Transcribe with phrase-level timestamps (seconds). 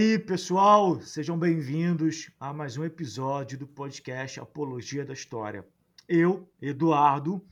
[0.00, 5.62] Aí, pessoal, sejam bem-vindos a mais um episódio do podcast Apologia da História.
[6.08, 7.46] Eu, Eduardo,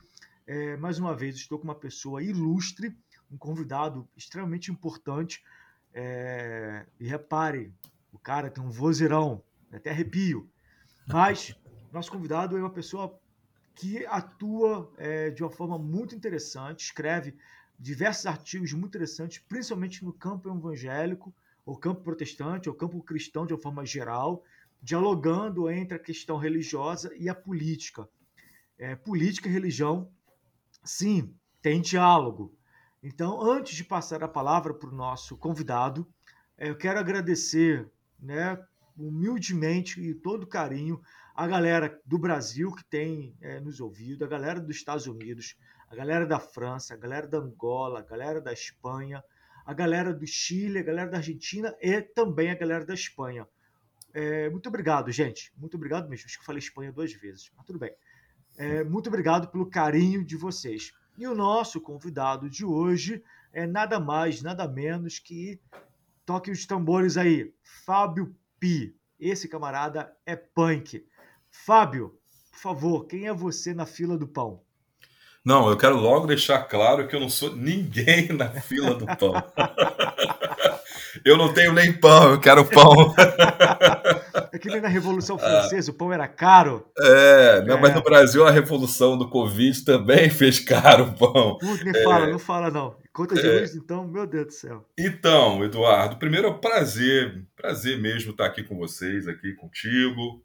[0.47, 2.97] é, mais uma vez estou com uma pessoa ilustre,
[3.31, 5.43] um convidado extremamente importante.
[5.93, 7.71] É, e repare,
[8.11, 10.49] o cara tem um vozeirão, até arrepio.
[11.07, 11.55] Mas
[11.93, 13.15] nosso convidado é uma pessoa
[13.75, 17.35] que atua é, de uma forma muito interessante, escreve
[17.77, 21.31] diversos artigos muito interessantes, principalmente no campo evangélico,
[21.69, 24.43] ou campo protestante, ou campo cristão de uma forma geral,
[24.81, 28.09] dialogando entre a questão religiosa e a política.
[28.75, 30.11] É, política e religião,
[30.83, 32.57] sim, tem diálogo.
[33.03, 36.11] Então, antes de passar a palavra para o nosso convidado,
[36.57, 37.87] é, eu quero agradecer,
[38.19, 38.59] né,
[38.97, 40.99] humildemente e todo carinho,
[41.35, 45.55] a galera do Brasil que tem é, nos ouvido, a galera dos Estados Unidos,
[45.87, 49.23] a galera da França, a galera da Angola, a galera da Espanha,
[49.69, 53.47] a galera do Chile, a galera da Argentina e também a galera da Espanha.
[54.11, 55.53] É, muito obrigado, gente.
[55.55, 56.25] Muito obrigado mesmo.
[56.25, 57.93] Acho que eu falei Espanha duas vezes, mas tudo bem.
[58.57, 60.91] É, muito obrigado pelo carinho de vocês.
[61.19, 65.61] E o nosso convidado de hoje é nada mais, nada menos que
[66.25, 67.53] toque os tambores aí,
[67.85, 68.97] Fábio Pi.
[69.19, 71.05] Esse camarada é punk.
[71.51, 74.63] Fábio, por favor, quem é você na fila do pão?
[75.45, 79.33] Não, eu quero logo deixar claro que eu não sou ninguém na fila do pão.
[81.23, 83.13] eu não tenho nem pão, eu quero pão.
[84.51, 86.85] É que nem na Revolução Francesa, o pão era caro.
[86.97, 87.81] É, não, é.
[87.81, 91.57] mas no Brasil a Revolução do Covid também fez caro o pão.
[91.57, 92.03] Puta, nem é.
[92.03, 92.95] fala, não fala não.
[93.13, 93.65] Conta de é.
[93.75, 94.85] então, meu Deus do céu.
[94.97, 100.43] Então, Eduardo, primeiro é um prazer, prazer mesmo estar aqui com vocês, aqui contigo,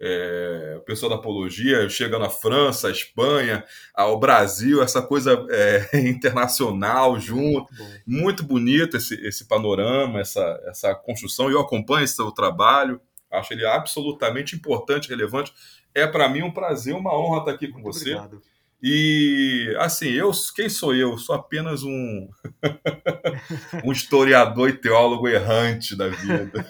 [0.00, 3.64] é, o pessoal da apologia chega na França, Espanha,
[3.94, 7.72] ao Brasil, essa coisa é, internacional junto.
[7.74, 11.50] Muito, muito bonito esse, esse panorama, essa, essa construção.
[11.50, 15.52] Eu acompanho esse seu trabalho, acho ele absolutamente importante, relevante.
[15.94, 18.14] É para mim um prazer, uma honra estar aqui com muito você.
[18.14, 18.53] Obrigado.
[18.86, 21.16] E assim, eu quem sou eu?
[21.16, 22.28] Sou apenas um
[23.82, 26.66] um historiador e teólogo errante da vida.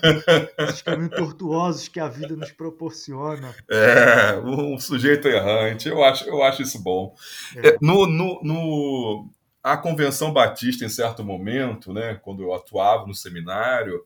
[0.57, 3.53] Esses caminhos tortuosos que a vida nos proporciona.
[3.69, 5.89] É, um sujeito errante.
[5.89, 7.17] Eu acho, eu acho isso bom.
[7.57, 7.71] É.
[7.71, 7.79] é.
[7.81, 9.29] No, no, no,
[9.61, 14.05] a Convenção Batista, em certo momento, né, quando eu atuava no seminário,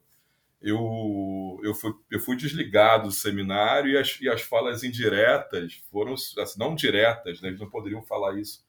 [0.61, 6.15] eu, eu, fui, eu fui desligado do seminário e as, e as falas indiretas foram,
[6.15, 8.65] assim, não diretas, né, eles não poderiam falar isso,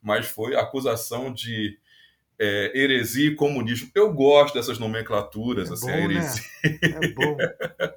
[0.00, 1.78] mas foi acusação de
[2.38, 3.90] é, heresia e comunismo.
[3.94, 6.42] Eu gosto dessas nomenclaturas, é assim, bom, heresia.
[6.64, 6.78] Né?
[6.82, 7.36] É bom.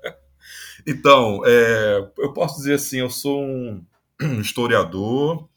[0.85, 5.47] então, é, eu posso dizer assim, eu sou um historiador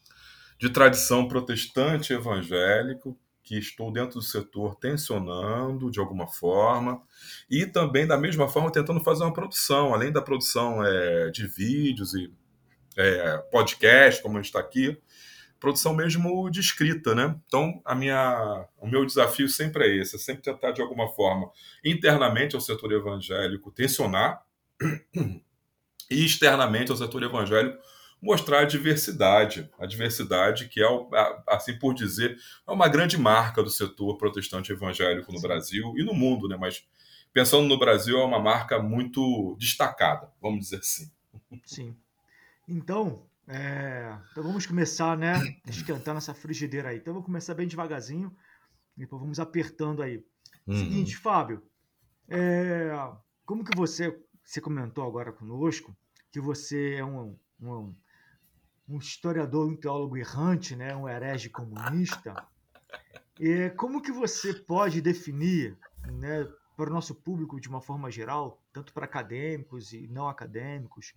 [0.58, 3.16] de tradição protestante evangélico,
[3.48, 7.02] que estou dentro do setor tensionando de alguma forma
[7.50, 12.12] e também da mesma forma tentando fazer uma produção, além da produção é, de vídeos
[12.12, 12.30] e
[12.94, 15.00] é, podcast, como a gente está aqui,
[15.58, 17.40] produção mesmo de escrita, né?
[17.46, 21.50] Então, a minha, o meu desafio sempre é esse, é sempre tentar de alguma forma
[21.82, 24.44] internamente ao setor evangélico tensionar
[26.10, 27.78] e externamente ao setor evangélico
[28.20, 30.86] mostrar a diversidade, a diversidade que é,
[31.46, 32.36] assim por dizer,
[32.66, 36.56] é uma grande marca do setor protestante evangélico no Brasil e no mundo, né?
[36.56, 36.84] Mas
[37.32, 41.10] pensando no Brasil, é uma marca muito destacada, vamos dizer assim.
[41.64, 41.96] Sim.
[42.66, 44.16] Então, é...
[44.32, 45.34] então vamos começar, né?
[45.66, 46.98] Esquentando essa frigideira aí.
[46.98, 48.34] Então, vou começar bem devagarzinho,
[48.96, 50.24] depois vamos apertando aí.
[50.66, 50.76] Uhum.
[50.76, 51.62] Seguinte, Fábio,
[52.28, 52.90] é...
[53.46, 55.96] como que você, você comentou agora conosco
[56.30, 57.94] que você é um, um
[58.88, 62.46] um historiador, um teólogo errante, né, um herege comunista.
[63.38, 65.76] E como que você pode definir,
[66.06, 71.14] né, para o nosso público de uma forma geral, tanto para acadêmicos e não acadêmicos,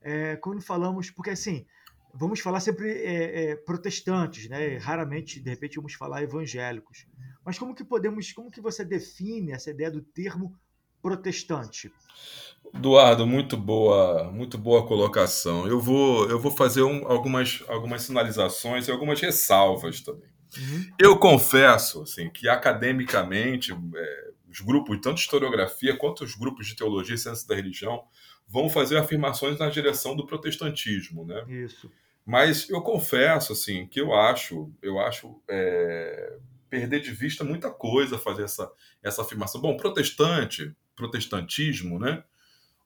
[0.00, 1.66] é, quando falamos, porque assim,
[2.12, 4.78] vamos falar sempre é, é, protestantes, né?
[4.78, 7.06] Raramente, de repente, vamos falar evangélicos.
[7.44, 10.56] Mas como que podemos, como que você define essa ideia do termo
[11.06, 11.92] protestante?
[12.74, 15.64] Eduardo, muito boa, muito boa colocação.
[15.68, 20.28] Eu vou, eu vou fazer um, algumas, algumas sinalizações e algumas ressalvas também.
[20.58, 20.90] Uhum.
[20.98, 26.74] Eu confesso assim, que academicamente é, os grupos, tanto de historiografia quanto os grupos de
[26.74, 28.02] teologia e ciência da religião,
[28.48, 31.44] vão fazer afirmações na direção do protestantismo, né?
[31.48, 31.88] Isso.
[32.24, 36.36] Mas eu confesso assim que eu acho, eu acho é,
[36.68, 38.68] perder de vista muita coisa fazer essa,
[39.00, 39.60] essa afirmação.
[39.60, 42.24] Bom, protestante, protestantismo, né?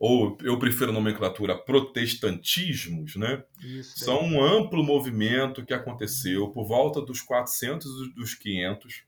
[0.00, 3.44] ou eu prefiro a nomenclatura protestantismos, né?
[3.62, 9.02] Isso, são um amplo movimento que aconteceu por volta dos 400 dos 500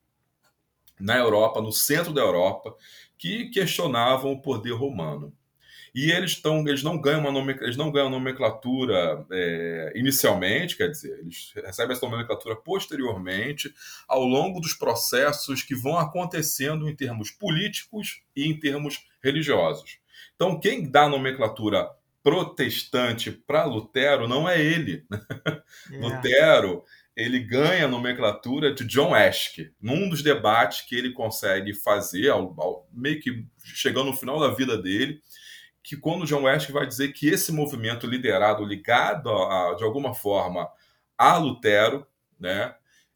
[0.99, 2.75] na Europa, no centro da Europa,
[3.17, 5.33] que questionavam o poder romano.
[5.93, 11.19] E eles, estão, eles, não ganham uma eles não ganham nomenclatura é, inicialmente, quer dizer,
[11.19, 13.71] eles recebem essa nomenclatura posteriormente,
[14.07, 19.99] ao longo dos processos que vão acontecendo em termos políticos e em termos religiosos.
[20.35, 21.87] Então, quem dá a nomenclatura
[22.23, 25.05] protestante para Lutero não é ele.
[25.91, 25.97] É.
[25.97, 26.83] Lutero
[27.15, 32.59] ele ganha a nomenclatura de John Esch, num dos debates que ele consegue fazer, ao,
[32.59, 35.21] ao, meio que chegando no final da vida dele,
[35.83, 40.69] que quando John Esch vai dizer que esse movimento liderado, ligado a, de alguma forma
[41.17, 42.07] a Lutero,
[42.39, 42.73] né,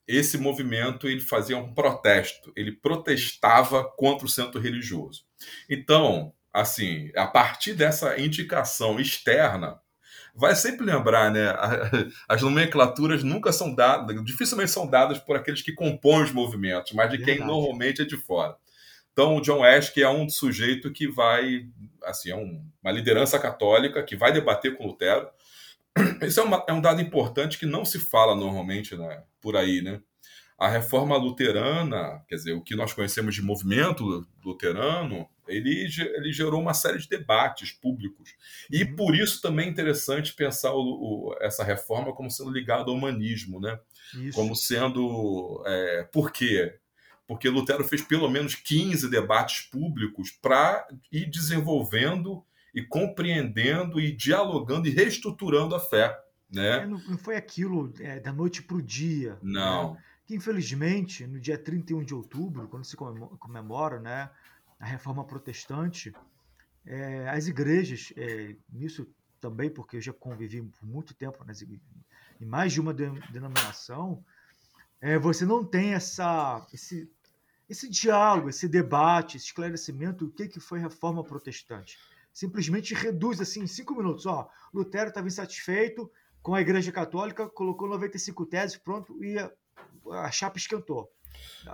[0.07, 5.25] esse movimento ele fazia um protesto, ele protestava contra o centro religioso.
[5.69, 9.79] Então, assim, a partir dessa indicação externa,
[10.33, 11.53] vai sempre lembrar, né?
[12.27, 17.09] As nomenclaturas nunca são dadas, dificilmente são dadas por aqueles que compõem os movimentos, mas
[17.09, 17.39] de Verdade.
[17.39, 18.55] quem normalmente é de fora.
[19.17, 21.65] Então, o John Ash, é um sujeito que vai,
[22.03, 25.27] assim, é um, uma liderança católica que vai debater com Lutero.
[26.21, 29.81] Isso é, uma, é um dado importante que não se fala normalmente né, por aí,
[29.81, 29.99] né?
[30.55, 36.61] A reforma luterana, quer dizer, o que nós conhecemos de movimento luterano, ele, ele gerou
[36.61, 38.35] uma série de debates públicos.
[38.69, 38.95] E uhum.
[38.95, 43.59] por isso também é interessante pensar o, o, essa reforma como sendo ligada ao humanismo,
[43.59, 43.79] né?
[44.13, 44.35] Isso.
[44.35, 45.63] Como sendo.
[45.65, 46.77] É, por quê?
[47.27, 52.43] Porque Lutero fez pelo menos 15 debates públicos para ir desenvolvendo
[52.73, 56.17] e compreendendo e dialogando e reestruturando a fé.
[56.49, 56.83] Né?
[56.83, 59.33] É, não, não, foi aquilo é, da noite para o dia.
[59.41, 59.59] Né?
[59.59, 59.93] Não.
[59.93, 60.03] Né?
[60.25, 64.29] Que infelizmente, no dia 31 de outubro, quando se comemora né,
[64.79, 66.13] a reforma protestante,
[66.85, 69.07] é, as igrejas, é, nisso
[69.39, 74.23] também, porque eu já convivi por muito tempo nas, em mais de uma denominação,
[74.99, 77.09] é, você não tem essa, esse,
[77.69, 81.97] esse diálogo, esse debate, esse esclarecimento do que, que foi reforma protestante.
[82.31, 84.25] Simplesmente reduz assim em cinco minutos.
[84.25, 86.09] Ó, Lutero estava insatisfeito
[86.41, 89.51] com a Igreja Católica, colocou 95 teses, pronto, e a,
[90.11, 91.11] a chapa esquentou.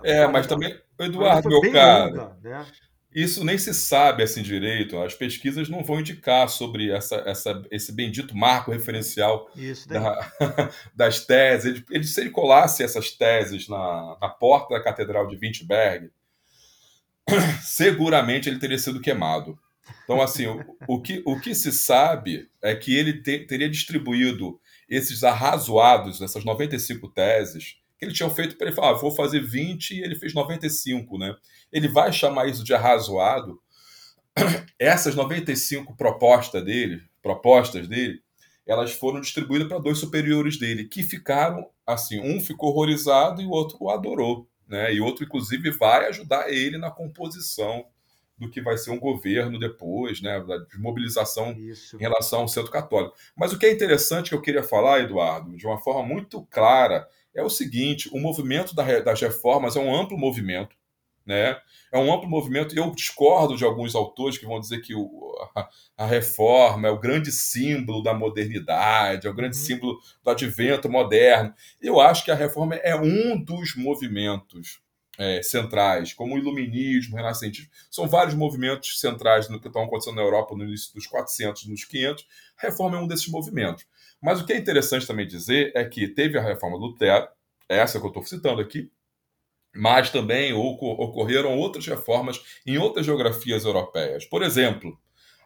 [0.02, 2.66] É, mas também, Eduardo, meu caro, longa, né?
[3.14, 4.98] Isso nem se sabe assim direito.
[4.98, 9.48] As pesquisas não vão indicar sobre essa, essa, esse bendito marco referencial
[9.86, 10.32] da,
[10.94, 11.64] das teses.
[11.66, 16.10] Ele, ele, se ele colasse essas teses na, na porta da Catedral de Wittenberg,
[17.62, 19.56] seguramente ele teria sido queimado.
[20.02, 24.60] Então, assim, o, o, que, o que se sabe é que ele te, teria distribuído
[24.88, 29.40] esses arrazoados, essas 95 teses, que ele tinha feito para ele falar, ah, vou fazer
[29.40, 31.34] 20 e ele fez 95, né?
[31.72, 33.60] Ele vai chamar isso de arrazoado.
[34.78, 38.22] Essas 95 propostas dele, propostas dele,
[38.66, 43.50] elas foram distribuídas para dois superiores dele, que ficaram assim, um ficou horrorizado e o
[43.50, 44.92] outro o adorou, né?
[44.92, 47.84] E outro inclusive vai ajudar ele na composição
[48.36, 51.96] do que vai ser um governo depois, né, da desmobilização Isso.
[51.96, 53.14] em relação ao centro católico.
[53.36, 57.08] Mas o que é interessante que eu queria falar, Eduardo, de uma forma muito clara,
[57.34, 60.76] é o seguinte: o movimento das reformas é um amplo movimento,
[61.26, 61.56] né?
[61.92, 65.34] É um amplo movimento, e eu discordo de alguns autores que vão dizer que o,
[65.54, 69.62] a, a, reforma é o grande símbolo da modernidade, é o grande uhum.
[69.62, 71.54] símbolo do advento moderno.
[71.80, 74.83] Eu acho que a reforma é um dos movimentos
[75.18, 77.70] é, centrais, como o iluminismo, o renascentismo.
[77.90, 81.84] São vários movimentos centrais no que estão acontecendo na Europa no início dos 400, nos
[81.84, 82.26] 500.
[82.58, 83.86] A reforma é um desses movimentos.
[84.20, 87.28] Mas o que é interessante também dizer é que teve a reforma do Lutero,
[87.68, 88.90] essa que eu estou citando aqui,
[89.74, 94.24] mas também ocorreram outras reformas em outras geografias europeias.
[94.24, 94.96] Por exemplo,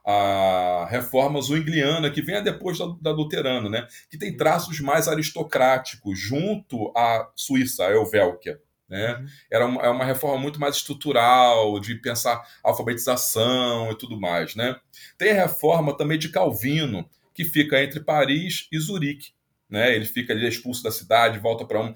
[0.04, 3.86] a reforma zwingliana, que vem depois da, da luterana, né?
[4.10, 8.60] que tem traços mais aristocráticos, junto à Suíça, a Helvética.
[8.88, 9.14] Né?
[9.14, 9.26] Uhum.
[9.50, 14.54] Era uma, é uma reforma muito mais estrutural, de pensar alfabetização e tudo mais.
[14.54, 14.76] Né?
[15.16, 19.32] Tem a reforma também de Calvino, que fica entre Paris e Zurique.
[19.68, 19.94] Né?
[19.94, 21.92] Ele fica ali expulso da cidade, volta para um.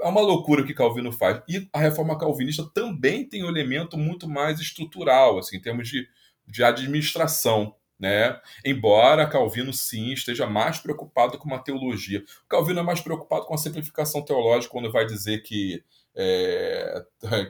[0.00, 1.42] É uma loucura o que Calvino faz.
[1.48, 6.08] E a reforma calvinista também tem um elemento muito mais estrutural, assim, em termos de,
[6.46, 7.74] de administração.
[7.98, 8.38] Né?
[8.64, 12.22] Embora Calvino sim esteja mais preocupado com uma teologia.
[12.44, 15.82] O Calvino é mais preocupado com a simplificação teológica quando vai dizer que
[16.16, 17.04] é,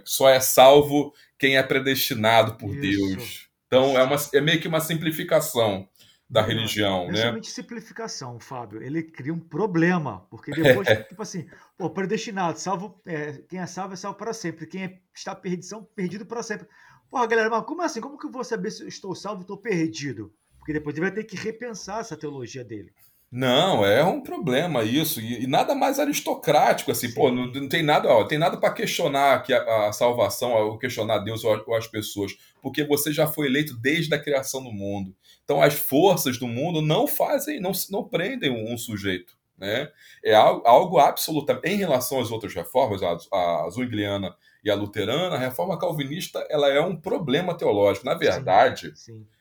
[0.05, 3.09] só é salvo quem é predestinado por Isso.
[3.09, 3.49] Deus.
[3.67, 5.89] Então é, uma, é meio que uma simplificação
[6.29, 7.11] da religião, né?
[7.11, 8.83] Principalmente simplificação, Fábio.
[8.83, 10.97] Ele cria um problema, porque depois, é.
[10.97, 14.99] tipo assim, pô, predestinado, salvo, é, quem é salvo é salvo para sempre, quem é,
[15.15, 16.67] está perdição, perdido para sempre.
[17.09, 18.01] Porra, galera, mas como assim?
[18.01, 20.35] Como que eu vou saber se eu estou salvo ou estou perdido?
[20.59, 22.93] Porque depois ele vai ter que repensar essa teologia dele.
[23.31, 25.21] Não, é um problema isso.
[25.21, 27.15] E, e nada mais aristocrático, assim, Sim.
[27.15, 30.79] pô, não, não, tem nada, ó, tem nada para questionar que a, a, salvação, ou
[30.79, 34.73] questionar Deus ou, ou, as pessoas, porque você já foi eleito desde a criação do
[34.73, 35.15] mundo.
[35.45, 39.37] Então as forças do mundo não fazem, não, não prendem um, um sujeito.
[39.59, 39.91] Né?
[40.25, 41.69] É algo, algo absolutamente.
[41.69, 46.69] Em relação às outras reformas, a, a Zwingliana e a luterana, a reforma calvinista ela
[46.69, 48.07] é um problema teológico.
[48.07, 48.93] Na verdade.
[48.95, 49.36] Sim, sim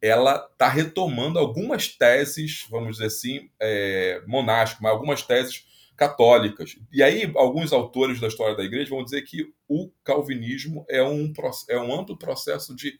[0.00, 6.76] ela está retomando algumas teses, vamos dizer assim, é, monásticas, mas algumas teses católicas.
[6.92, 11.32] E aí, alguns autores da história da igreja vão dizer que o calvinismo é um,
[11.68, 12.98] é um amplo processo de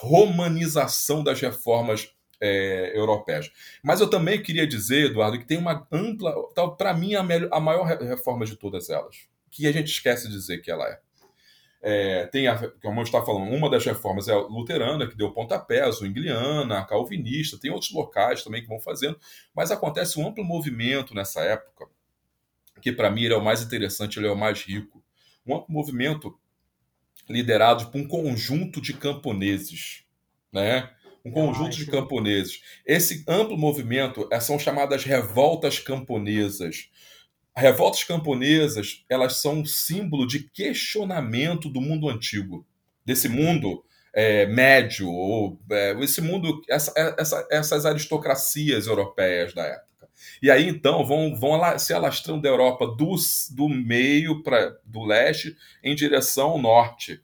[0.00, 3.50] romanização das reformas é, europeias.
[3.82, 6.34] Mas eu também queria dizer, Eduardo, que tem uma ampla,
[6.76, 10.34] para mim, a, melhor, a maior reforma de todas elas, que a gente esquece de
[10.34, 11.00] dizer que ela é.
[11.88, 15.30] É, tem, a, como eu estava falando, uma das reformas é a luterana, que deu
[15.30, 19.16] pontapé, a zwingliana, a calvinista, tem outros locais também que vão fazendo,
[19.54, 21.86] mas acontece um amplo movimento nessa época,
[22.82, 25.00] que para mim ele é o mais interessante, ele é o mais rico.
[25.46, 26.36] Um amplo movimento
[27.28, 30.02] liderado por um conjunto de camponeses,
[30.52, 30.90] né?
[31.24, 32.62] Um conjunto de camponeses.
[32.84, 36.90] Esse amplo movimento é, são chamadas revoltas camponesas
[37.56, 42.66] revoltas camponesas, elas são um símbolo de questionamento do mundo antigo,
[43.04, 43.82] desse mundo
[44.14, 50.08] é, médio, ou é, esse mundo, essa, essa, essas aristocracias europeias da época.
[50.42, 53.16] E aí, então, vão, vão se alastrando da Europa do,
[53.50, 57.22] do meio para do leste em direção ao norte.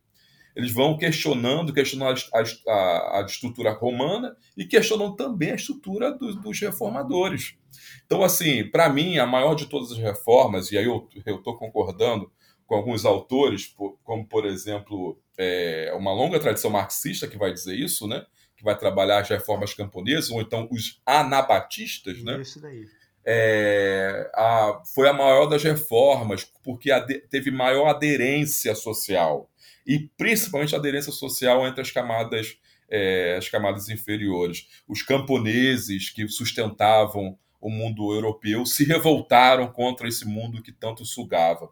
[0.54, 6.35] Eles vão questionando, questionando a, a, a estrutura romana e questionam também a estrutura do,
[6.35, 7.56] dos reformadores.
[8.04, 12.30] Então, assim, para mim, a maior de todas as reformas, e aí eu estou concordando
[12.66, 18.06] com alguns autores, como, por exemplo, é, uma longa tradição marxista que vai dizer isso,
[18.06, 18.25] né?
[18.62, 22.40] que vai trabalhar as reformas camponesas, ou então os anabatistas, né?
[22.40, 22.87] Isso daí.
[23.25, 26.90] É, a, foi a maior das reformas, porque
[27.28, 29.50] teve maior aderência social,
[29.86, 32.56] e principalmente aderência social entre as camadas,
[32.88, 34.66] é, as camadas inferiores.
[34.86, 41.70] Os camponeses que sustentavam o mundo europeu se revoltaram contra esse mundo que tanto sugava.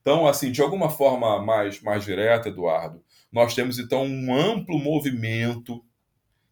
[0.00, 5.84] Então, assim, de alguma forma mais, mais direta, Eduardo, nós temos então um amplo movimento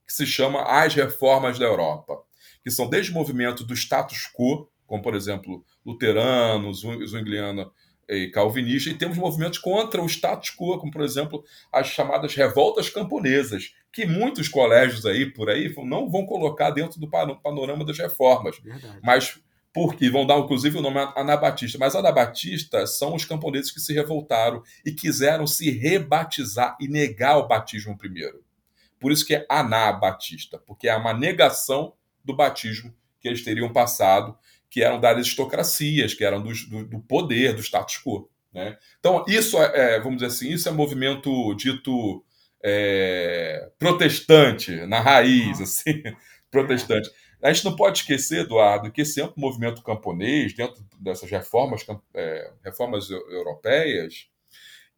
[0.07, 2.21] que se chama as reformas da Europa,
[2.65, 7.73] que são desde o movimento do status quo, como por exemplo luterano, zwingliano
[8.11, 12.91] e calvinista, e temos movimentos contra o status quo, como por exemplo as chamadas revoltas
[12.91, 18.59] camponesas, que muitos colégios aí por aí não vão colocar dentro do panorama das reformas.
[18.59, 18.99] Verdade.
[19.03, 19.41] Mas
[19.73, 21.79] porque vão dar inclusive o nome Anabatista.
[21.79, 27.47] Mas Anabatista são os camponeses que se revoltaram e quiseram se rebatizar e negar o
[27.47, 28.43] batismo primeiro.
[28.99, 34.37] Por isso que é Anabatista, porque é uma negação do batismo que eles teriam passado,
[34.71, 38.31] que eram das aristocracias, que eram do, do, do poder, do status quo.
[38.53, 38.77] Né?
[38.99, 42.25] Então, isso é, é, vamos dizer assim, isso é movimento dito
[42.63, 46.03] é, protestante, na raiz, assim,
[46.51, 47.11] protestante.
[47.43, 51.85] A gente não pode esquecer, Eduardo, que esse amplo movimento camponês, dentro dessas reformas,
[52.15, 54.29] é, reformas europeias,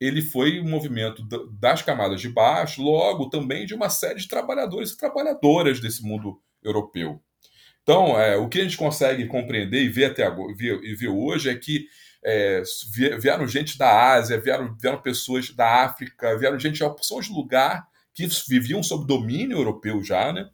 [0.00, 4.90] ele foi um movimento das camadas de baixo, logo também de uma série de trabalhadores
[4.90, 7.22] e trabalhadoras desse mundo europeu.
[7.82, 11.50] Então, é, o que a gente consegue compreender e ver até agora, e ver hoje
[11.50, 11.86] é que
[12.24, 12.62] é,
[13.18, 17.86] vieram gente da Ásia, vieram, vieram pessoas da África, vieram gente de opções de lugar
[18.14, 20.48] que viviam sob domínio europeu já, né?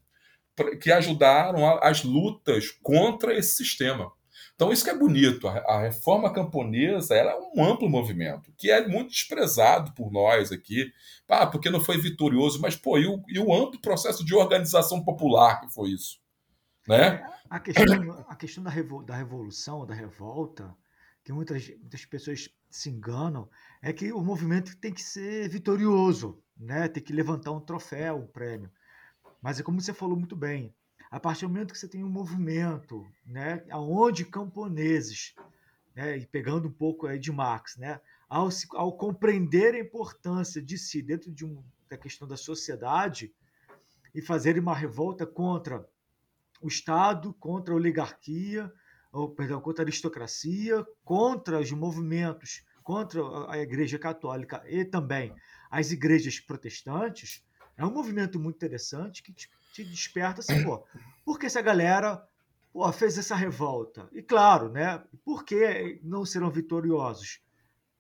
[0.81, 4.11] Que ajudaram as lutas contra esse sistema.
[4.55, 5.47] Então, isso que é bonito.
[5.47, 10.91] A, reforma camponesa é um amplo movimento, que é muito desprezado por nós aqui,
[11.29, 15.05] ah, porque não foi vitorioso, mas, pô, e o, e o amplo processo de organização
[15.05, 16.19] popular que foi isso?
[16.89, 17.31] Né?
[17.51, 18.71] A questão, a questão da,
[19.05, 20.75] da revolução, da revolta,
[21.25, 23.49] que muitas, muitas pessoas se enganam,
[23.83, 26.89] é que o movimento tem que ser vitorioso, né?
[26.89, 28.71] tem que levantar um troféu, um prêmio.
[29.41, 30.75] Mas é como você falou muito bem,
[31.11, 35.35] a partir do momento que você tem um movimento, né, onde camponeses,
[35.95, 40.77] né, e pegando um pouco aí de Marx, né, ao, ao compreender a importância de
[40.77, 43.33] si dentro de um, da questão da sociedade
[44.15, 45.89] e fazerem uma revolta contra
[46.61, 48.73] o Estado, contra a oligarquia,
[49.13, 55.35] ou, perdão, contra a aristocracia, contra os movimentos, contra a Igreja Católica e também
[55.71, 57.45] as igrejas protestantes,
[57.77, 60.85] é um movimento muito interessante que te, te desperta assim, pô,
[61.25, 62.27] por que essa galera
[62.73, 64.09] pô, fez essa revolta?
[64.13, 67.41] E claro, né, por que não serão vitoriosos?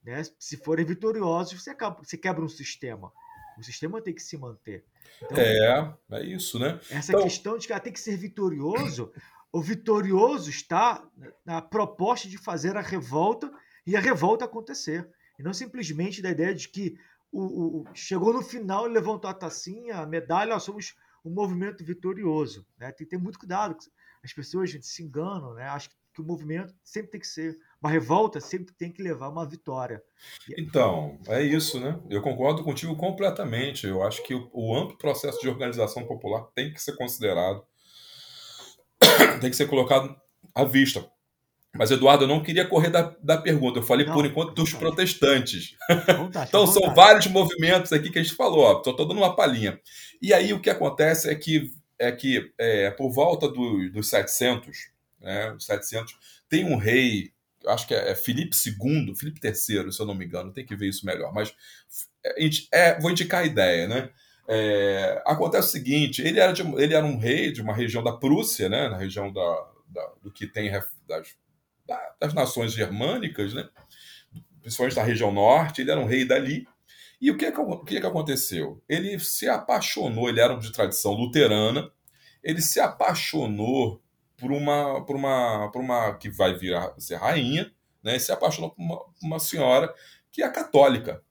[0.02, 0.22] Né?
[0.38, 3.12] Se forem vitoriosos, você, acaba, você quebra um sistema.
[3.58, 4.84] O sistema tem que se manter.
[5.22, 6.80] Então, é, é isso, né?
[6.90, 7.22] Essa então...
[7.24, 9.12] questão de que ela tem que ser vitorioso
[9.52, 11.06] o vitorioso está
[11.44, 13.50] na proposta de fazer a revolta
[13.86, 15.08] e a revolta acontecer.
[15.38, 16.98] E não simplesmente da ideia de que
[17.32, 21.84] o, o chegou no final e levantou a tacinha, a medalha, nós somos um movimento
[21.84, 22.66] vitorioso.
[22.78, 22.92] Né?
[22.92, 23.76] Tem que ter muito cuidado.
[24.22, 25.64] As pessoas gente, se enganam, né?
[25.68, 27.56] Acho que o movimento sempre tem que ser.
[27.80, 30.02] Uma revolta sempre tem que levar uma vitória.
[30.58, 31.98] Então, é isso, né?
[32.10, 33.86] Eu concordo contigo completamente.
[33.86, 37.64] Eu acho que o, o amplo processo de organização popular tem que ser considerado
[39.40, 40.14] tem que ser colocado
[40.54, 41.08] à vista.
[41.76, 43.78] Mas, Eduardo, eu não queria correr da, da pergunta.
[43.78, 45.76] Eu falei, não, por enquanto, dos protestantes.
[46.16, 48.78] Vontade, então, são vários movimentos aqui que a gente falou.
[48.78, 49.78] Estou dando uma palhinha.
[50.20, 54.76] E aí, o que acontece é que, é que é, por volta do, dos 700,
[55.20, 56.14] né, 700,
[56.48, 57.32] tem um rei,
[57.68, 60.76] acho que é, é Filipe II, Filipe III, se eu não me engano, tem que
[60.76, 61.32] ver isso melhor.
[61.32, 61.54] Mas
[62.72, 64.10] é, vou indicar a ideia, né?
[64.48, 68.12] É, acontece o seguinte: ele era, de, ele era um rei de uma região da
[68.12, 70.70] Prússia, né, na região da, da do que tem
[71.06, 71.36] das,
[72.18, 73.68] das nações germânicas, né,
[74.62, 75.82] principalmente da região norte.
[75.82, 76.66] Ele era um rei dali.
[77.20, 78.82] E o que, que, o que, que aconteceu?
[78.88, 81.90] Ele se apaixonou, ele era de tradição luterana,
[82.42, 84.00] ele se apaixonou
[84.38, 87.70] por uma, por uma, por uma que vai vir a ser rainha,
[88.02, 89.92] né, se apaixonou por uma, uma senhora
[90.30, 91.22] que é católica.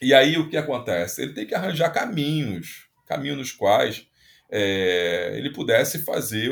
[0.00, 1.22] E aí o que acontece?
[1.22, 4.06] Ele tem que arranjar caminhos, caminhos nos quais
[4.50, 6.50] é, ele pudesse fazer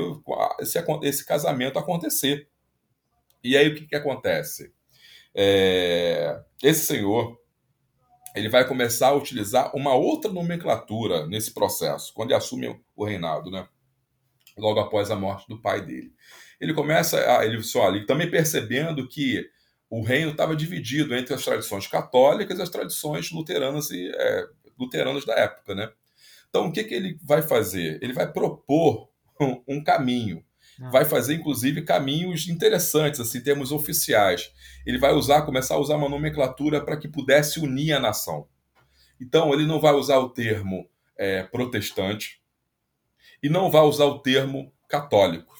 [0.60, 2.48] esse, esse, casamento acontecer.
[3.42, 4.74] E aí o que, que acontece?
[5.34, 7.38] É, esse senhor
[8.34, 13.50] ele vai começar a utilizar uma outra nomenclatura nesse processo, quando ele assume o reinado,
[13.50, 13.66] né?
[14.56, 16.12] Logo após a morte do pai dele.
[16.60, 19.48] Ele começa a, ele só ali também percebendo que
[19.88, 24.46] o reino estava dividido entre as tradições católicas e as tradições luteranas e é,
[24.78, 25.90] luteranas da época, né?
[26.48, 27.98] Então, o que, que ele vai fazer?
[28.02, 29.08] Ele vai propor
[29.40, 30.42] um, um caminho,
[30.78, 30.90] Não.
[30.90, 34.50] vai fazer inclusive caminhos interessantes, assim, termos oficiais.
[34.86, 38.48] Ele vai usar, começar a usar uma nomenclatura para que pudesse unir a nação.
[39.20, 42.40] Então, ele não vai usar o termo é, protestante
[43.42, 45.54] e não vai usar o termo católico.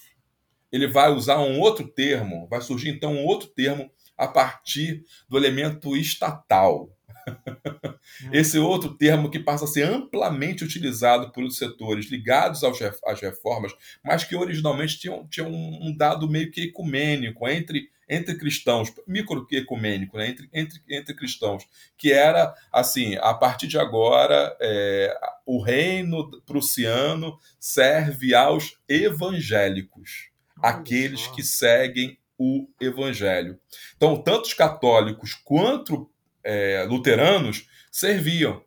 [0.71, 5.37] Ele vai usar um outro termo, vai surgir então um outro termo a partir do
[5.37, 6.91] elemento estatal.
[7.29, 8.31] Hum.
[8.33, 13.73] Esse outro termo que passa a ser amplamente utilizado por setores ligados às reformas,
[14.05, 20.29] mas que originalmente tinham, tinham um dado meio que ecumênico entre, entre cristãos, micro-ecumênico, né?
[20.29, 21.65] entre, entre, entre cristãos,
[21.97, 30.31] que era assim: a partir de agora, é, o reino prussiano serve aos evangélicos,
[30.63, 33.59] aqueles que seguem o evangelho.
[33.97, 36.11] Então, tanto os católicos quanto
[36.45, 38.63] é, luteranos serviam.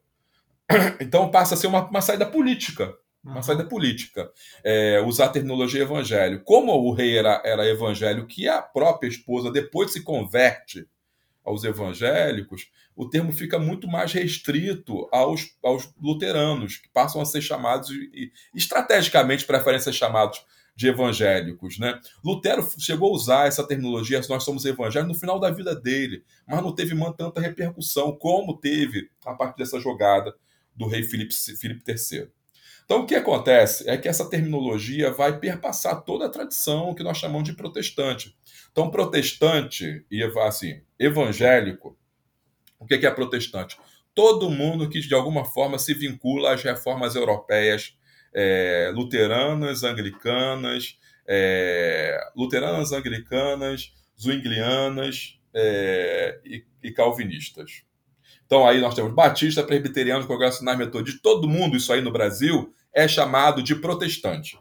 [0.99, 2.93] Então, passa a ser uma, uma saída política.
[3.23, 4.31] Uma saída política.
[4.63, 6.41] É, usar a terminologia evangelho.
[6.43, 10.87] Como o rei era, era evangélico, que a própria esposa depois se converte
[11.43, 17.41] aos evangélicos, o termo fica muito mais restrito aos, aos luteranos, que passam a ser
[17.41, 20.43] chamados, e, estrategicamente preferem ser chamados
[20.75, 21.79] de evangélicos.
[21.79, 21.99] Né?
[22.23, 26.61] Lutero chegou a usar essa terminologia, nós somos evangélicos, no final da vida dele, mas
[26.61, 30.33] não teve tanta repercussão como teve a partir dessa jogada
[30.75, 32.29] do rei Filipe, Filipe III.
[32.89, 37.19] Então, o que acontece é que essa terminologia vai perpassar toda a tradição que nós
[37.19, 38.35] chamamos de protestante.
[38.71, 41.95] Então, protestante e assim, evangélico,
[42.79, 43.77] o que é protestante?
[44.15, 47.95] Todo mundo que de alguma forma se vincula às reformas europeias
[48.33, 50.97] é, luteranas, anglicanas,
[51.27, 57.83] é, luteranas, anglicanas, zwinglianas é, e, e, calvinistas.
[58.47, 63.07] Então aí nós temos batista, presbiteriano, congregacionais metodistas, todo mundo isso aí no Brasil é
[63.07, 64.59] chamado de protestante.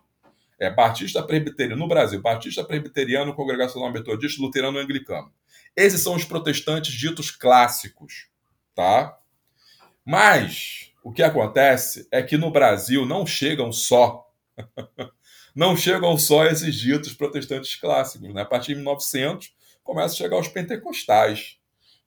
[0.58, 5.32] É batista presbiteriano no Brasil, batista presbiteriano, congregacional metodista, luterano anglicano.
[5.76, 8.28] Esses são os protestantes ditos clássicos,
[8.74, 9.16] tá?
[10.04, 14.28] Mas o que acontece é que no Brasil não chegam só
[15.54, 18.32] não chegam só esses ditos protestantes clássicos.
[18.32, 18.42] Né?
[18.42, 21.56] A partir de 1900 começa a chegar os pentecostais.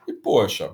[0.07, 0.73] E, poxa,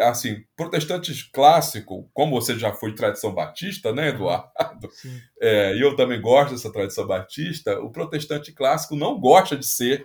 [0.00, 4.48] assim, protestantes clássico, como você já foi de tradição batista, né, Eduardo?
[5.40, 7.78] É, e eu também gosto dessa tradição batista.
[7.80, 10.04] O protestante clássico não gosta de ser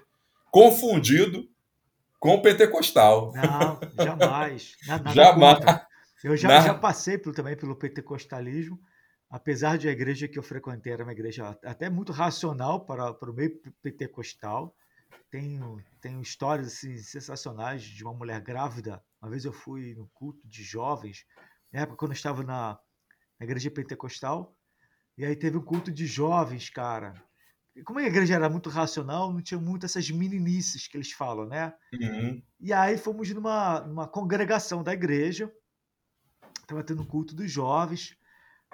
[0.52, 1.48] confundido
[2.20, 3.34] com o pentecostal.
[3.34, 4.76] Não, jamais.
[4.88, 5.58] Nada, nada jamais.
[5.58, 5.88] Contra.
[6.24, 8.80] Eu já, já passei pelo, também pelo pentecostalismo,
[9.30, 13.30] apesar de a igreja que eu frequentei era uma igreja até muito racional para, para
[13.30, 14.74] o meio pentecostal.
[15.34, 19.04] Tenho, tenho histórias assim, sensacionais de uma mulher grávida.
[19.20, 21.26] Uma vez eu fui no culto de jovens,
[21.72, 22.80] na época quando eu estava na,
[23.40, 24.56] na igreja pentecostal,
[25.18, 27.16] e aí teve um culto de jovens, cara.
[27.84, 31.74] como a igreja era muito racional, não tinha muito essas meninices que eles falam, né?
[31.92, 32.40] Uhum.
[32.60, 35.52] E aí fomos numa, numa congregação da igreja,
[36.62, 38.16] estava tendo culto dos jovens.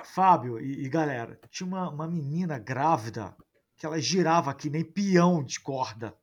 [0.04, 3.34] Fábio e, e galera, tinha uma, uma menina grávida
[3.78, 6.14] que ela girava que nem peão de corda.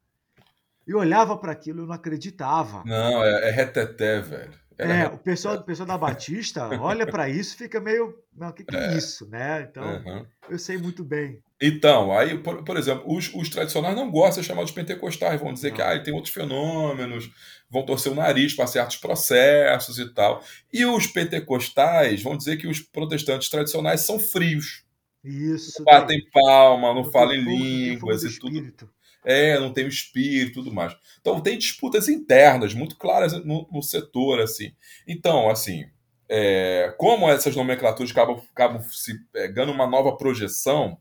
[0.87, 2.83] Eu olhava para aquilo e não acreditava.
[2.85, 4.67] Não, é, é reteté, velho.
[4.79, 8.15] É, é, o pessoal, o pessoal da Batista olha para isso e fica meio.
[8.37, 8.93] Não, o que, que é.
[8.93, 8.97] é.
[8.97, 9.67] isso, né?
[9.71, 10.27] Então, uhum.
[10.51, 11.41] eu sei muito bem.
[11.61, 15.55] Então, aí, por, por exemplo, os, os, tradicionais não gostam de chamar de pentecostais, vão
[15.55, 15.77] dizer não.
[15.77, 17.31] que ah, tem outros fenômenos,
[17.71, 20.45] vão torcer o nariz para certos processos e tal.
[20.71, 24.85] E os pentecostais vão dizer que os protestantes tradicionais são frios.
[25.25, 25.79] Isso.
[25.79, 28.91] Não batem palma, não, falam em línguas e tudo.
[29.29, 30.97] É, não tem o espírito e tudo mais.
[31.21, 34.73] Então tem disputas internas muito claras no, no setor, assim.
[35.07, 35.85] Então, assim,
[36.29, 40.97] é, como essas nomenclaturas acabam, acabam se pegando uma nova projeção,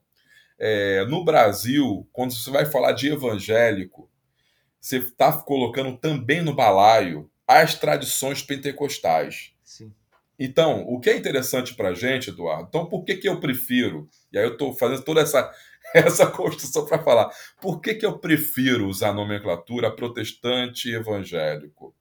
[0.57, 4.09] é, no Brasil, quando você vai falar de evangélico,
[4.79, 9.53] você está colocando também no balaio as tradições pentecostais.
[9.63, 9.91] Sim.
[10.37, 14.09] Então, o que é interessante para a gente, Eduardo, então por que, que eu prefiro,
[14.31, 15.49] e aí eu estou fazendo toda essa
[16.05, 17.29] essa construção para falar.
[17.61, 21.95] Por que, que eu prefiro usar a nomenclatura protestante e evangélico?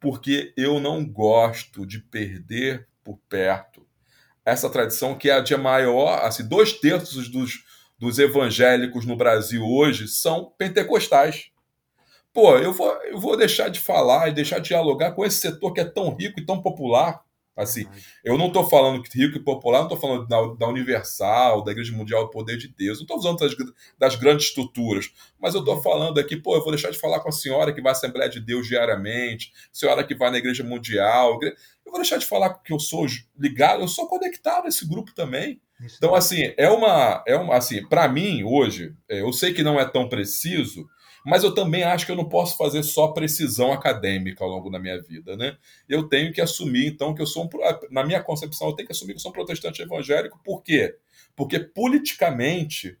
[0.00, 3.90] Porque eu não gosto de perder por perto
[4.44, 7.64] essa tradição que é a de maior, assim, dois terços dos,
[7.98, 11.50] dos evangélicos no Brasil hoje são pentecostais.
[12.32, 15.72] Pô, eu vou, eu vou deixar de falar e deixar de dialogar com esse setor
[15.72, 17.20] que é tão rico e tão popular
[17.62, 17.86] Assim,
[18.24, 21.72] eu não estou falando que rico e popular, não estou falando da, da, Universal, da
[21.72, 23.54] Igreja Mundial do Poder de Deus, não estou falando das,
[23.98, 25.82] das, grandes estruturas, mas eu estou uhum.
[25.82, 28.30] falando aqui, pô, eu vou deixar de falar com a senhora que vai à Assembleia
[28.30, 32.72] de Deus diariamente, senhora que vai na Igreja Mundial, eu vou deixar de falar que
[32.72, 33.06] eu sou
[33.38, 35.60] ligado, eu sou conectado a esse grupo também.
[35.96, 39.80] Então, assim, é uma, é uma assim, para mim, hoje, é, eu sei que não
[39.80, 40.86] é tão preciso,
[41.24, 44.78] mas eu também acho que eu não posso fazer só precisão acadêmica ao longo da
[44.78, 45.56] minha vida, né?
[45.88, 47.48] Eu tenho que assumir, então, que eu sou um,
[47.90, 50.96] na minha concepção, eu tenho que assumir que eu sou um protestante evangélico, por quê?
[51.36, 52.98] Porque politicamente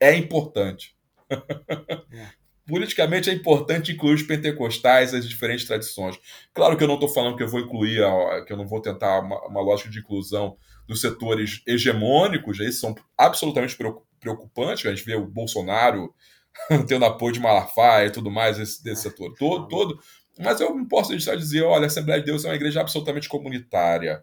[0.00, 0.94] é importante.
[1.30, 2.46] É.
[2.66, 6.18] politicamente é importante incluir os pentecostais, as diferentes tradições.
[6.52, 8.00] Claro que eu não estou falando que eu vou incluir,
[8.46, 12.94] que eu não vou tentar uma, uma lógica de inclusão dos setores hegemônicos, esses são
[13.16, 13.76] absolutamente
[14.20, 14.86] preocupantes.
[14.86, 16.12] A gente vê o Bolsonaro
[16.86, 20.00] tendo apoio de Malafaia e tudo mais, esse, desse setor todo, todo.
[20.38, 22.80] Mas eu não posso deixar de dizer, olha, a Assembleia de Deus é uma igreja
[22.80, 24.22] absolutamente comunitária.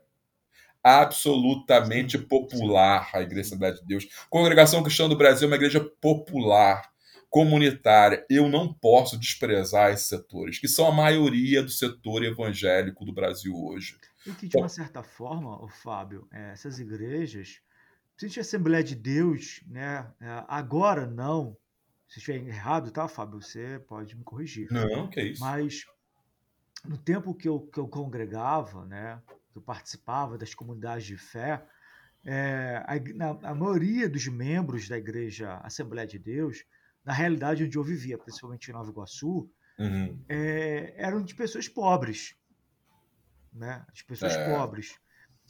[0.83, 4.07] Absolutamente popular, a Igreja Assembleia de Deus.
[4.29, 6.91] Congregação Cristã do Brasil é uma igreja popular,
[7.29, 8.25] comunitária.
[8.29, 13.55] Eu não posso desprezar esses setores, que são a maioria do setor evangélico do Brasil
[13.55, 13.97] hoje.
[14.27, 17.61] E que, de uma certa forma, o Fábio, é, essas igrejas,
[18.15, 21.57] principalmente a Assembleia de Deus, né, é, agora não,
[22.13, 23.41] se estiver errado, tá, Fábio?
[23.41, 24.71] Você pode me corrigir.
[24.71, 25.41] Não, que é isso.
[25.41, 25.83] Mas
[26.85, 29.19] no tempo que eu, que eu congregava, né,
[29.51, 31.65] que eu participava das comunidades de fé,
[32.23, 36.63] é, a, a, maioria dos membros da igreja Assembleia de Deus,
[37.03, 39.49] na realidade onde eu vivia, principalmente em Nova Iguaçu,
[39.79, 40.23] uhum.
[40.29, 42.35] é, eram de pessoas pobres.
[43.51, 43.83] Né?
[43.91, 44.55] De pessoas é.
[44.55, 44.99] pobres.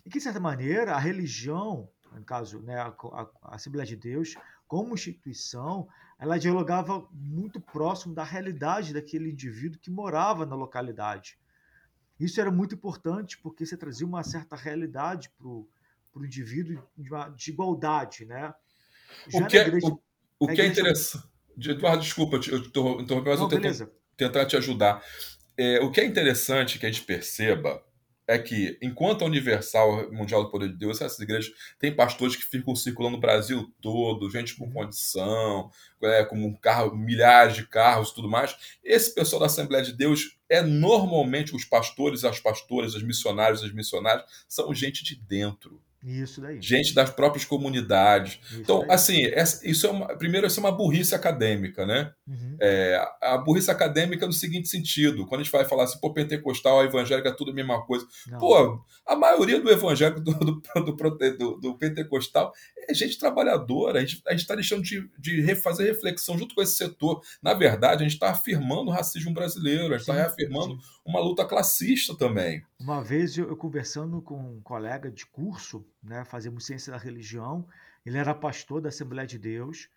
[0.06, 3.98] E que, de certa maneira, a religião, no caso, né, a, a, a Assembleia de
[3.98, 5.90] Deus, como instituição,
[6.24, 11.38] ela dialogava muito próximo da realidade daquele indivíduo que morava na localidade.
[12.18, 15.68] Isso era muito importante porque você trazia uma certa realidade para o
[16.16, 18.54] indivíduo de, uma, de, igualdade, né?
[19.28, 20.02] Já o que, é, igreja, o,
[20.40, 20.64] o que é igreja...
[20.64, 21.28] é interessante...
[21.58, 25.04] Eduardo, desculpa, eu estou interrompendo, mas Não, eu tento tentar te ajudar.
[25.58, 27.84] É, o que é interessante que a gente perceba
[28.28, 32.44] é que, enquanto a Universal Mundial do Poder de Deus, essas igrejas têm pastores que
[32.44, 35.70] ficam circulando o Brasil todo, gente com condição,
[36.02, 38.56] é, com um carro, milhares de carros e tudo mais.
[38.84, 43.74] Esse pessoal da Assembleia de Deus é normalmente os pastores, as pastoras, os missionários, as
[43.74, 45.82] missionárias, são gente de dentro.
[46.04, 46.62] Isso daí.
[46.62, 48.38] Gente das próprias comunidades.
[48.44, 48.92] Isso então, daí.
[48.92, 52.12] assim, essa, isso é uma, primeiro, isso é uma burrice acadêmica, né?
[52.28, 52.58] Uhum.
[52.60, 56.82] É, a burrice acadêmica no seguinte sentido: quando a gente vai falar assim, pô, pentecostal,
[56.82, 58.06] a evangélica, é tudo a mesma coisa.
[58.28, 58.38] Não.
[58.38, 62.54] Pô, a maioria do evangélico, do, do, do, do, pentecostal,
[62.90, 64.00] é gente trabalhadora.
[64.00, 67.22] A gente está deixando de, de fazer reflexão junto com esse setor.
[67.42, 70.82] Na verdade, a gente está afirmando o racismo brasileiro, a gente está reafirmando sim.
[71.06, 72.66] Uma luta classista também.
[72.80, 77.68] Uma vez eu, eu conversando com um colega de curso, né, fazíamos ciência da religião,
[78.06, 79.90] ele era pastor da Assembleia de Deus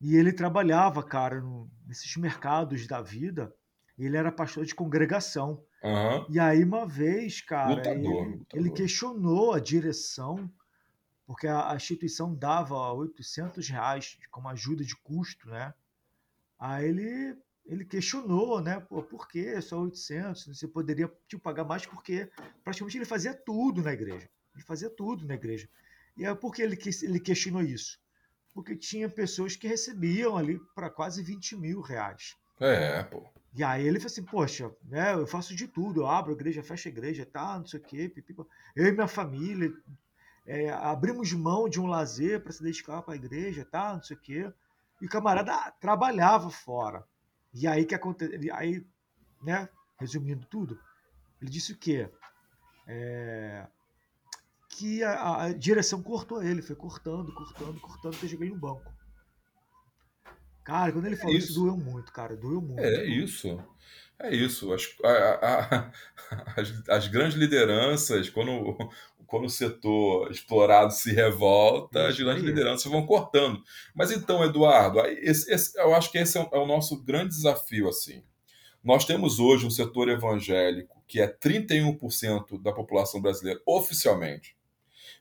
[0.00, 3.54] e ele trabalhava, cara, no, nesses mercados da vida.
[3.98, 5.62] Ele era pastor de congregação.
[5.82, 6.26] Uhum.
[6.28, 8.46] E aí, uma vez, cara, lutador, ele, lutador.
[8.52, 10.50] ele questionou a direção
[11.26, 15.72] porque a, a instituição dava 800 reais como ajuda de custo, né?
[16.58, 18.80] Aí ele, ele questionou, né?
[18.80, 20.46] Pô, por que só 800?
[20.46, 22.30] Você poderia tipo, pagar mais porque
[22.62, 24.28] praticamente ele fazia tudo na igreja.
[24.54, 25.68] Ele fazia tudo na igreja.
[26.16, 27.98] E aí por que ele, ele questionou isso?
[28.52, 32.36] Porque tinha pessoas que recebiam ali para quase 20 mil reais.
[32.60, 33.26] É, pô.
[33.56, 36.62] E aí ele falou assim, poxa, né, eu faço de tudo, eu abro a igreja,
[36.62, 38.46] fecho a igreja, tá, não sei o quê, pipipa.
[38.74, 39.72] eu e minha família
[40.46, 44.16] é, abrimos mão de um lazer para se dedicar para a igreja, tá, não sei
[44.16, 44.52] o quê.
[45.00, 47.04] E o camarada trabalhava fora.
[47.54, 48.84] E aí que aconteceu, aí,
[49.42, 50.78] né, resumindo tudo,
[51.40, 52.10] ele disse o quê?
[52.86, 53.66] É,
[54.68, 58.92] que a, a, direção cortou ele, foi cortando, cortando, cortando, até cheguei no banco.
[60.64, 61.50] Cara, quando ele falou é isso.
[61.50, 61.60] isso.
[61.60, 62.80] doeu muito, cara, doeu muito.
[62.80, 63.62] É isso.
[64.18, 64.72] É isso.
[64.72, 65.92] As, a,
[66.56, 68.76] as, as, grandes lideranças, quando,
[69.26, 73.62] quando o setor explorado se revolta, as grandes lideranças vão cortando.
[73.94, 77.30] Mas então, Eduardo, esse, esse, eu acho que esse é o, é o nosso grande
[77.30, 77.88] desafio.
[77.88, 78.22] assim.
[78.82, 84.56] Nós temos hoje um setor evangélico que é 31% da população brasileira oficialmente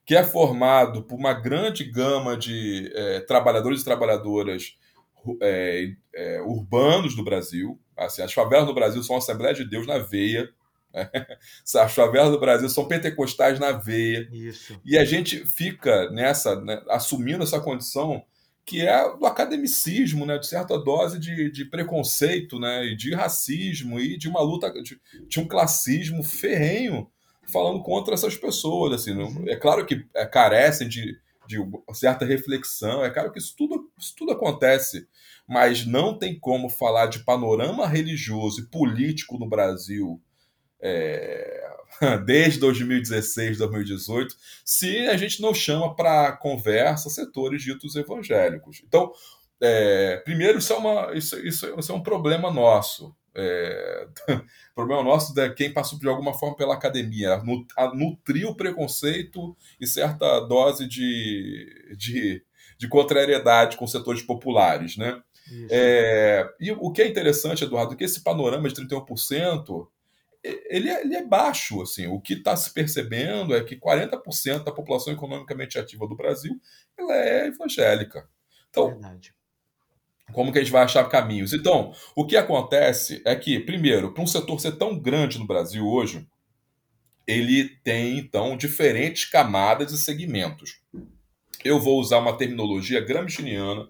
[0.06, 4.78] que é formado por uma grande gama de é, trabalhadores e trabalhadoras
[5.42, 7.80] é, é, urbanos do Brasil.
[7.96, 10.50] Assim, as favelas do Brasil são a Assembleia de Deus na veia.
[11.04, 11.10] Né?
[11.76, 14.30] As favelas do Brasil são pentecostais na veia.
[14.32, 14.80] Isso.
[14.86, 18.24] E a gente fica nessa, né, assumindo essa condição
[18.66, 24.00] que é do academicismo, né, de certa dose de, de preconceito, né, e de racismo
[24.00, 27.10] e de uma luta, de, de um classismo ferrenho
[27.52, 28.94] falando contra essas pessoas.
[28.94, 29.46] Assim, uhum.
[29.48, 31.58] É claro que é, carecem de, de
[31.94, 35.08] certa reflexão, é claro que isso tudo, isso tudo acontece,
[35.46, 40.22] mas não tem como falar de panorama religioso e político no Brasil
[40.84, 41.64] é,
[42.26, 48.84] desde 2016, 2018, se a gente não chama para conversa setores ditos evangélicos.
[48.86, 49.12] Então,
[49.62, 53.16] é, primeiro, isso é, uma, isso, isso, isso é um problema nosso.
[53.36, 54.08] É,
[54.76, 57.42] problema nosso é quem passou de alguma forma pela academia,
[57.78, 62.44] a nutrir o preconceito e certa dose de, de,
[62.78, 65.22] de contrariedade com setores populares, né?
[65.70, 69.88] É, e o que é interessante, Eduardo, é que esse panorama de 31%,
[70.44, 74.72] ele é, ele é baixo, assim, o que está se percebendo é que 40% da
[74.72, 76.60] população economicamente ativa do Brasil
[76.98, 78.28] ela é evangélica.
[78.70, 79.34] Então, Verdade
[80.32, 81.54] como que a gente vai achar caminhos?
[81.54, 85.86] Então, o que acontece é que, primeiro, para um setor ser tão grande no Brasil
[85.86, 86.28] hoje,
[87.28, 90.82] ele tem, então, diferentes camadas e segmentos.
[91.64, 93.90] Eu vou usar uma terminologia gramsciana,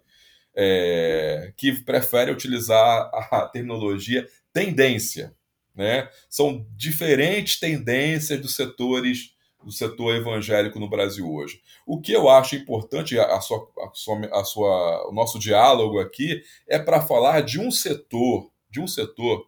[0.56, 5.34] é, que prefere utilizar a terminologia tendência.
[5.75, 6.09] Né?
[6.29, 9.33] São diferentes tendências dos setores
[9.63, 11.62] do setor evangélico no Brasil hoje.
[11.86, 16.43] O que eu acho importante, a sua, a sua, a sua, o nosso diálogo aqui
[16.67, 19.47] é para falar de um setor, de um setor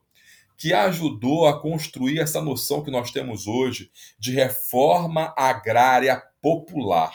[0.58, 7.12] que ajudou a construir essa noção que nós temos hoje de reforma agrária popular.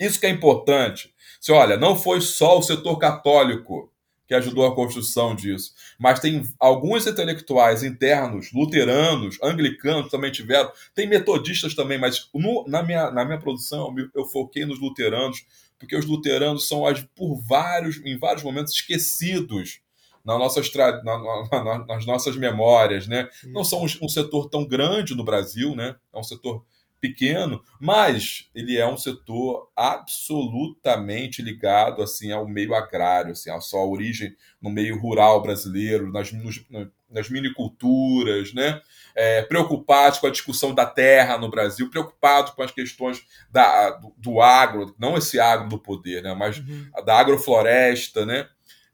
[0.00, 1.14] Isso que é importante.
[1.40, 3.92] Se olha, não foi só o setor católico
[4.26, 5.72] que ajudou a construção disso.
[5.98, 12.82] Mas tem alguns intelectuais internos, luteranos, anglicanos também tiveram, tem metodistas também, mas no, na,
[12.82, 15.44] minha, na minha produção eu foquei nos luteranos,
[15.78, 16.82] porque os luteranos são
[17.14, 19.80] por vários, em vários momentos esquecidos
[20.24, 23.28] nas nossas, na, na, nas nossas memórias, né?
[23.44, 25.94] Não são um, um setor tão grande no Brasil, né?
[26.12, 26.64] É um setor
[27.00, 33.84] pequeno, mas ele é um setor absolutamente ligado assim ao meio agrário, assim, à sua
[33.84, 36.64] origem no meio rural brasileiro, nas, nos,
[37.10, 38.80] nas miniculturas, né?
[39.14, 44.12] É, preocupados com a discussão da terra no Brasil, preocupados com as questões da, do,
[44.16, 46.34] do agro, não esse agro do poder, né?
[46.34, 46.90] mas uhum.
[47.04, 48.46] da agrofloresta, né?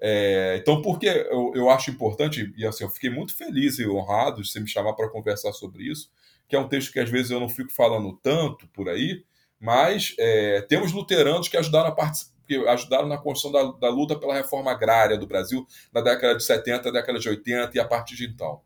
[0.05, 4.43] É, então, porque eu, eu acho importante, e assim, eu fiquei muito feliz e honrado
[4.43, 6.11] de você me chamar para conversar sobre isso,
[6.49, 9.25] que é um texto que às vezes eu não fico falando tanto por aí,
[9.59, 12.13] mas é, temos luteranos que ajudaram, a
[12.47, 16.43] que ajudaram na construção da, da, luta pela reforma agrária do Brasil na década de
[16.43, 18.61] 70, década de 80 e a partir de então.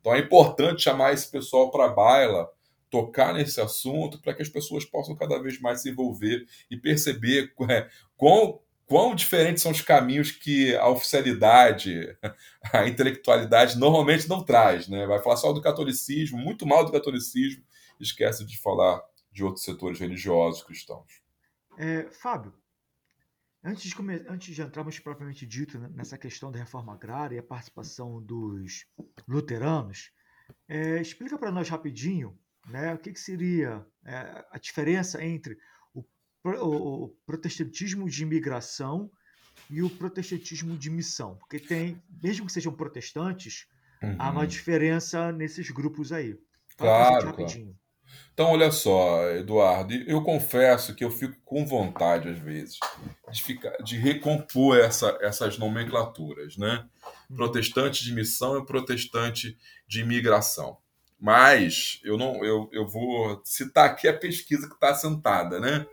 [0.00, 2.48] Então é importante chamar esse pessoal para a baila,
[2.90, 7.52] tocar nesse assunto, para que as pessoas possam cada vez mais se envolver e perceber
[7.68, 12.16] é, quão quão diferentes são os caminhos que a oficialidade,
[12.72, 14.88] a intelectualidade normalmente não traz.
[14.88, 15.06] Né?
[15.06, 17.62] Vai falar só do catolicismo, muito mal do catolicismo,
[18.00, 21.22] esquece de falar de outros setores religiosos cristãos.
[21.76, 22.52] É, Fábio,
[23.62, 23.94] antes de,
[24.28, 28.86] antes de entrarmos propriamente dito nessa questão da reforma agrária e a participação dos
[29.28, 30.10] luteranos,
[30.66, 35.58] é, explica para nós rapidinho né, o que, que seria é, a diferença entre
[36.44, 39.10] o protestantismo de imigração
[39.68, 43.66] e o protestantismo de missão, porque tem, mesmo que sejam protestantes,
[44.02, 44.16] uhum.
[44.18, 44.46] há uma uhum.
[44.46, 46.38] diferença nesses grupos aí.
[46.76, 47.76] Fala claro, claro.
[48.32, 52.78] Então, olha só, Eduardo, eu confesso que eu fico com vontade, às vezes,
[53.30, 56.86] de, ficar, de recompor essa, essas nomenclaturas, né?
[57.28, 57.36] Uhum.
[57.36, 60.78] Protestante de missão e protestante de imigração.
[61.20, 65.84] Mas eu não, eu, eu vou citar aqui a pesquisa que está assentada, né?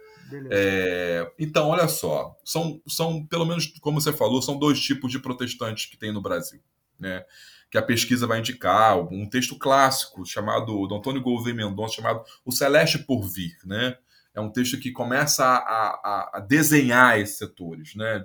[0.51, 5.19] É, então, olha só, são, são, pelo menos como você falou, são dois tipos de
[5.19, 6.61] protestantes que tem no Brasil,
[6.99, 7.23] né?
[7.69, 12.51] Que a pesquisa vai indicar, um texto clássico chamado, do Antônio Gouveia Mendonça, chamado O
[12.51, 13.97] Celeste por Vir, né?
[14.33, 18.23] É um texto que começa a, a, a desenhar esses setores, né?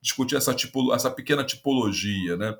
[0.00, 2.54] Discutir essa, tipo, essa pequena tipologia, né?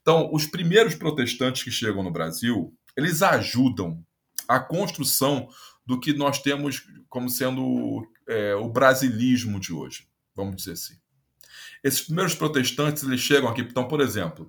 [0.00, 4.04] Então, os primeiros protestantes que chegam no Brasil, eles ajudam
[4.46, 5.48] a construção
[5.86, 10.94] do que nós temos como sendo é, o brasilismo de hoje, vamos dizer assim.
[11.82, 14.48] Esses primeiros protestantes eles chegam aqui, então, por exemplo,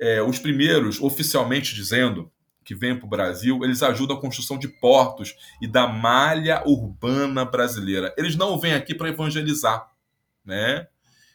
[0.00, 2.30] é, os primeiros, oficialmente dizendo,
[2.64, 7.44] que vêm para o Brasil, eles ajudam a construção de portos e da malha urbana
[7.44, 8.14] brasileira.
[8.16, 9.88] Eles não vêm aqui para evangelizar,
[10.44, 10.86] né?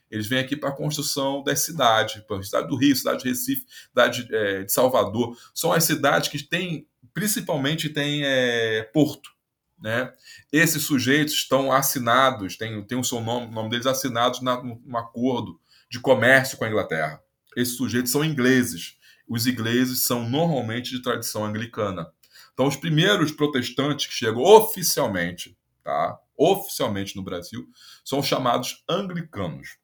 [0.09, 4.27] Eles vêm aqui para a construção das cidades, cidade do Rio, cidade de Recife, cidade
[4.31, 5.37] é, de Salvador.
[5.53, 9.29] São as cidades que têm, principalmente, têm é, porto.
[9.79, 10.11] Né?
[10.51, 14.97] Esses sujeitos estão assinados, tem, tem o seu nome, o nome deles assinados na, num
[14.97, 15.59] acordo
[15.89, 17.21] de comércio com a Inglaterra.
[17.55, 18.97] Esses sujeitos são ingleses.
[19.27, 22.11] Os ingleses são normalmente de tradição anglicana.
[22.53, 26.17] Então, os primeiros protestantes que chegam oficialmente, tá?
[26.35, 27.67] Oficialmente no Brasil,
[28.03, 29.77] são chamados anglicanos.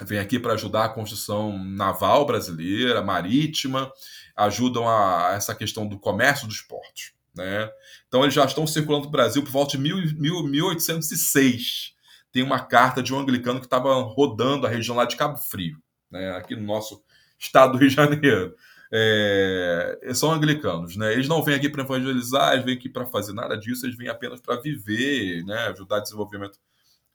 [0.00, 3.92] Vêm aqui para ajudar a construção naval brasileira, marítima,
[4.36, 7.17] ajudam a essa questão do comércio dos portos.
[7.38, 7.70] Né?
[8.08, 11.94] Então eles já estão circulando no Brasil por volta de mil, mil, 1806.
[12.32, 15.78] Tem uma carta de um anglicano que estava rodando a região lá de Cabo Frio,
[16.10, 16.32] né?
[16.32, 17.00] aqui no nosso
[17.38, 18.56] estado do Rio de Janeiro.
[18.92, 21.12] É, são anglicanos, né?
[21.12, 24.08] Eles não vêm aqui para evangelizar, eles vêm aqui para fazer nada disso, eles vêm
[24.08, 25.68] apenas para viver, né?
[25.68, 26.58] Ajudar o desenvolvimento,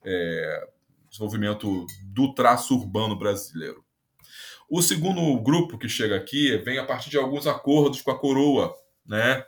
[0.05, 0.67] é,
[1.09, 3.83] desenvolvimento do traço urbano brasileiro.
[4.69, 8.71] O segundo grupo que chega aqui vem a partir de alguns acordos com a coroa,
[9.03, 9.43] né?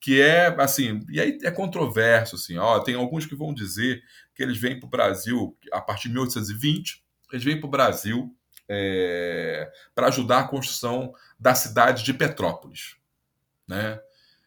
[0.00, 4.02] Que é assim, e aí é controverso, assim, ó, tem alguns que vão dizer
[4.34, 8.34] que eles vêm para o Brasil a partir de 1820, eles vêm para o Brasil
[8.68, 12.96] é, para ajudar a construção da cidade de Petrópolis,
[13.66, 13.98] né?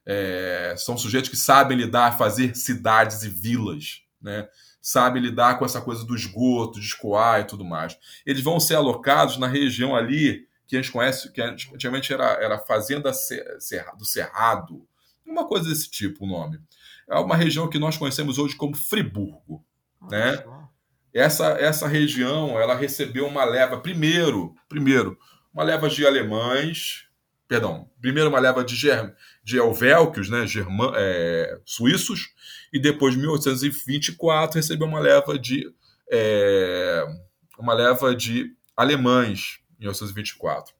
[0.05, 4.47] É, são sujeitos que sabem lidar, fazer cidades e vilas, né?
[4.81, 7.97] Sabem lidar com essa coisa do esgoto, de escoar e tudo mais.
[8.25, 12.57] Eles vão ser alocados na região ali que a gente conhece, que antigamente era, era
[12.57, 13.11] Fazenda
[13.97, 14.87] do Cerrado,
[15.31, 16.59] uma coisa desse tipo o nome.
[17.09, 19.65] É uma região que nós conhecemos hoje como Friburgo,
[20.09, 20.43] né?
[21.13, 25.17] Essa, essa região ela recebeu uma leva primeiro, primeiro
[25.53, 27.05] uma leva de alemães,
[27.47, 29.13] perdão, primeiro uma leva de, ger,
[29.43, 32.29] de helvéquios, né, german, é, suíços,
[32.71, 35.69] e depois, em 1824, recebeu uma leva de
[36.09, 37.05] é,
[37.59, 40.73] uma leva de alemães, em 1824.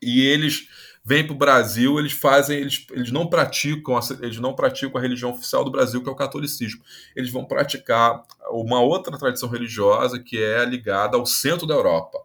[0.00, 0.66] E eles
[1.04, 5.30] vêm para o Brasil, eles fazem, eles, eles não praticam, eles não praticam a religião
[5.30, 6.82] oficial do Brasil, que é o catolicismo.
[7.16, 12.18] Eles vão praticar uma outra tradição religiosa que é ligada ao centro da Europa,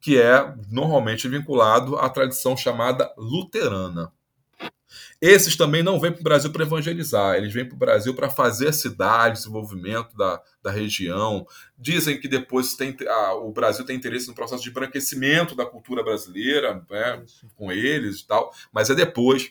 [0.00, 4.12] que é normalmente vinculado à tradição chamada luterana.
[5.20, 8.30] Esses também não vêm para o Brasil para evangelizar, eles vêm para o Brasil para
[8.30, 11.46] fazer a cidade, desenvolvimento da, da região.
[11.76, 16.02] Dizem que depois tem, ah, o Brasil tem interesse no processo de embranquecimento da cultura
[16.02, 17.24] brasileira né,
[17.56, 19.50] com eles e tal, mas é depois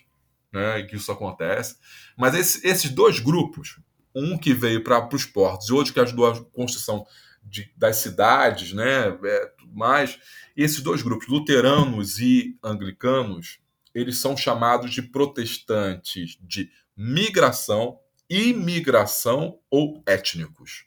[0.52, 1.78] né, que isso acontece.
[2.18, 3.80] Mas esse, esses dois grupos,
[4.16, 7.06] um que veio para os portos e outro que ajudou a construção
[7.44, 10.20] de, das cidades, né, é, tudo mais,
[10.56, 13.60] esses dois grupos, luteranos e anglicanos,
[14.00, 20.86] eles são chamados de protestantes de migração, imigração ou étnicos.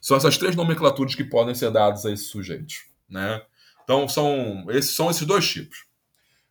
[0.00, 2.84] São essas três nomenclaturas que podem ser dadas a esses sujeitos.
[3.08, 3.42] Né?
[3.82, 5.84] Então, são esses, são esses dois tipos.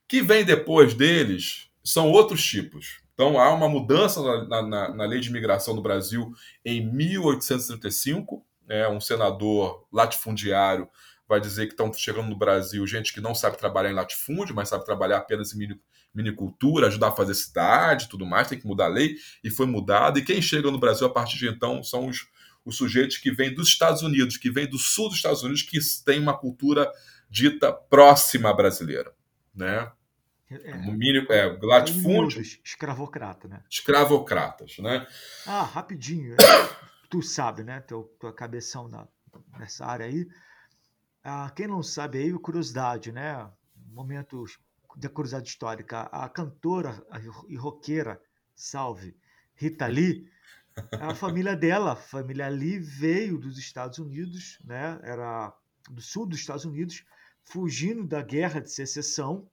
[0.08, 3.02] Que vem depois deles são outros tipos.
[3.14, 6.34] Então, há uma mudança na, na, na lei de imigração do Brasil
[6.66, 8.46] em 1835.
[8.68, 8.88] Né?
[8.90, 10.90] Um senador latifundiário
[11.28, 14.70] vai dizer que estão chegando no Brasil gente que não sabe trabalhar em latifúndio, mas
[14.70, 15.58] sabe trabalhar apenas em
[16.14, 20.20] minicultura, ajudar a fazer cidade tudo mais, tem que mudar a lei, e foi mudado.
[20.20, 22.28] E quem chega no Brasil a partir de então são os,
[22.64, 25.80] os sujeitos que vêm dos Estados Unidos, que vêm do sul dos Estados Unidos, que
[26.06, 26.92] tem uma cultura
[27.30, 29.14] dita próxima à brasileira,
[29.56, 29.92] né?
[30.50, 32.42] É, mínimo, é, latifúndio.
[32.64, 33.64] Escravocrata, né?
[33.70, 35.08] Escravocratas, né?
[35.48, 36.36] Ah, rapidinho.
[37.10, 37.80] tu sabe, né?
[37.80, 39.08] Teu, tua cabeção na,
[39.58, 40.28] nessa área aí.
[41.24, 43.50] Ah, quem não sabe aí, curiosidade, né?
[43.92, 44.46] Momento
[44.96, 46.02] da curiosidade histórica.
[46.12, 47.06] A cantora
[47.48, 48.22] e roqueira,
[48.56, 49.16] salve,
[49.56, 50.28] Rita Lee,
[51.00, 55.00] a família dela, a família Lee, veio dos Estados Unidos, né?
[55.04, 55.54] Era
[55.90, 57.04] do sul dos Estados Unidos,
[57.44, 59.48] fugindo da guerra de secessão,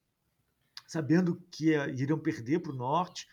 [0.87, 3.27] sabendo que iriam perder para o norte.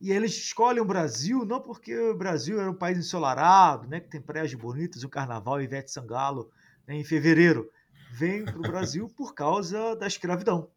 [0.00, 4.08] E eles escolhem o Brasil não porque o Brasil era um país ensolarado, né, que
[4.08, 6.50] tem praias bonitas, o carnaval, Ivete Sangalo,
[6.86, 7.70] né, em fevereiro.
[8.12, 10.70] Vem para o Brasil por causa da escravidão.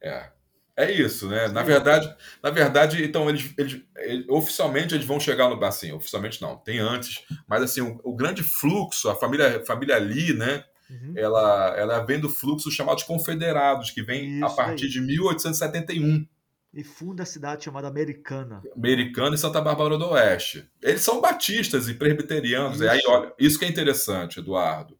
[0.00, 0.30] É.
[0.76, 1.48] É isso, né?
[1.48, 6.40] Na verdade, na verdade, então eles, eles, eles, oficialmente eles vão chegar no assim, oficialmente
[6.40, 10.62] não, tem antes, mas assim o, o grande fluxo, a família família ali, né?
[10.88, 11.14] Uhum.
[11.16, 14.90] Ela, ela vem do fluxo chamado confederados, que vem isso a partir aí.
[14.90, 16.24] de 1871.
[16.72, 18.62] E funda a cidade chamada Americana.
[18.76, 20.64] Americana e Santa Bárbara do Oeste.
[20.80, 22.76] Eles são batistas e presbiterianos.
[22.76, 22.84] Isso.
[22.84, 24.96] E aí, olha, isso que é interessante, Eduardo.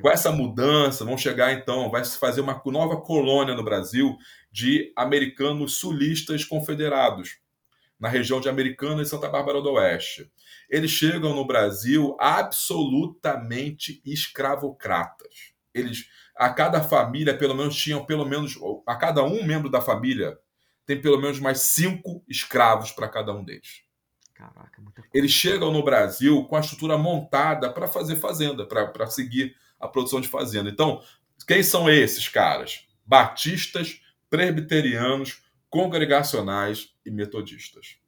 [0.00, 4.16] Com essa mudança, vão chegar então, vai se fazer uma nova colônia no Brasil
[4.50, 7.38] de americanos sulistas confederados,
[7.98, 10.30] na região de Americana e Santa Bárbara do Oeste.
[10.68, 15.52] Eles chegam no Brasil absolutamente escravocratas.
[15.74, 20.38] Eles, a cada família, pelo menos, tinham pelo menos, a cada um membro da família
[20.84, 23.82] tem pelo menos mais cinco escravos para cada um deles.
[24.42, 29.54] Caraca, muita Eles chegam no Brasil com a estrutura montada para fazer fazenda, para seguir
[29.78, 30.68] a produção de fazenda.
[30.68, 31.00] Então,
[31.46, 32.88] quem são esses caras?
[33.06, 37.98] Batistas, presbiterianos, congregacionais e metodistas.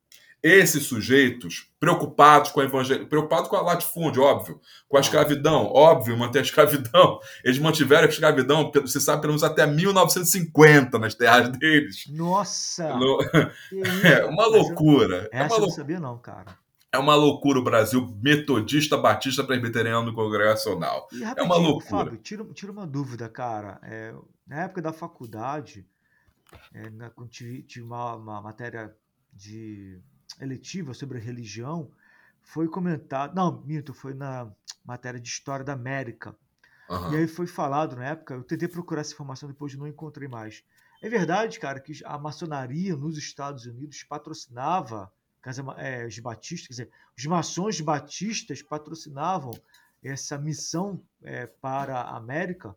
[0.47, 6.19] Esses sujeitos, preocupados com o evangelho, preocupados com a latifúndio, óbvio, com a escravidão, óbvio,
[6.19, 11.49] manter a escravidão, eles mantiveram a escravidão, você sabe, pelo menos até 1950 nas terras
[11.49, 12.05] deles.
[12.11, 12.95] Nossa!
[12.95, 13.19] No...
[14.05, 15.31] É uma loucura.
[15.33, 16.59] Essa é uma eu não sabia não, cara.
[16.93, 21.09] É uma loucura o Brasil metodista, batista, presbiteriano congregacional.
[21.37, 22.05] É uma loucura.
[22.05, 23.81] Fábio, tira, tira uma dúvida, cara.
[23.83, 24.15] É,
[24.47, 25.87] na época da faculdade,
[26.75, 28.95] é, na, tive, tive uma, uma matéria
[29.33, 29.99] de
[30.41, 31.91] eletiva sobre religião,
[32.43, 33.35] foi comentado.
[33.35, 34.51] Não, minto, foi na
[34.85, 36.37] matéria de História da América.
[36.89, 37.15] Uhum.
[37.15, 40.63] E aí foi falado na época, eu tentei procurar essa informação, depois não encontrei mais.
[41.01, 45.13] É verdade, cara, que a maçonaria nos Estados Unidos patrocinava
[45.77, 49.53] é, os batistas, quer dizer, os maçons batistas patrocinavam
[50.03, 52.69] essa missão é, para a América,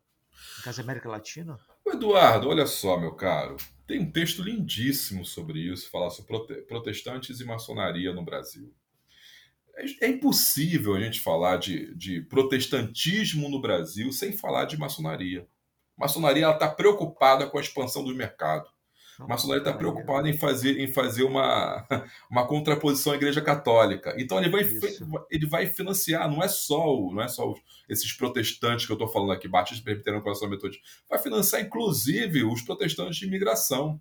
[0.57, 1.57] no caso América Latina?
[1.91, 3.57] Eduardo, olha só, meu caro.
[3.87, 8.73] Tem um texto lindíssimo sobre isso, falar sobre protestantes e maçonaria no Brasil.
[9.77, 15.47] É, é impossível a gente falar de, de protestantismo no Brasil sem falar de maçonaria.
[15.97, 18.69] A maçonaria está preocupada com a expansão do mercado.
[19.19, 21.85] A maçonaria está preocupada em fazer, em fazer uma,
[22.29, 24.15] uma contraposição à Igreja Católica.
[24.17, 24.61] Então ele vai,
[25.29, 27.59] ele vai financiar, não é só, o, não é só os,
[27.89, 32.61] esses protestantes que eu estou falando aqui, Batista, Presbiteriano, Coração Metodista, vai financiar inclusive os
[32.61, 33.99] protestantes de imigração.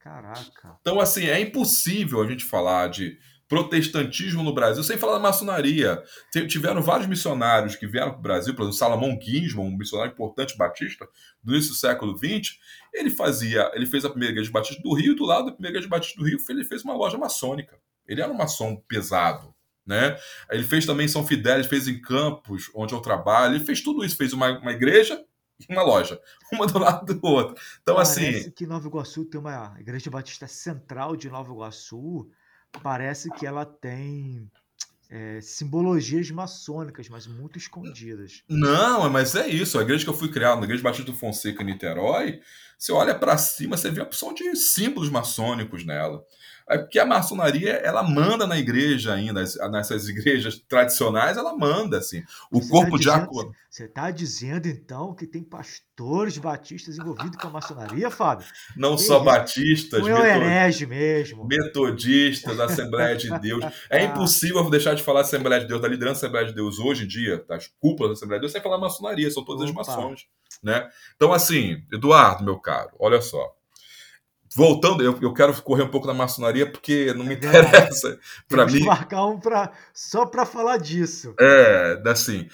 [0.00, 0.76] Caraca.
[0.80, 3.18] Então, assim, é impossível a gente falar de
[3.48, 6.02] protestantismo no Brasil, sem falar da maçonaria.
[6.48, 10.56] Tiveram vários missionários que vieram para o Brasil, por exemplo, Salomão Ginsman, um missionário importante
[10.56, 11.08] batista
[11.42, 12.58] do início do século XX,
[12.92, 15.76] ele fazia, ele fez a primeira igreja batista do Rio, e do lado da primeira
[15.76, 17.78] igreja batista do Rio, ele fez uma loja maçônica.
[18.06, 19.54] Ele era um maçom pesado.
[19.86, 20.18] Né?
[20.50, 24.16] Ele fez também São Fidélis, fez em Campos, onde eu trabalho, ele fez tudo isso,
[24.16, 25.24] fez uma, uma igreja
[25.60, 26.20] e uma loja,
[26.52, 27.54] uma do lado do outro.
[27.82, 28.50] Então, Parece assim.
[28.50, 32.28] que Nova Iguaçu tem uma igreja batista central de Nova Iguaçu
[32.82, 34.50] parece que ela tem
[35.08, 38.42] é, simbologias maçônicas, mas muito escondidas.
[38.48, 39.78] Não, mas é isso.
[39.78, 42.40] A igreja que eu fui criado, na igreja Batista Fonseca em Niterói,
[42.78, 46.22] você olha para cima, você vê a opção de símbolos maçônicos nela.
[46.68, 52.24] É porque a maçonaria, ela manda na igreja ainda, nessas igrejas tradicionais, ela manda, assim.
[52.50, 53.52] O você corpo tá diácono.
[53.70, 58.48] Você está dizendo, então, que tem pastores batistas envolvidos com a maçonaria, Fábio?
[58.76, 61.46] Não que só batistas, Não é herege mesmo.
[61.46, 63.64] metodistas, Assembleia de Deus.
[63.88, 64.04] É ah.
[64.04, 67.06] impossível deixar de falar Assembleia de Deus, da liderança da Assembleia de Deus hoje em
[67.06, 69.82] dia, das cúpulas da Assembleia de Deus, sem falar maçonaria, são todas Opa.
[69.82, 70.26] as maçons.
[70.62, 70.88] Né?
[71.14, 73.56] Então, assim, Eduardo, meu caro, olha só
[74.56, 78.18] voltando, eu, eu quero correr um pouco da maçonaria porque não me é interessa.
[78.48, 78.80] Para mim.
[78.84, 81.34] marcar um pra, só para falar disso.
[81.38, 82.48] É, assim.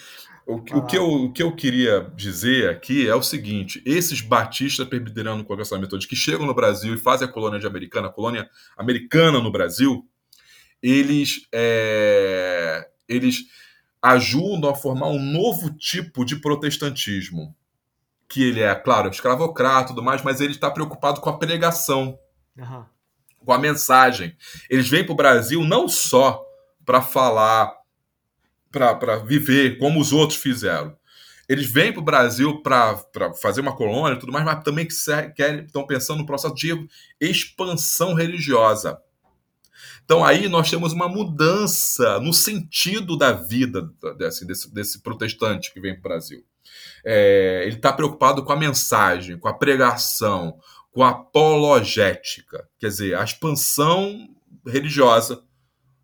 [0.44, 4.88] O, o, que eu, o que eu queria dizer aqui é o seguinte: esses batistas
[4.88, 5.46] presbiterianos
[5.78, 9.52] metodista que chegam no Brasil e fazem a colônia de americana, a colônia americana no
[9.52, 10.04] Brasil,
[10.82, 13.44] eles, é, eles
[14.02, 17.54] ajudam a formar um novo tipo de protestantismo
[18.32, 22.18] que ele é, claro, escravocrata e tudo mais, mas ele está preocupado com a pregação,
[22.56, 22.84] uhum.
[23.44, 24.34] com a mensagem.
[24.70, 26.42] Eles vêm para o Brasil não só
[26.82, 27.70] para falar
[28.70, 30.96] para viver como os outros fizeram.
[31.46, 32.96] Eles vêm para o Brasil para
[33.34, 34.88] fazer uma colônia e tudo mais, mas também
[35.36, 36.88] querem, estão pensando no processo de
[37.20, 38.98] expansão religiosa.
[40.06, 45.80] Então aí nós temos uma mudança no sentido da vida desse, desse, desse protestante que
[45.80, 46.42] vem para o Brasil.
[47.04, 50.56] É, ele está preocupado com a mensagem, com a pregação,
[50.92, 54.28] com a apologética, quer dizer, a expansão
[54.66, 55.42] religiosa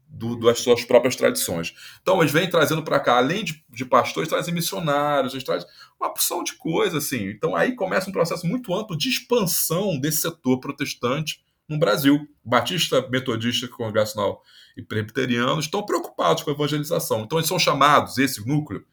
[0.08, 1.74] do, das suas próprias tradições.
[2.00, 5.68] Então, eles vêm trazendo para cá, além de, de pastores, trazem missionários, eles trazem
[6.00, 7.28] uma porção de coisa, assim.
[7.28, 12.26] Então, aí começa um processo muito amplo de expansão desse setor protestante no Brasil.
[12.42, 14.42] Batista, Metodista, Congregacional
[14.76, 17.20] e Presbiteriano estão preocupados com a evangelização.
[17.20, 18.84] Então, eles são chamados, esse núcleo,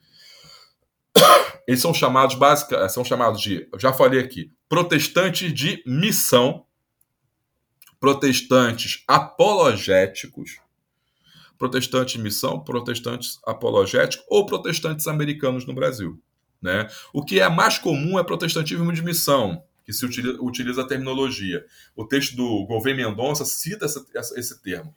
[1.68, 6.66] eles são chamados básica, são chamados de, já falei aqui, protestantes de missão,
[8.00, 10.60] protestantes apologéticos,
[11.58, 16.22] protestantes de missão, protestantes apologéticos ou protestantes americanos no Brasil.
[16.62, 16.88] Né?
[17.14, 21.66] O que é mais comum é protestantismo de missão, que se utiliza, utiliza a terminologia.
[21.96, 24.94] O texto do Gouveia Mendonça cita essa, esse termo.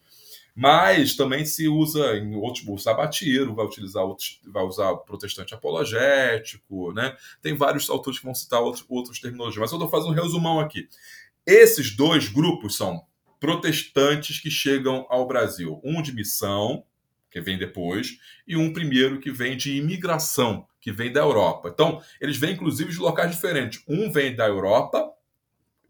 [0.60, 5.54] Mas também se usa em outros, o sabatiero vai utilizar outros, vai usar o protestante
[5.54, 7.16] apologético, né?
[7.40, 10.58] Tem vários autores que vão citar outros, outros terminologias, mas eu estou fazendo um resumão
[10.58, 10.88] aqui.
[11.46, 13.04] Esses dois grupos são
[13.38, 16.82] protestantes que chegam ao Brasil, um de missão,
[17.30, 21.68] que vem depois, e um primeiro que vem de imigração, que vem da Europa.
[21.72, 23.80] Então, eles vêm inclusive de locais diferentes.
[23.86, 25.08] Um vem da Europa,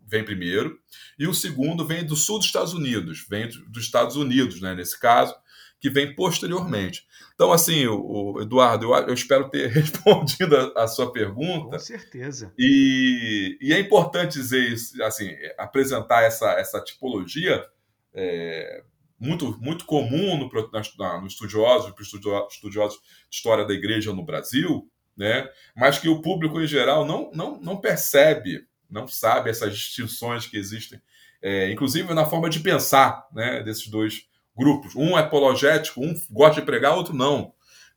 [0.08, 0.78] vem primeiro,
[1.18, 4.98] e o segundo vem do sul dos Estados Unidos, vem dos Estados Unidos, né, nesse
[4.98, 5.34] caso,
[5.80, 7.06] que vem posteriormente.
[7.34, 11.76] Então, assim, o, o Eduardo, eu, eu, espero ter respondido a, a, sua pergunta.
[11.76, 12.52] Com certeza.
[12.58, 17.64] E, e, é importante dizer isso, assim, apresentar essa, essa tipologia
[18.12, 18.82] é,
[19.20, 20.50] muito, muito comum no,
[20.98, 22.98] na, no estudioso, estudiosos
[23.30, 25.48] de história da igreja no Brasil, né?
[25.76, 30.56] mas que o público em geral não, não, não percebe não sabe essas distinções que
[30.56, 31.00] existem,
[31.42, 34.26] é, inclusive na forma de pensar né, desses dois
[34.56, 34.96] grupos.
[34.96, 37.52] Um é apologético, um gosta de pregar, outro não.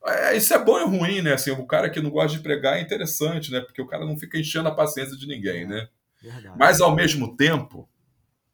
[0.05, 1.33] É, isso é bom e ruim, né?
[1.33, 3.61] Assim, o cara que não gosta de pregar é interessante, né?
[3.61, 5.87] Porque o cara não fica enchendo a paciência de ninguém, né?
[6.21, 6.55] Verdade.
[6.57, 7.87] Mas ao mesmo tempo,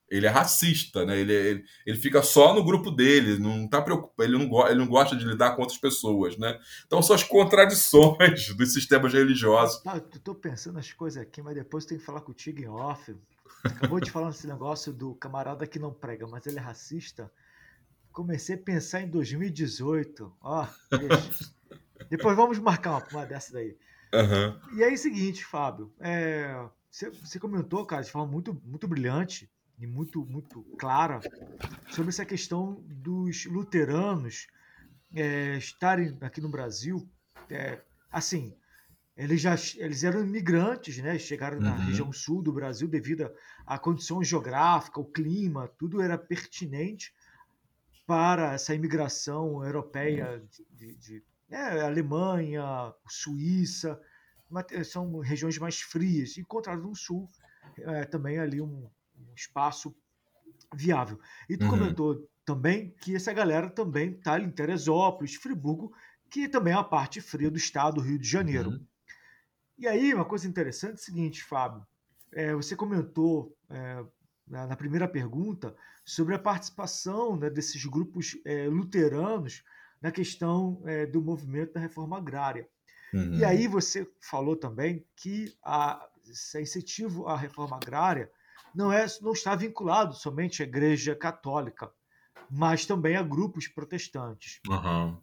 [0.09, 1.19] ele é racista, né?
[1.19, 4.87] Ele, ele, ele fica só no grupo dele, não tá preocupado, ele não, ele não
[4.87, 6.57] gosta de lidar com outras pessoas, né?
[6.85, 9.83] Então são as contradições dos sistemas religiosos.
[9.83, 13.15] Não, eu tô pensando as coisas aqui, mas depois tem que falar contigo em off.
[13.63, 17.29] Acabou de falar esse negócio do camarada que não prega, mas ele é racista.
[18.13, 20.33] Comecei a pensar em 2018.
[20.41, 21.51] Ó, deixa.
[22.09, 23.75] depois vamos marcar uma, uma dessa daí.
[24.13, 24.77] Uhum.
[24.77, 29.49] E aí, seguinte, Fábio, é, você, você comentou, cara, de forma muito, muito brilhante
[29.79, 31.19] e muito, muito clara
[31.89, 34.47] sobre essa questão dos luteranos
[35.13, 37.07] é, estarem aqui no Brasil.
[37.49, 38.55] É, assim,
[39.15, 41.17] eles já eles eram imigrantes, né?
[41.17, 41.85] Chegaram na uhum.
[41.85, 43.31] região sul do Brasil devido
[43.65, 47.13] à condição geográfica, o clima, tudo era pertinente
[48.05, 53.99] para essa imigração europeia de, de, de é, Alemanha, Suíça,
[54.85, 56.37] são regiões mais frias.
[56.37, 57.29] Encontraram no sul
[57.79, 58.89] é, também ali um
[59.41, 59.95] espaço
[60.73, 61.19] viável.
[61.49, 61.71] E tu uhum.
[61.71, 65.93] comentou também que essa galera também está ali em Teresópolis, Friburgo,
[66.29, 68.71] que também é a parte fria do estado do Rio de Janeiro.
[68.71, 68.85] Uhum.
[69.77, 71.85] E aí, uma coisa interessante é o seguinte, Fábio,
[72.33, 74.03] é, você comentou é,
[74.47, 79.63] na, na, primeira pergunta sobre a participação né, desses grupos é, luteranos
[80.01, 82.67] na questão é, do movimento da reforma agrária.
[83.13, 83.35] Uhum.
[83.35, 88.29] E aí você falou também que a, esse incentivo à reforma agrária
[88.77, 91.91] não, é, não está vinculado somente à Igreja Católica,
[92.49, 94.59] mas também a grupos protestantes.
[94.69, 95.17] Uhum.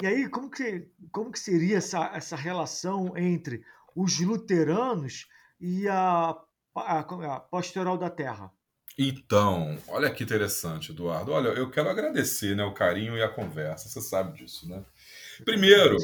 [0.00, 3.64] E aí, como que, como que seria essa, essa relação entre
[3.94, 5.26] os luteranos
[5.60, 6.36] e a,
[6.76, 8.52] a, a Pastoral da Terra?
[8.96, 11.32] Então, olha que interessante, Eduardo.
[11.32, 13.88] Olha, eu quero agradecer né, o carinho e a conversa.
[13.88, 14.82] Você sabe disso, né?
[15.44, 15.96] Primeiro,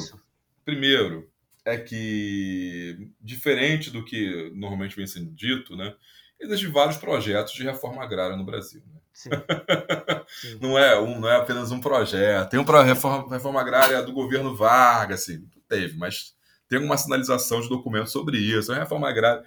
[0.65, 1.31] primeiro
[1.65, 5.95] é que, diferente do que normalmente vem sendo dito, né?
[6.43, 8.81] Existem vários projetos de reforma agrária no Brasil.
[8.85, 8.99] Né?
[9.13, 9.29] Sim.
[10.41, 10.57] Sim.
[10.59, 12.49] não, é um, não é apenas um projeto.
[12.49, 16.33] Tem uma reforma, reforma agrária do governo Vargas, assim, teve, mas
[16.67, 18.71] tem uma sinalização de documentos sobre isso.
[18.71, 19.43] A reforma agrária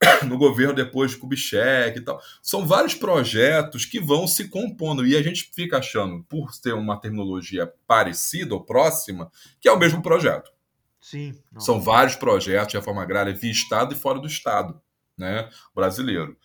[0.26, 2.20] no governo depois de Kubitschek e tal.
[2.42, 6.98] São vários projetos que vão se compondo e a gente fica achando, por ter uma
[7.00, 10.50] terminologia parecida ou próxima, que é o mesmo projeto.
[11.00, 11.34] Sim.
[11.52, 11.60] Não.
[11.60, 14.80] São vários projetos de reforma agrária via Estado e fora do Estado
[15.16, 16.36] né, brasileiro.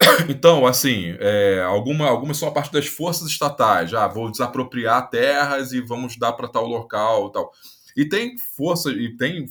[0.28, 3.90] Então, assim, é, alguma, algumas são a parte das forças estatais.
[3.90, 7.52] Já ah, vou desapropriar terras e vamos dar para tal local tal.
[7.96, 9.46] E tem força, e tem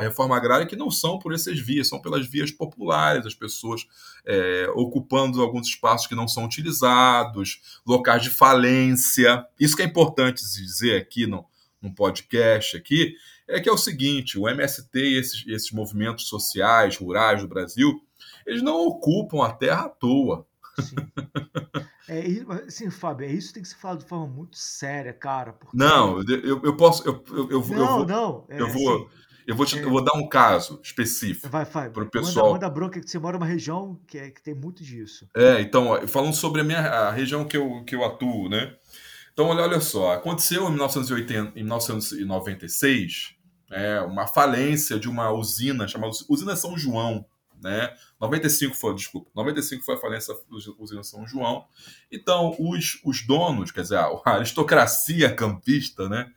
[0.00, 3.86] reforma agrária que não são por essas vias, são pelas vias populares, as pessoas
[4.26, 9.46] é, ocupando alguns espaços que não são utilizados, locais de falência.
[9.58, 11.46] Isso que é importante dizer aqui no,
[11.80, 13.14] no podcast aqui,
[13.48, 18.00] é que é o seguinte, o MST e esses, esses movimentos sociais, rurais do Brasil,
[18.46, 20.46] eles não ocupam a terra à toa.
[20.80, 20.96] Sim.
[22.06, 22.22] É,
[22.66, 25.54] assim, Fábio, é isso que tem que ser falado de forma muito séria, cara.
[25.54, 25.74] Porque...
[25.74, 27.02] Não, eu, eu posso.
[27.06, 28.44] Eu, eu, eu, não, eu vou, não.
[28.50, 29.08] É, eu, vou, assim,
[29.46, 29.84] eu, vou te, é...
[29.84, 31.48] eu vou dar um caso específico.
[31.48, 31.92] Vai, Fábio.
[31.92, 32.52] Para o pessoal.
[32.52, 35.26] Manda, manda bronca que você mora numa região que, é, que tem muito disso.
[35.34, 38.76] É, então, falando sobre a minha a região que eu, que eu atuo, né?
[39.32, 43.33] Então, olha, olha só, aconteceu em, 1980, em 1996
[43.70, 47.24] é, uma falência de uma usina chamada Usina São João,
[47.62, 47.94] né?
[48.20, 50.40] 95 foi, desculpa, 95 foi a falência da
[50.78, 51.64] usina São João.
[52.12, 56.30] Então, os, os donos, quer dizer, a aristocracia campista, né?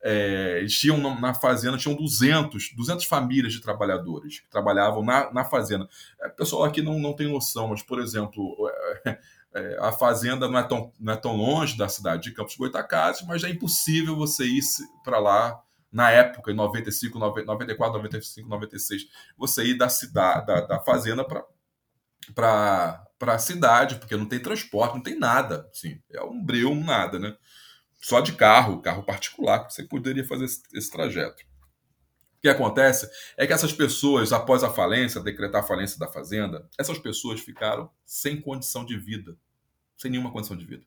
[0.00, 5.44] É, eles tinham na fazenda tinham 200, 200 famílias de trabalhadores que trabalhavam na, na
[5.44, 5.88] fazenda.
[6.20, 8.56] É, pessoal aqui não, não tem noção, mas, por exemplo,
[9.04, 9.18] é,
[9.54, 13.26] é, a fazenda não é, tão, não é tão longe da cidade de Campos Goitacazes,
[13.26, 14.62] mas é impossível você ir
[15.02, 15.60] para lá
[15.90, 21.44] na época, em 95, 94, 95, 96, você ir da cidade, da, da fazenda para
[22.34, 26.84] para a cidade, porque não tem transporte, não tem nada, assim, é um breu, um
[26.84, 27.34] nada, né?
[28.00, 31.42] Só de carro, carro particular, que você poderia fazer esse, esse trajeto.
[32.36, 36.68] O que acontece é que essas pessoas, após a falência, decretar a falência da fazenda,
[36.78, 39.36] essas pessoas ficaram sem condição de vida,
[39.96, 40.84] sem nenhuma condição de vida.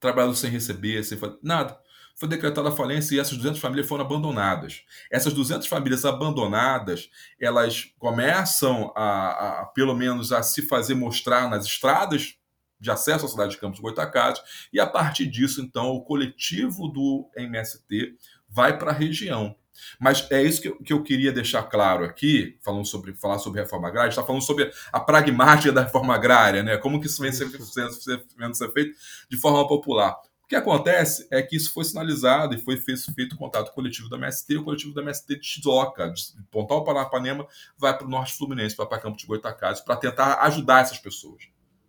[0.00, 1.78] Trabalhando sem receber, sem fazer nada
[2.14, 4.82] foi decretada a falência e essas 200 famílias foram abandonadas.
[5.10, 7.10] Essas 200 famílias abandonadas,
[7.40, 12.36] elas começam a, a pelo menos, a se fazer mostrar nas estradas
[12.78, 14.42] de acesso à cidade de Campos Goitacazes,
[14.72, 18.16] e a partir disso, então, o coletivo do MST
[18.48, 19.54] vai para a região.
[19.98, 23.60] Mas é isso que eu, que eu queria deixar claro aqui, falando sobre, falar sobre
[23.60, 26.76] reforma agrária, está falando sobre a pragmática da reforma agrária, né?
[26.76, 28.96] como que isso vem sendo, sendo, ser feito
[29.30, 30.16] de forma popular
[30.52, 34.64] que acontece é que isso foi sinalizado e foi feito contato coletivo da MST, o
[34.64, 37.46] coletivo da MST desloca, de Pontal Paranapanema,
[37.78, 41.44] vai para o Norte Fluminense, vai para Campo de Goitacazes, para tentar ajudar essas pessoas.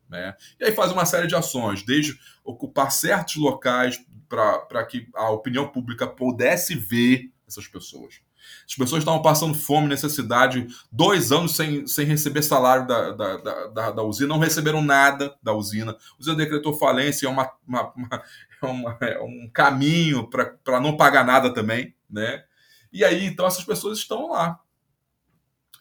[0.08, 0.34] Né?
[0.58, 5.68] E aí faz uma série de ações, desde ocupar certos locais para que a opinião
[5.68, 8.22] pública pudesse ver essas pessoas.
[8.68, 13.38] As pessoas estavam passando fome, necessidade, dois anos sem, sem receber salário da, da,
[13.68, 15.92] da, da, usina, não receberam nada da usina.
[15.92, 18.24] A usina decretou falência, é, uma, uma, uma
[18.72, 22.44] uma, é um caminho para não pagar nada também, né?
[22.92, 24.60] E aí, então, essas pessoas estão lá.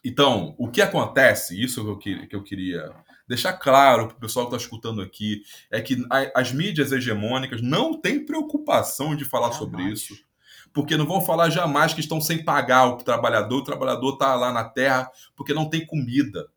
[0.04, 2.90] Então, o que acontece, isso que eu, que, que eu queria
[3.28, 7.62] deixar claro para o pessoal que está escutando aqui, é que a, as mídias hegemônicas
[7.62, 9.58] não têm preocupação de falar Jamais.
[9.58, 10.32] sobre isso
[10.72, 14.52] porque não vão falar jamais que estão sem pagar o trabalhador, o trabalhador está lá
[14.52, 16.48] na terra porque não tem comida.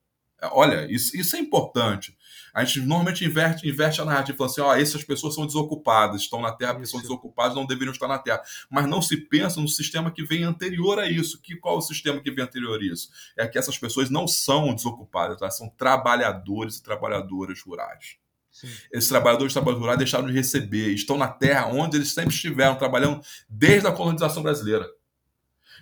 [0.52, 2.16] Olha, isso, isso é importante.
[2.56, 6.42] A gente normalmente inverte, inverte a narrativa, falando assim: ó, essas pessoas são desocupadas, estão
[6.42, 8.42] na Terra porque são desocupadas, não deveriam estar na Terra.
[8.72, 11.42] Mas não se pensa no sistema que vem anterior a isso.
[11.42, 13.10] Que, qual é o sistema que vem anterior a isso?
[13.38, 18.16] É que essas pessoas não são desocupadas, elas são trabalhadores e trabalhadoras rurais.
[18.50, 18.70] Sim.
[18.90, 22.76] Esses trabalhadores e trabalhadoras rurais deixaram de receber, estão na terra onde eles sempre estiveram,
[22.76, 24.90] trabalhando desde a colonização brasileira.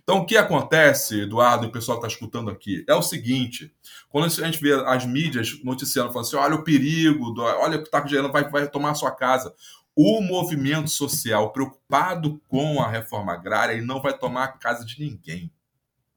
[0.01, 3.73] Então, o que acontece, Eduardo, e o pessoal que está escutando aqui, é o seguinte:
[4.09, 7.87] quando a gente vê as mídias noticiando, falando assim, olha o perigo, olha o que
[7.87, 9.53] está gerando, vai, vai tomar a sua casa.
[9.95, 14.99] O movimento social preocupado com a reforma agrária, ele não vai tomar a casa de
[14.99, 15.51] ninguém.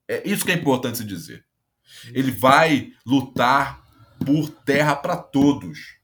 [0.08, 1.44] É isso que é importante se dizer.
[2.12, 3.84] Ele vai lutar
[4.24, 5.96] por terra para todos.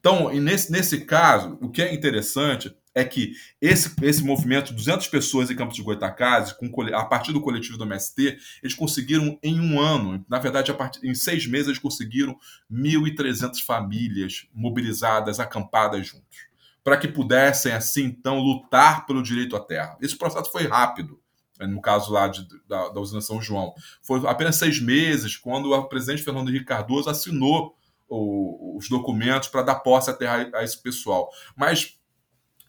[0.00, 5.50] Então, nesse, nesse caso, o que é interessante é que esse, esse movimento, 200 pessoas
[5.50, 9.80] em Campos de Goitacazes, com, a partir do coletivo do MST, eles conseguiram em um
[9.80, 12.38] ano, na verdade, a partir, em seis meses, eles conseguiram
[12.70, 16.46] 1.300 famílias mobilizadas, acampadas juntos,
[16.84, 19.96] para que pudessem, assim, então, lutar pelo direito à terra.
[20.00, 21.18] Esse processo foi rápido
[21.58, 23.74] né, no caso lá de, da, da usina São João.
[24.02, 27.74] Foi apenas seis meses quando o presidente Fernando Henrique Cardoso assinou
[28.08, 31.30] o, os documentos para dar posse à terra a esse pessoal.
[31.56, 31.96] Mas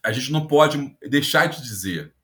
[0.06, 2.14] a gente não pode deixar de dizer.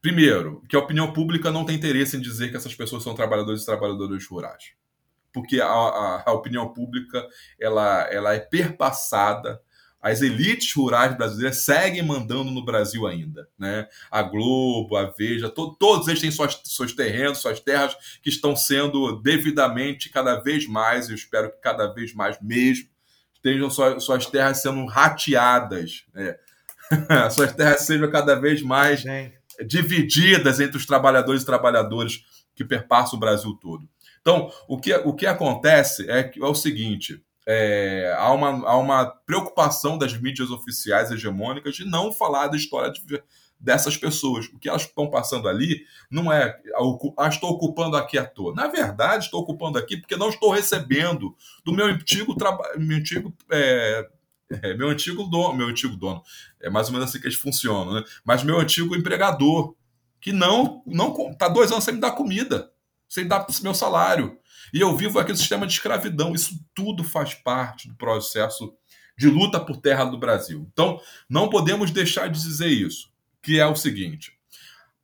[0.00, 3.62] Primeiro, que a opinião pública não tem interesse em dizer que essas pessoas são trabalhadores
[3.62, 4.72] e trabalhadoras rurais.
[5.32, 7.26] Porque a, a, a opinião pública
[7.60, 9.60] ela, ela é perpassada
[10.00, 13.48] as elites rurais brasileiras seguem mandando no Brasil ainda.
[13.58, 13.88] Né?
[14.10, 18.54] A Globo, a Veja, to todos eles têm suas, seus terrenos, suas terras que estão
[18.54, 22.86] sendo devidamente, cada vez mais, eu espero que cada vez mais mesmo,
[23.32, 26.04] estejam suas, suas terras sendo rateadas.
[26.12, 26.36] Né?
[27.30, 29.04] suas terras sejam cada vez mais
[29.66, 32.24] divididas entre os trabalhadores e trabalhadoras
[32.54, 33.88] que perpassam o Brasil todo.
[34.20, 39.06] Então, o que, o que acontece é, é o seguinte: é, há, uma, há uma
[39.06, 43.22] preocupação das mídias oficiais hegemônicas de não falar da história de,
[43.60, 44.46] dessas pessoas.
[44.46, 46.58] O que elas estão passando ali não é
[47.18, 48.54] ah, estou ocupando aqui à toa.
[48.54, 53.34] Na verdade, estou ocupando aqui porque não estou recebendo do meu antigo trabalho, meu antigo
[53.50, 54.08] é,
[54.62, 56.22] é, meu antigo dono, meu antigo dono,
[56.60, 58.04] é mais ou menos assim que eles funcionam, né?
[58.24, 59.74] Mas meu antigo empregador,
[60.20, 62.70] que não não tá dois anos sem me dar comida,
[63.08, 64.38] sem dar meu salário.
[64.72, 66.34] E eu vivo aquele sistema de escravidão.
[66.34, 68.74] Isso tudo faz parte do processo
[69.16, 70.66] de luta por terra do Brasil.
[70.72, 73.10] Então, não podemos deixar de dizer isso,
[73.42, 74.32] que é o seguinte: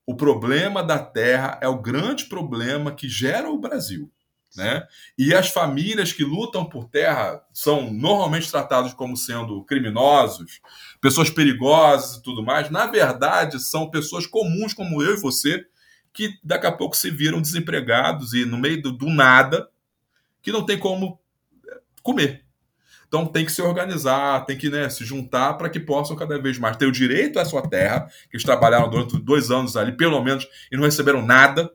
[0.07, 4.11] o problema da terra é o grande problema que gera o Brasil.
[4.57, 4.83] Né?
[5.17, 10.61] E as famílias que lutam por terra são normalmente tratadas como sendo criminosos,
[11.01, 12.69] pessoas perigosas e tudo mais.
[12.69, 15.65] Na verdade, são pessoas comuns como eu e você
[16.13, 19.69] que daqui a pouco se viram desempregados e no meio do, do nada,
[20.43, 21.21] que não tem como
[21.69, 22.45] é, comer.
[23.07, 26.59] Então tem que se organizar, tem que né, se juntar para que possam cada vez
[26.59, 30.23] mais ter o direito à sua terra, que eles trabalharam durante dois anos ali, pelo
[30.23, 31.71] menos, e não receberam nada,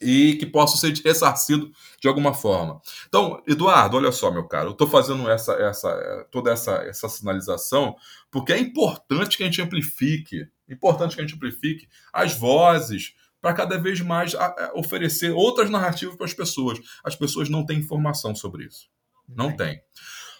[0.00, 1.70] e que possam ser ressarcidos
[2.00, 2.80] de alguma forma.
[3.08, 7.96] Então, Eduardo, olha só, meu caro, eu estou fazendo essa, essa, toda essa, essa sinalização
[8.30, 13.54] porque é importante que a gente amplifique, importante que a gente amplifique as vozes, para
[13.54, 14.34] cada vez mais
[14.74, 16.78] oferecer outras narrativas para as pessoas.
[17.04, 18.88] As pessoas não têm informação sobre isso.
[19.28, 19.76] Não tem.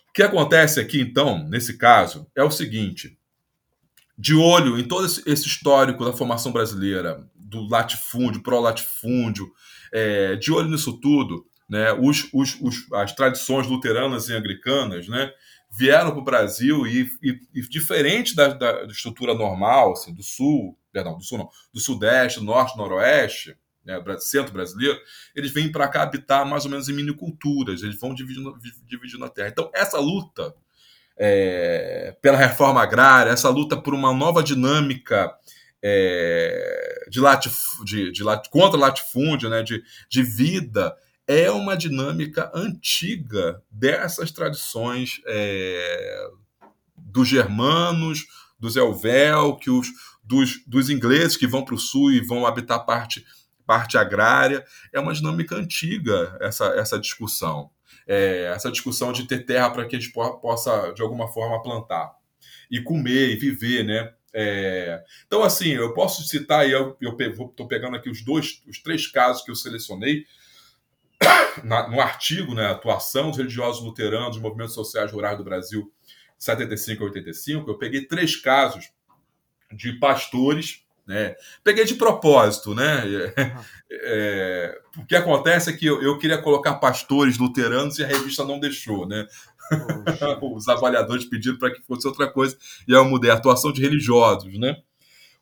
[0.08, 3.17] O que acontece aqui, então, nesse caso, é o seguinte:
[4.18, 9.50] de olho em todo esse histórico da formação brasileira, do latifúndio, pró-latifúndio,
[9.92, 15.30] é, de olho nisso tudo, né, os, os, os, as tradições luteranas e anglicanas né,
[15.70, 20.76] vieram para o Brasil e, e, e, diferente da, da, estrutura normal, assim, do sul,
[20.90, 24.98] perdão, do sul não, do sudeste, norte, noroeste, né, centro brasileiro,
[25.34, 29.28] eles vêm para cá habitar mais ou menos em miniculturas, eles vão dividindo, dividindo a
[29.28, 29.48] terra.
[29.48, 30.54] Então, essa luta
[31.18, 35.34] é, pela reforma agrária, essa luta por uma nova dinâmica
[35.82, 40.94] é, de, latif, de, de lat, contra latifúndio, né, de, de vida,
[41.26, 46.28] é uma dinâmica antiga dessas tradições é,
[46.96, 48.26] dos germanos,
[48.58, 49.88] dos elvéuquios,
[50.22, 53.24] dos, dos ingleses que vão para o sul e vão habitar parte,
[53.66, 54.64] parte agrária.
[54.92, 57.70] É uma dinâmica antiga essa, essa discussão.
[58.08, 62.16] É, essa discussão de ter terra para que a gente possa, de alguma forma, plantar
[62.70, 64.12] e comer e viver, né?
[64.32, 69.06] É, então, assim, eu posso citar, e eu estou pegando aqui os dois, os três
[69.06, 70.26] casos que eu selecionei
[71.64, 75.92] na, no artigo, né, Atuação dos Religiosos Luteranos, dos Movimentos Sociais Rurais do Brasil,
[76.38, 78.90] 75 a 85, eu peguei três casos
[79.72, 81.34] de pastores, né?
[81.64, 83.02] Peguei de propósito, né?
[83.90, 88.44] É, o que acontece é que eu, eu, queria colocar pastores luteranos e a revista
[88.44, 89.26] não deixou, né?
[90.54, 92.54] Os avaliadores pediram para que fosse outra coisa
[92.86, 94.76] e eu mudei a atuação de religiosos, né?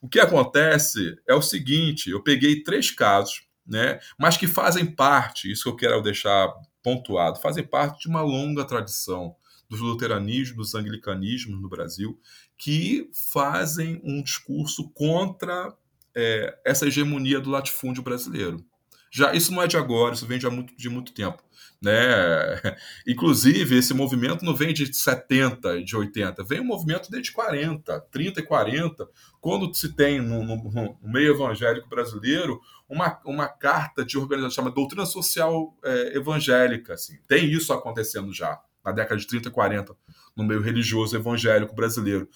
[0.01, 3.99] O que acontece é o seguinte: eu peguei três casos, né?
[4.17, 6.49] Mas que fazem parte, isso que eu quero deixar
[6.85, 9.35] pontuado, fazem parte de uma longa tradição
[9.69, 12.17] dos luteranismos, dos anglicanismos no Brasil,
[12.57, 15.75] que fazem um discurso contra
[16.15, 18.65] é, essa hegemonia do latifúndio brasileiro.
[19.11, 21.43] Já isso não é de agora, isso vem de muito, de muito tempo.
[21.81, 21.93] Né?
[23.07, 28.41] Inclusive, esse movimento não vem de 70, de 80, vem um movimento desde 40, 30
[28.41, 29.09] e 40,
[29.41, 34.75] quando se tem no, no, no meio evangélico brasileiro uma, uma carta de organização chamada
[34.75, 36.95] Doutrina Social é, Evangélica.
[36.95, 37.19] Assim.
[37.29, 39.97] Tem isso acontecendo já, na década de 30 e 40
[40.37, 42.29] no meio religioso evangélico brasileiro.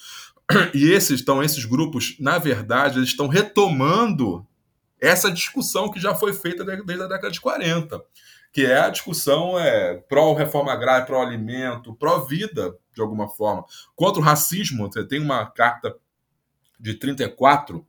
[0.75, 4.45] E esses, então, esses grupos, na verdade, eles estão retomando
[5.01, 8.03] essa discussão que já foi feita desde a década de 40,
[8.53, 14.91] que é a discussão é, pró-reforma agrária, pró-alimento, pró-vida, de alguma forma, contra o racismo.
[14.91, 15.95] Você tem uma carta
[16.79, 17.87] de 34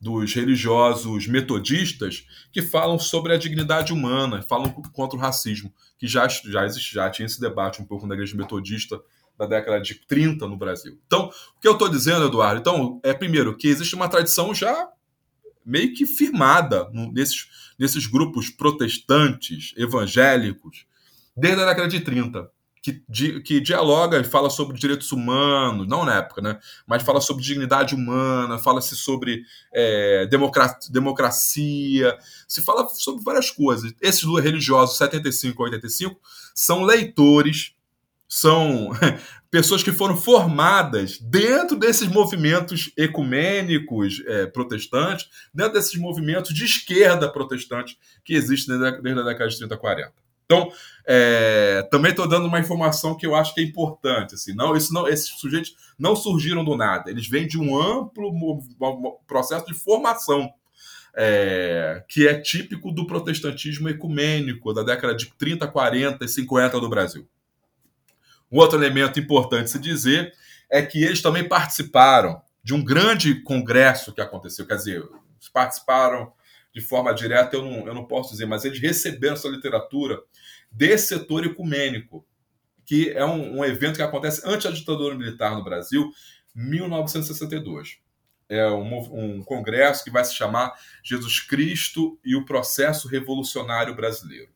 [0.00, 6.26] dos religiosos metodistas que falam sobre a dignidade humana, falam contra o racismo, que já,
[6.26, 9.00] já existe, já tinha esse debate um pouco na igreja metodista
[9.38, 10.98] da década de 30 no Brasil.
[11.06, 12.60] Então, o que eu estou dizendo, Eduardo?
[12.60, 14.88] Então, é primeiro que existe uma tradição já
[15.64, 20.86] meio que firmada nesses, nesses grupos protestantes, evangélicos,
[21.36, 22.50] desde a década de 30,
[22.82, 26.58] que, que dialoga e fala sobre direitos humanos, não na época, né?
[26.84, 30.28] Mas fala sobre dignidade humana, fala-se sobre é,
[30.90, 32.18] democracia,
[32.48, 33.94] se fala sobre várias coisas.
[34.00, 36.20] Esses religiosos, 75 a 85,
[36.52, 37.72] são leitores,
[38.32, 38.88] são
[39.50, 47.30] pessoas que foram formadas dentro desses movimentos ecumênicos é, protestantes, dentro desses movimentos de esquerda
[47.30, 50.12] protestante que existem desde a década de 30 40.
[50.46, 50.72] Então,
[51.06, 54.34] é, também estou dando uma informação que eu acho que é importante.
[54.34, 58.32] Assim, não, isso não, esses sujeitos não surgiram do nada, eles vêm de um amplo
[59.26, 60.50] processo de formação.
[61.14, 66.88] É, que é típico do protestantismo ecumênico da década de 30, 40 e 50 do
[66.88, 67.28] Brasil.
[68.52, 70.34] Um outro elemento importante se dizer
[70.70, 75.02] é que eles também participaram de um grande congresso que aconteceu, quer dizer,
[75.52, 76.32] participaram
[76.72, 80.20] de forma direta, eu não, eu não posso dizer, mas eles receberam essa literatura
[80.70, 82.24] desse setor ecumênico,
[82.86, 86.10] que é um, um evento que acontece antes da ditadura militar no Brasil,
[86.54, 87.98] 1962.
[88.48, 94.50] É um, um congresso que vai se chamar Jesus Cristo e o Processo Revolucionário Brasileiro.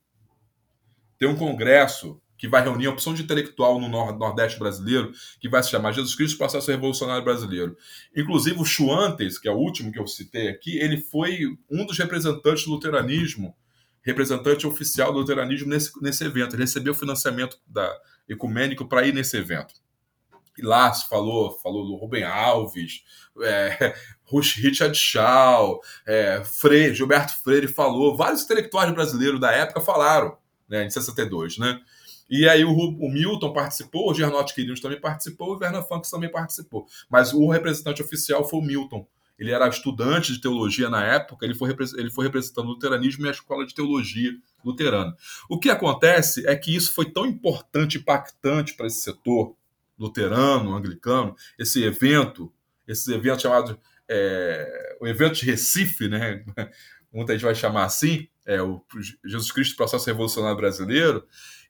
[1.18, 5.62] Tem um congresso que vai reunir a opção de intelectual no Nordeste brasileiro, que vai
[5.62, 7.76] se chamar Jesus Cristo Processo Revolucionário Brasileiro.
[8.14, 11.98] Inclusive, o Chuantes, que é o último que eu citei aqui, ele foi um dos
[11.98, 13.54] representantes do luteranismo,
[14.02, 16.54] representante oficial do luteranismo nesse, nesse evento.
[16.54, 17.90] Ele recebeu financiamento da
[18.28, 19.74] ecumênico para ir nesse evento.
[20.58, 23.02] E lá se falou, falou do Rubem Alves,
[23.42, 23.94] é,
[24.62, 30.36] Richard Shaw, é, Freire, Gilberto Freire falou, vários intelectuais brasileiros da época falaram,
[30.68, 31.78] né, em 62, né?
[32.28, 36.30] E aí o, o Milton participou, o Gernotti Quirinos também participou, o Werner Funks também
[36.30, 36.86] participou.
[37.08, 39.06] Mas o representante oficial foi o Milton.
[39.38, 43.28] Ele era estudante de teologia na época, ele foi, ele foi representando o luteranismo e
[43.28, 44.32] a escola de teologia
[44.64, 45.14] luterana.
[45.48, 49.54] O que acontece é que isso foi tão importante, impactante para esse setor
[49.98, 52.52] luterano, anglicano, esse evento,
[52.88, 56.44] esse evento chamado é, o evento de Recife, né?
[57.12, 58.80] Muita gente vai chamar assim, é o
[59.24, 61.26] Jesus Cristo Processo Revolucionário Brasileiro,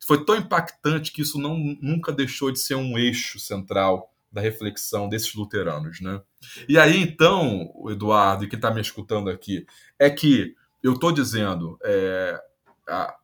[0.06, 5.08] foi tão impactante que isso não, nunca deixou de ser um eixo central da reflexão
[5.08, 6.20] desses luteranos, né?
[6.68, 9.66] E aí, então, Eduardo, e quem está me escutando aqui,
[9.98, 12.38] é que eu estou dizendo, é,
[12.86, 13.16] a,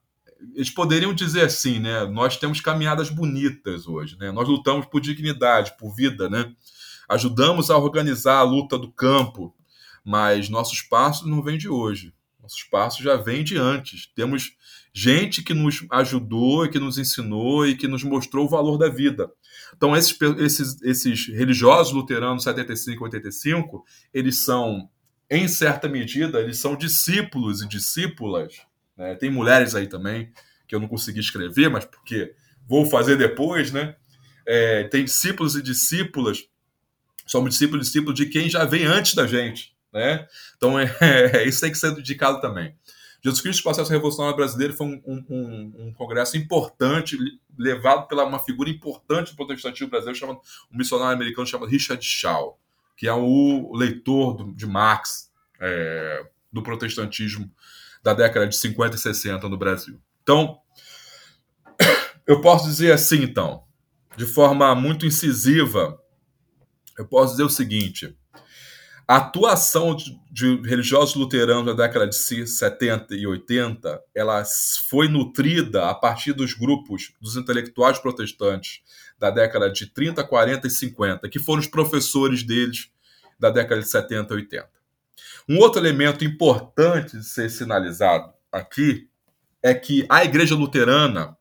[0.54, 2.04] eles poderiam dizer assim, né?
[2.06, 4.32] Nós temos caminhadas bonitas hoje, né?
[4.32, 6.52] Nós lutamos por dignidade, por vida, né?
[7.08, 9.54] Ajudamos a organizar a luta do campo,
[10.04, 12.14] mas nossos passos não vêm de hoje.
[12.42, 14.10] Nossos passos já vêm de antes.
[14.16, 14.56] Temos
[14.92, 18.88] gente que nos ajudou e que nos ensinou e que nos mostrou o valor da
[18.88, 19.30] vida.
[19.76, 24.88] Então, esses, esses, esses religiosos luteranos 75 e 85, eles são,
[25.30, 28.60] em certa medida, eles são discípulos e discípulas.
[28.96, 29.14] Né?
[29.14, 30.32] Tem mulheres aí também,
[30.66, 32.34] que eu não consegui escrever, mas porque
[32.68, 33.94] vou fazer depois, né?
[34.44, 36.48] É, tem discípulos e discípulas,
[37.24, 39.71] somos discípulos e discípulos de quem já vem antes da gente.
[39.92, 40.26] Né?
[40.56, 42.74] Então, é, é, isso tem que ser dedicado também.
[43.22, 47.16] Jesus Cristo Processo Revolucionário Brasileiro foi um, um, um, congresso importante,
[47.56, 50.40] levado pela uma figura importante do protestantismo brasileiro, chamado,
[50.72, 52.58] um missionário americano chamado Richard Shaw,
[52.96, 55.30] que é o leitor do, de Marx
[55.60, 57.48] é, do protestantismo
[58.02, 60.00] da década de 50 e 60 no Brasil.
[60.24, 60.58] Então,
[62.26, 63.62] eu posso dizer assim, então,
[64.16, 65.96] de forma muito incisiva,
[66.98, 68.16] eu posso dizer o seguinte:
[69.12, 69.94] a atuação
[70.30, 74.42] de, religiosos luteranos da década de 70 e 80 ela
[74.88, 78.80] foi nutrida a partir dos grupos dos intelectuais protestantes
[79.18, 82.90] da década de 30, 40 e 50, que foram os professores deles
[83.38, 84.68] da década de 70 e 80.
[85.46, 89.10] Um outro elemento importante de ser sinalizado aqui
[89.62, 91.36] é que a Igreja Luterana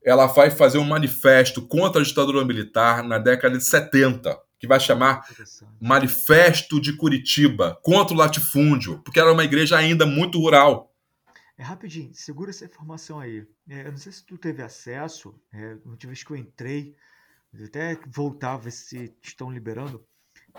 [0.00, 4.80] ela vai fazer um manifesto contra a ditadura militar na década de 70 que vai
[4.80, 5.24] chamar
[5.80, 10.92] Manifesto de Curitiba contra o latifúndio, porque era uma igreja ainda muito rural.
[11.56, 13.46] É rapidinho, segura essa informação aí.
[13.68, 16.94] É, eu não sei se tu teve acesso, é, última vez que eu entrei,
[17.64, 20.04] até voltar ver se estão liberando.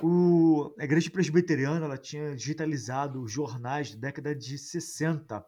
[0.02, 5.46] O, a igreja presbiteriana ela tinha digitalizado jornais da década de 60.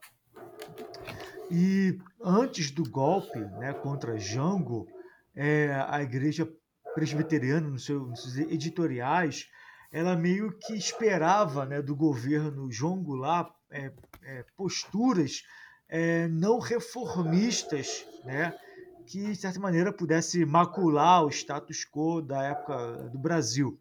[1.49, 4.87] E antes do golpe né, contra Jango,
[5.35, 6.49] é, a igreja
[6.93, 9.47] presbiteriana, nos seus editoriais,
[9.91, 13.91] ela meio que esperava né, do governo João Goulart é,
[14.23, 15.43] é, posturas
[15.89, 18.55] é, não reformistas, né,
[19.05, 23.77] que de certa maneira pudesse macular o status quo da época do Brasil.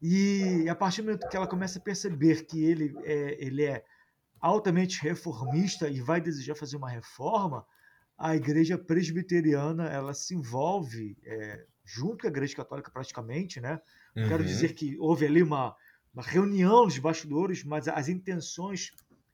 [0.00, 3.84] E a partir do momento que ela começa a perceber que ele é, ele é
[4.40, 7.66] altamente reformista e vai desejar fazer uma reforma,
[8.16, 13.80] a igreja presbiteriana ela se envolve é, junto com a igreja católica praticamente, né?
[14.16, 14.28] Uhum.
[14.28, 15.76] Quero dizer que houve ali uma,
[16.12, 18.92] uma reunião nos bastidores, mas as intenções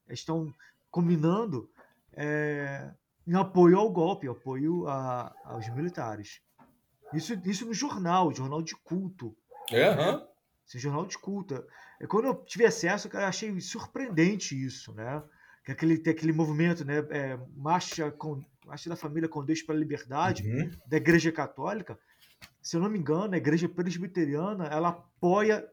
[0.08, 0.52] estão
[0.90, 1.70] combinando
[2.12, 2.90] é,
[3.26, 6.40] em apoio ao golpe, apoio a, aos militares.
[7.12, 9.36] Isso, isso no jornal, jornal de culto.
[9.70, 10.26] É, né?
[10.66, 11.64] Esse jornal de culto.
[12.08, 15.22] Quando eu tive acesso, eu achei surpreendente isso, né?
[15.64, 16.98] Que aquele, tem aquele movimento, né?
[17.10, 20.70] É, marcha, com, marcha da Família com Deus para a Liberdade, uhum.
[20.86, 21.98] da Igreja Católica.
[22.62, 25.66] Se eu não me engano, a Igreja Presbiteriana, ela apoia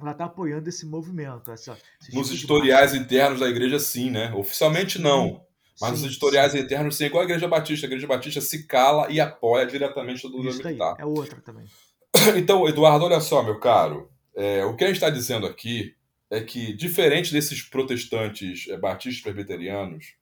[0.00, 1.50] ela está apoiando esse movimento.
[1.50, 1.78] Essa,
[2.12, 4.32] nos tipo historiais internos da igreja, sim, né?
[4.34, 5.44] Oficialmente não.
[5.80, 6.58] Mas sim, nos editoriais sim.
[6.58, 7.86] internos, sim, igual a Igreja Batista.
[7.86, 10.96] A Igreja Batista se cala e apoia diretamente todo mundo militar.
[10.98, 11.66] É outra também.
[12.36, 14.10] Então, Eduardo, olha só, meu caro.
[14.34, 15.94] É, o que a gente está dizendo aqui
[16.30, 20.14] é que, diferente desses protestantes é, batistas presbiterianos,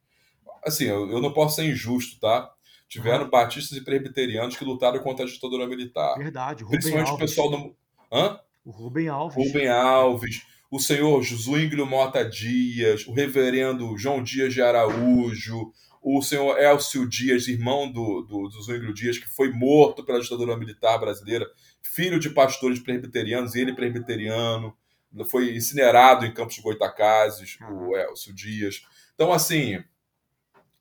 [0.65, 2.51] assim, eu, eu, não posso ser injusto, tá?
[2.91, 3.31] Tiveram uhum.
[3.31, 6.19] batistas e presbiterianos que lutaram contra a ditadura militar.
[6.19, 7.25] Verdade, Rubem Principalmente Alves.
[7.25, 7.77] o pessoal do.
[8.13, 8.39] Hã?
[8.63, 9.47] O Rubem Alves.
[9.47, 16.59] Rubem Alves o senhor Zwinglio Mota Dias, o reverendo João Dias de Araújo, o senhor
[16.59, 21.45] Elcio Dias, irmão do, do, do Dias, que foi morto pela ditadura militar brasileira,
[21.83, 24.75] filho de pastores presbiterianos, e ele presbiteriano,
[25.29, 28.83] foi incinerado em Campos de Goitacazes, o Elcio Dias.
[29.13, 29.83] Então, assim,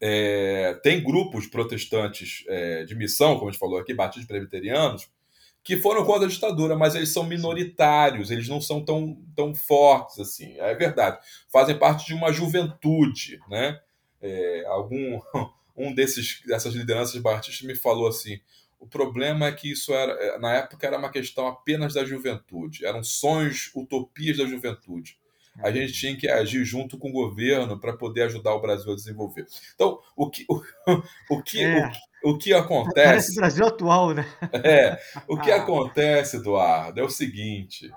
[0.02, 5.10] é, tem grupos protestantes é, de missão, como a gente falou aqui, batistas presbiterianos,
[5.64, 10.20] que foram contra a ditadura, mas eles são minoritários, eles não são tão, tão fortes
[10.20, 10.58] assim.
[10.58, 11.20] É verdade.
[11.52, 13.80] Fazem parte de uma juventude, né?
[14.22, 15.20] É, algum
[15.76, 18.40] um desses dessas lideranças batistas me falou assim:
[18.80, 23.04] o problema é que isso era na época era uma questão apenas da juventude, eram
[23.04, 25.18] sonhos, utopias da juventude.
[25.62, 28.96] A gente tinha que agir junto com o governo para poder ajudar o Brasil a
[28.96, 29.46] desenvolver.
[29.76, 30.62] Então, o que, o,
[31.30, 31.92] o que, é.
[32.24, 33.08] o, o que acontece.
[33.08, 34.26] Parece Brasil atual, né?
[34.64, 35.00] É.
[35.28, 35.58] O que ah.
[35.58, 37.92] acontece, Eduardo, é o seguinte: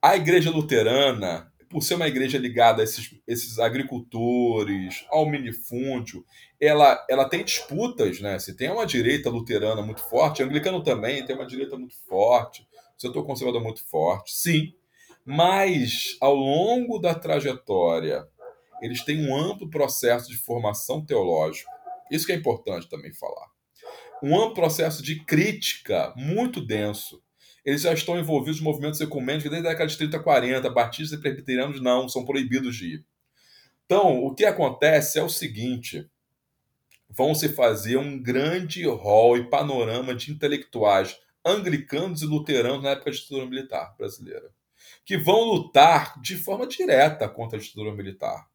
[0.00, 6.24] a igreja luterana, por ser uma igreja ligada a esses, esses agricultores, ao minifúndio,
[6.60, 8.38] ela, ela tem disputas, né?
[8.38, 12.66] Se tem uma direita luterana muito forte, anglicano também tem uma direita muito forte,
[12.96, 14.72] o setor conservador muito forte, sim.
[15.28, 18.26] Mas, ao longo da trajetória,
[18.80, 21.78] eles têm um amplo processo de formação teológica
[22.10, 23.48] isso que é importante também falar.
[24.22, 27.22] Um amplo processo de crítica muito denso.
[27.64, 30.70] Eles já estão envolvidos em movimentos ecumênicos desde a década de 30, 40.
[30.70, 33.06] Batistas e presbiterianos não, são proibidos de ir.
[33.84, 36.08] Então, o que acontece é o seguinte:
[37.08, 43.10] vão se fazer um grande rol e panorama de intelectuais anglicanos e luteranos na época
[43.10, 44.50] da ditadura militar brasileira,
[45.08, 48.46] que vão lutar de forma direta contra a ditadura militar.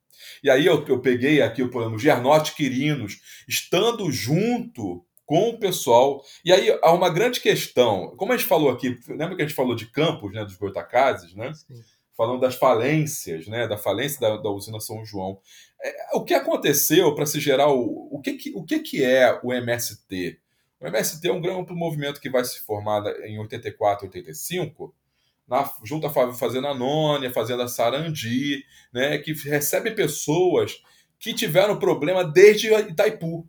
[0.44, 6.24] E aí eu, eu peguei aqui o poema Gernote Quirinos, estando junto com o pessoal.
[6.46, 8.16] E aí há uma grande questão.
[8.18, 11.34] Como a gente falou aqui, lembra que a gente falou de campos, né, dos Goitacazes,
[11.34, 11.52] né?
[11.56, 11.74] Sim.
[12.16, 15.40] Falando das falências, né, da falência da, da usina São João.
[15.84, 19.40] É, o que aconteceu para se gerar o, o que, que, o que, que é
[19.44, 20.40] o MST?
[20.80, 24.94] O MST é um grande movimento que vai se formar em 84, 85,
[25.48, 30.82] na, junto à Fazenda Nônia, Fazenda Sarandi, né, que recebe pessoas
[31.20, 33.48] que tiveram problema desde Itaipu.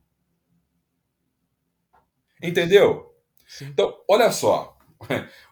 [2.43, 3.15] Entendeu?
[3.47, 3.67] Sim.
[3.67, 4.77] Então, olha só.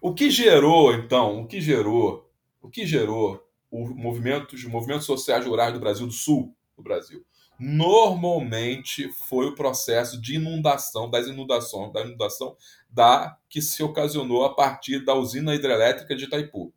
[0.00, 2.28] O que gerou, então, o que gerou,
[2.60, 7.24] o que gerou o movimento, os movimentos sociais rurais do Brasil, do sul do Brasil?
[7.64, 12.56] Normalmente foi o processo de inundação, das inundações, da inundação
[12.90, 16.74] da que se ocasionou a partir da usina hidrelétrica de Itaipu.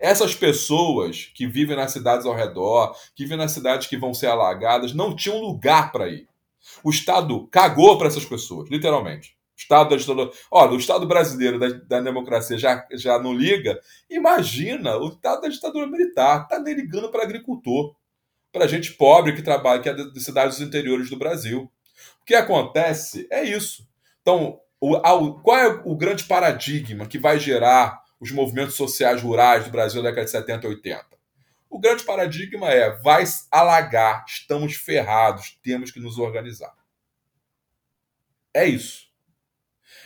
[0.00, 4.26] Essas pessoas que vivem nas cidades ao redor, que vivem nas cidades que vão ser
[4.26, 6.26] alagadas, não tinham lugar para ir.
[6.82, 9.36] O Estado cagou para essas pessoas, literalmente.
[9.56, 10.30] O Estado da ditadura.
[10.50, 13.78] Olha, o Estado brasileiro da, da, democracia já, já não liga.
[14.10, 16.42] Imagina o Estado da ditadura militar.
[16.42, 17.94] Está nem ligando para agricultor,
[18.54, 21.68] para gente pobre que trabalha, que é de cidades interiores do Brasil.
[22.22, 23.84] O que acontece é isso.
[24.22, 29.70] Então, o, qual é o grande paradigma que vai gerar os movimentos sociais rurais do
[29.70, 31.04] Brasil na década de 70 e 80?
[31.68, 36.72] O grande paradigma é: vai alagar, estamos ferrados, temos que nos organizar.
[38.54, 39.08] É isso.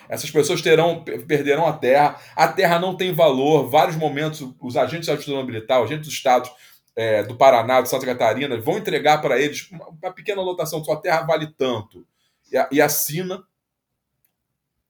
[0.09, 3.68] Essas pessoas terão, perderão a terra, a terra não tem valor.
[3.68, 6.51] Vários momentos, os agentes da justiça os agentes dos estados
[6.99, 11.22] é, do Paraná, de Santa Catarina, vão entregar para eles uma pequena lotação: sua terra
[11.22, 12.05] vale tanto.
[12.53, 13.40] E, e assina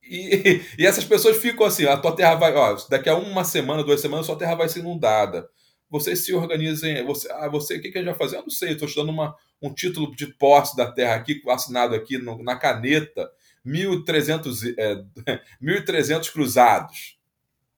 [0.02, 3.84] e, e, essas pessoas ficam assim: a tua terra vai, ó, daqui a uma semana,
[3.84, 5.50] duas semanas, sua terra vai ser inundada.
[5.90, 7.04] Vocês se organizem.
[7.04, 8.36] Você, ah, você, o que, que a gente vai fazer?
[8.36, 12.16] Eu não sei, estou estudando uma, um título de posse da terra aqui, assinado aqui
[12.16, 13.30] no, na caneta,
[13.66, 14.94] 1.300 é,
[15.62, 17.18] 1.300 cruzados.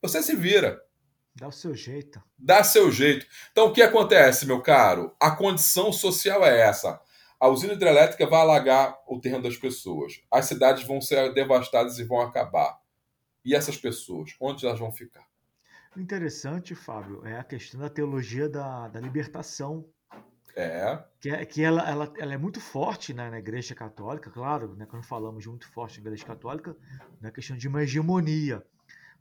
[0.01, 0.81] Você se vira.
[1.41, 2.23] Dá o seu jeito.
[2.39, 3.27] Dá seu jeito.
[3.51, 5.17] Então, o que acontece, meu caro?
[5.19, 7.01] A condição social é essa.
[7.41, 10.21] A usina hidrelétrica vai alagar o terreno das pessoas.
[10.31, 12.79] As cidades vão ser devastadas e vão acabar.
[13.43, 15.27] E essas pessoas, onde elas vão ficar?
[15.97, 19.89] O interessante, Fábio, é a questão da teologia da, da libertação.
[20.55, 21.03] É.
[21.21, 24.85] Que, é, que ela, ela, ela é muito forte né, na Igreja Católica, claro, né,
[24.85, 26.77] quando falamos de muito forte na Igreja Católica,
[27.19, 28.63] na questão de uma hegemonia.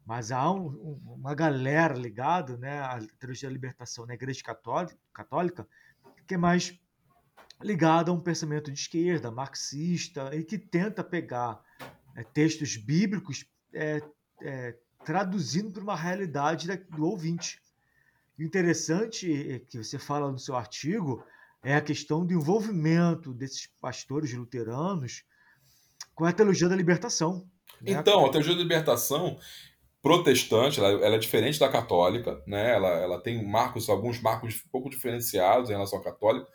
[0.10, 4.98] Mas há um, um, uma galera ligada né, à teologia da libertação na Igreja Católica,
[5.14, 5.68] católica
[6.26, 6.76] que é mais
[7.62, 11.62] ligada a um pensamento de esquerda, marxista, e que tenta pegar
[12.16, 14.02] é, textos bíblicos é,
[14.42, 17.62] é, traduzindo para uma realidade do ouvinte.
[18.36, 21.24] O interessante que você fala no seu artigo
[21.62, 25.24] é a questão do envolvimento desses pastores luteranos
[26.16, 27.48] com a teologia da libertação.
[27.80, 27.92] Né?
[27.92, 29.38] Então, a teologia da libertação
[30.02, 32.74] protestante, ela, ela, é diferente da católica, né?
[32.76, 36.48] ela, ela tem marcos, alguns marcos um pouco diferenciados em relação à católica,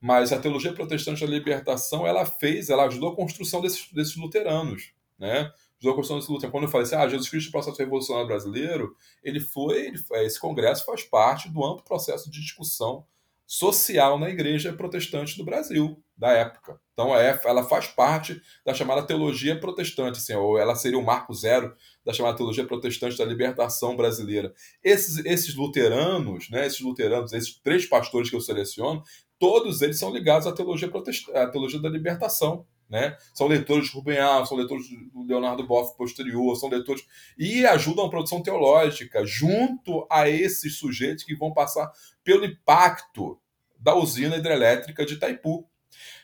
[0.00, 4.92] mas a teologia protestante da libertação, ela fez, ela ajudou a construção desses, desses luteranos,
[5.18, 5.50] né?
[5.78, 6.52] Ajudou a construção desses luteranos.
[6.52, 10.84] Quando eu falei assim, ah, Jesus Cristo, processo revolucionário brasileiro, ele foi, ele, esse congresso
[10.84, 13.06] faz parte do amplo processo de discussão
[13.46, 16.80] social na igreja protestante do Brasil, da época.
[16.92, 21.34] Então, é, ela faz parte da chamada teologia protestante, assim, ou ela seria o marco
[21.34, 21.74] zero
[22.04, 24.52] da chamada teologia protestante da libertação brasileira.
[24.82, 29.02] Esses, esses luteranos, né, esses luteranos, esses três pastores que eu seleciono,
[29.38, 31.28] todos eles são ligados à teologia, protest...
[31.30, 32.66] à teologia da libertação.
[32.94, 33.16] Né?
[33.34, 37.04] São leitores de Rubem Alves, são leitores do Leonardo Boff posterior, são leitores
[37.36, 41.90] e ajudam a produção teológica junto a esses sujeitos que vão passar
[42.22, 43.36] pelo impacto
[43.80, 45.68] da usina hidrelétrica de Itaipu.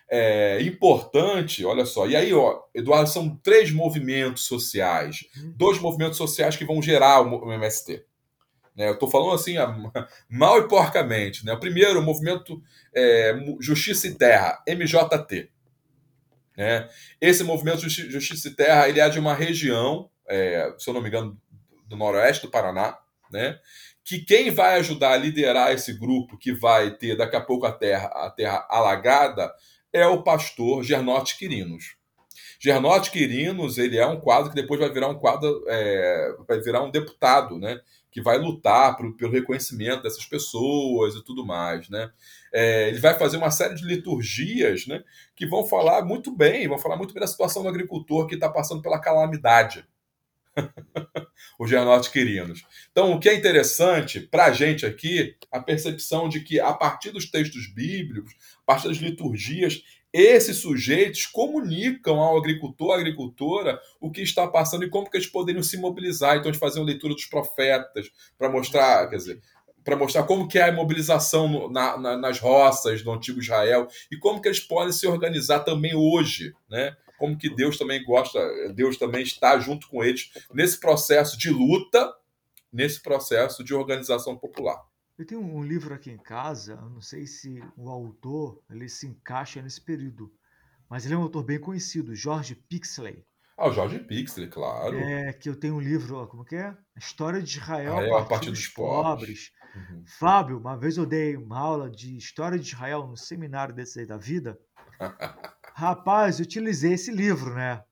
[0.09, 5.53] É importante, olha só, e aí, ó, Eduardo, são três movimentos sociais, uhum.
[5.57, 8.05] dois movimentos sociais que vão gerar o MST.
[8.77, 8.87] Né?
[8.87, 9.55] Eu estou falando assim,
[10.31, 11.45] mal e porcamente.
[11.45, 11.53] Né?
[11.53, 12.63] O primeiro, o movimento
[12.95, 15.51] é, Justiça e Terra, MJT.
[16.61, 16.87] Né?
[17.19, 21.09] Esse movimento Justiça e Terra ele é de uma região, é, se eu não me
[21.09, 21.41] engano,
[21.87, 22.99] do noroeste do Paraná,
[23.33, 23.59] né?
[24.05, 27.73] que quem vai ajudar a liderar esse grupo que vai ter daqui a pouco a
[27.73, 29.51] terra, a terra alagada
[29.91, 31.97] é o pastor Gernote Quirinos.
[32.61, 36.83] Gernote Quirinos ele é um quadro que depois vai virar um quadro, é, vai virar
[36.83, 37.81] um deputado, né?
[38.11, 42.11] Que vai lutar por, pelo reconhecimento dessas pessoas e tudo mais, né?
[42.53, 45.05] É, ele vai fazer uma série de liturgias, né,
[45.37, 48.49] que vão falar muito bem, vão falar muito bem da situação do agricultor que está
[48.49, 49.87] passando pela calamidade.
[51.59, 52.65] o Gianotti Quirinos.
[52.91, 57.11] Então, o que é interessante para a gente aqui, a percepção de que a partir
[57.11, 58.33] dos textos bíblicos,
[58.63, 59.83] a partir das liturgias,
[60.13, 65.29] esses sujeitos comunicam ao agricultor, à agricultora, o que está passando e como que eles
[65.29, 66.37] poderiam se mobilizar.
[66.37, 69.41] Então, eles faziam leitura dos profetas para mostrar, quer dizer,
[69.85, 73.89] para mostrar como que é a mobilização no, na, na, nas roças do antigo Israel
[74.11, 76.97] e como que eles podem se organizar também hoje, né?
[77.19, 78.41] Como que Deus também gosta,
[78.73, 82.15] Deus também está junto com eles nesse processo de luta,
[82.73, 84.90] nesse processo de organização popular.
[85.21, 89.61] Eu tenho um livro aqui em casa, não sei se o autor ele se encaixa
[89.61, 90.33] nesse período,
[90.89, 93.23] mas ele é um autor bem conhecido, George Pixley.
[93.55, 94.97] Ah, o George Pixley, claro.
[94.97, 96.69] É, que eu tenho um livro, como que é?
[96.69, 99.51] A História de Israel ah, é, a partir, a partir dos, dos pobres.
[99.51, 99.91] pobres.
[99.91, 100.05] Uhum.
[100.07, 104.07] Fábio, uma vez eu dei uma aula de História de Israel no seminário desse aí
[104.07, 104.59] da vida.
[105.77, 107.85] Rapaz, eu utilizei esse livro, né?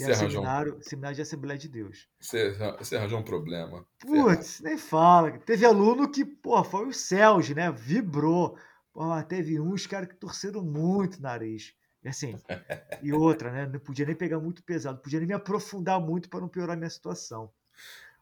[0.00, 0.82] E é seminário, um...
[0.82, 2.08] seminário de Assembleia de Deus.
[2.18, 3.84] Você, você arranjou um problema.
[3.98, 5.38] Putz, nem fala.
[5.38, 7.70] Teve aluno que, pô, foi o Celge, né?
[7.70, 8.56] Vibrou.
[8.92, 11.74] Pô, mas teve uns caras que torceram muito o nariz.
[12.02, 12.34] E assim,
[13.02, 13.66] e outra, né?
[13.66, 16.74] Não podia nem pegar muito pesado, não podia nem me aprofundar muito para não piorar
[16.74, 17.52] a minha situação.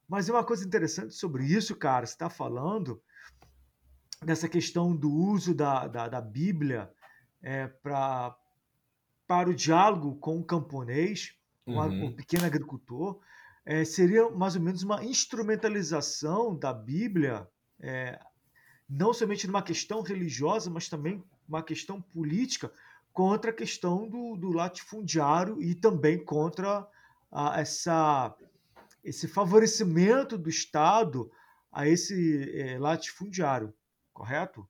[0.09, 3.01] Mas é uma coisa interessante sobre isso, cara, você está falando
[4.25, 6.91] dessa questão do uso da, da, da Bíblia
[7.43, 8.35] é, pra,
[9.27, 11.38] para o diálogo com o camponês,
[11.77, 12.07] uhum.
[12.07, 13.19] o pequeno agricultor,
[13.65, 17.47] é, seria mais ou menos uma instrumentalização da Bíblia,
[17.81, 18.19] é,
[18.89, 22.73] não somente numa questão religiosa, mas também uma questão política,
[23.13, 26.87] contra a questão do, do latifundiário e também contra
[27.31, 28.35] a, essa,
[29.05, 31.31] esse favorecimento do Estado
[31.73, 33.75] a esse é, latifundiário,
[34.13, 34.67] correto?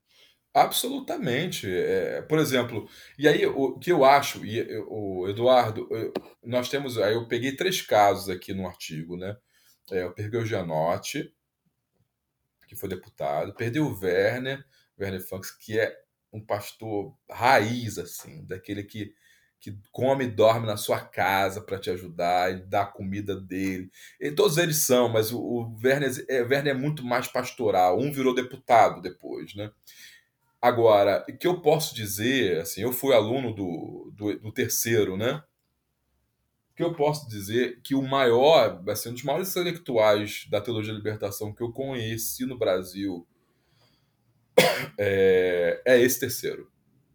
[0.63, 1.69] Absolutamente.
[1.71, 6.13] É, por exemplo, e aí o que eu acho, e o Eduardo, eu,
[6.45, 9.37] nós temos, aí eu peguei três casos aqui no artigo, né?
[9.91, 11.33] É, eu peguei o Gianotti,
[12.67, 14.65] que foi deputado, perdi o Werner,
[14.99, 15.95] Werner Funks, que é
[16.33, 19.15] um pastor raiz, assim, daquele que,
[19.59, 23.91] que come e dorme na sua casa para te ajudar, ele dá a comida dele.
[24.21, 27.99] E todos eles são, mas o, o Werner, é, Werner é muito mais pastoral.
[27.99, 29.71] Um virou deputado depois, né?
[30.61, 35.43] Agora, o que eu posso dizer, assim, eu fui aluno do, do, do terceiro, né?
[36.73, 40.93] O que eu posso dizer que o maior, assim, um dos maiores intelectuais da teologia
[40.93, 43.27] da libertação que eu conheci no Brasil
[44.99, 46.71] é, é esse terceiro,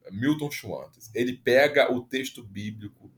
[0.09, 1.11] Milton Schwantes.
[1.13, 3.11] Ele pega o texto bíblico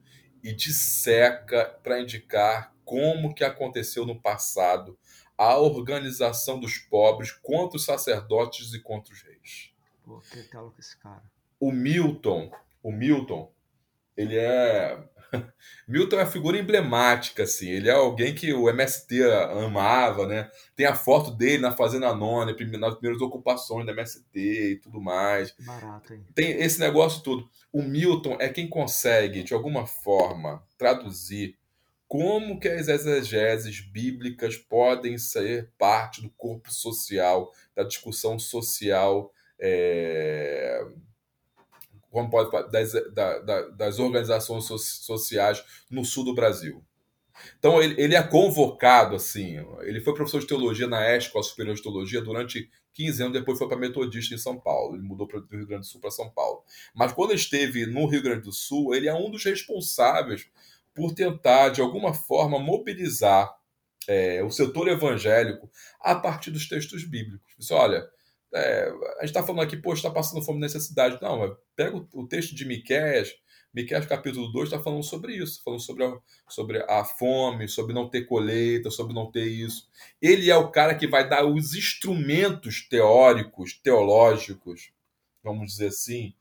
[0.44, 4.98] e disseca para indicar como que aconteceu no passado
[5.38, 9.75] a organização dos pobres contra os sacerdotes e contra os reis.
[10.06, 10.22] Com
[10.80, 11.24] esse cara?
[11.60, 12.52] O Milton,
[12.84, 13.52] o Milton,
[14.16, 15.04] ele é
[15.88, 17.70] Milton é uma figura emblemática, assim.
[17.70, 20.50] Ele é alguém que o MST amava, né?
[20.76, 25.54] Tem a foto dele na Fazenda Nona, nas primeiras ocupações da MST e tudo mais.
[25.60, 26.26] Barato, hein?
[26.34, 27.50] Tem esse negócio todo.
[27.72, 31.58] O Milton é quem consegue, de alguma forma, traduzir
[32.08, 40.86] como que as exegeses bíblicas podem ser parte do corpo social, da discussão social é,
[42.10, 46.84] como pode das, da, das organizações sociais no sul do Brasil.
[47.60, 49.58] Então ele, ele é convocado assim.
[49.82, 53.68] Ele foi professor de teologia na Escola Superior de Teologia durante 15 anos, depois foi
[53.68, 54.96] para Metodista em São Paulo.
[54.96, 56.64] Ele mudou para o Rio Grande do Sul para São Paulo.
[56.94, 60.48] Mas quando esteve no Rio Grande do Sul, ele é um dos responsáveis
[60.94, 63.54] por tentar, de alguma forma, mobilizar
[64.08, 65.70] é, o setor evangélico
[66.00, 67.54] a partir dos textos bíblicos.
[67.58, 68.08] Disse, olha,
[68.56, 71.20] é, a gente está falando aqui, poxa, está passando fome necessidade.
[71.22, 73.36] Não, pega o, o texto de Miqués,
[73.76, 76.18] Miqués capítulo 2 está falando sobre isso, falando sobre a,
[76.48, 79.90] sobre a fome, sobre não ter colheita, sobre não ter isso.
[80.22, 84.94] Ele é o cara que vai dar os instrumentos teóricos, teológicos,
[85.44, 86.34] vamos dizer assim,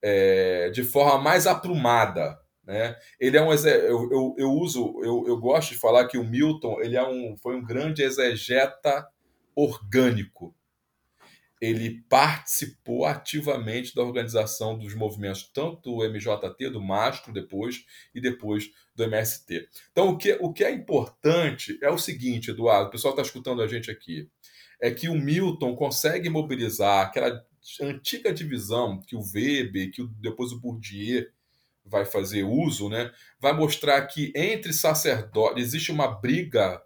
[0.00, 2.40] é, de forma mais aprumada.
[2.64, 2.96] Né?
[3.20, 6.80] Ele é um eu, eu, eu uso, eu, eu gosto de falar que o Milton
[6.80, 9.06] ele é um, foi um grande exegeta
[9.54, 10.54] orgânico
[11.60, 18.70] ele participou ativamente da organização dos movimentos, tanto do MJT, do Mastro, depois, e depois
[18.94, 19.68] do MST.
[19.90, 23.62] Então, o que, o que é importante é o seguinte, Eduardo, o pessoal está escutando
[23.62, 24.28] a gente aqui,
[24.80, 27.44] é que o Milton consegue mobilizar aquela
[27.80, 31.26] antiga divisão que o Weber, que depois o Bourdieu
[31.84, 33.10] vai fazer uso, né,
[33.40, 36.82] vai mostrar que entre sacerdotes existe uma briga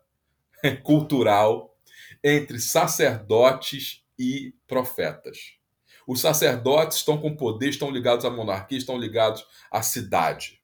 [0.83, 1.77] cultural
[2.23, 5.57] entre sacerdotes e profetas.
[6.07, 10.63] Os sacerdotes estão com poder, estão ligados à monarquia, estão ligados à cidade.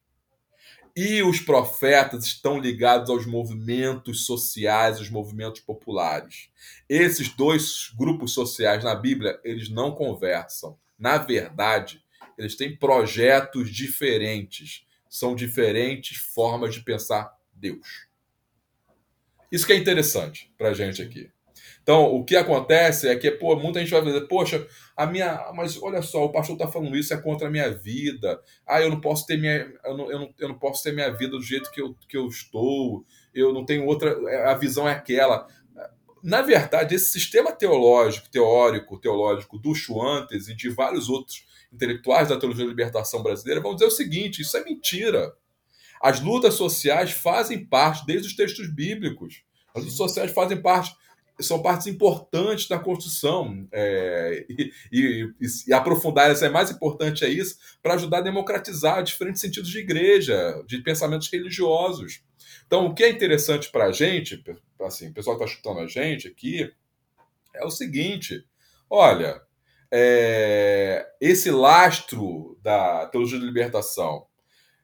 [0.95, 6.51] E os profetas estão ligados aos movimentos sociais, os movimentos populares.
[6.89, 10.79] Esses dois grupos sociais na Bíblia, eles não conversam.
[10.97, 12.05] Na verdade,
[12.37, 14.87] eles têm projetos diferentes.
[15.11, 18.07] São diferentes formas de pensar Deus.
[19.51, 21.31] Isso que é interessante para a gente aqui.
[21.89, 25.51] Então, o que acontece é que pô, muita gente vai dizer, poxa, a minha.
[25.55, 28.39] Mas olha só, o pastor está falando isso, é contra a minha vida.
[28.67, 29.73] Ah, eu não posso ter minha.
[29.83, 32.15] Eu não, eu não, eu não posso ter minha vida do jeito que eu, que
[32.15, 34.15] eu estou, eu não tenho outra.
[34.51, 35.49] A visão é aquela.
[36.23, 42.37] Na verdade, esse sistema teológico, teórico, teológico do Schwantes e de vários outros intelectuais da
[42.37, 45.33] teologia da libertação brasileira vão dizer o seguinte: isso é mentira.
[46.03, 49.43] As lutas sociais fazem parte desde os textos bíblicos.
[49.75, 50.95] As lutas sociais fazem parte
[51.41, 55.31] são partes importantes da construção é, e, e,
[55.69, 59.79] e, aprofundar essa é mais importante é isso para ajudar a democratizar diferentes sentidos de
[59.79, 62.23] igreja, de pensamentos religiosos.
[62.67, 64.43] Então, o que é interessante para a gente,
[64.81, 66.71] assim, o pessoal está chutando a gente aqui,
[67.55, 68.45] é o seguinte:
[68.91, 69.41] olha,
[69.91, 74.27] é, esse lastro da teologia de libertação,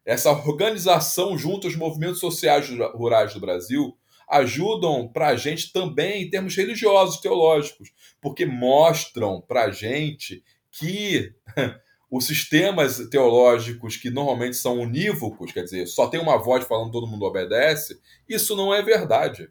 [0.04, 3.96] essa organização junto aos movimentos sociais rurais do Brasil,
[4.34, 7.90] ajudam para a gente também em termos religiosos, teológicos,
[8.20, 11.32] porque mostram para a gente que
[12.10, 17.06] os sistemas teológicos que normalmente são unívocos, quer dizer, só tem uma voz falando todo
[17.06, 19.48] mundo obedece, isso não é verdade.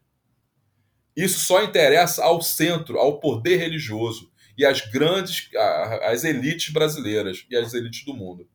[1.16, 5.50] Isso só interessa ao centro, ao poder religioso e às grandes,
[6.02, 8.48] às elites brasileiras e às elites do mundo.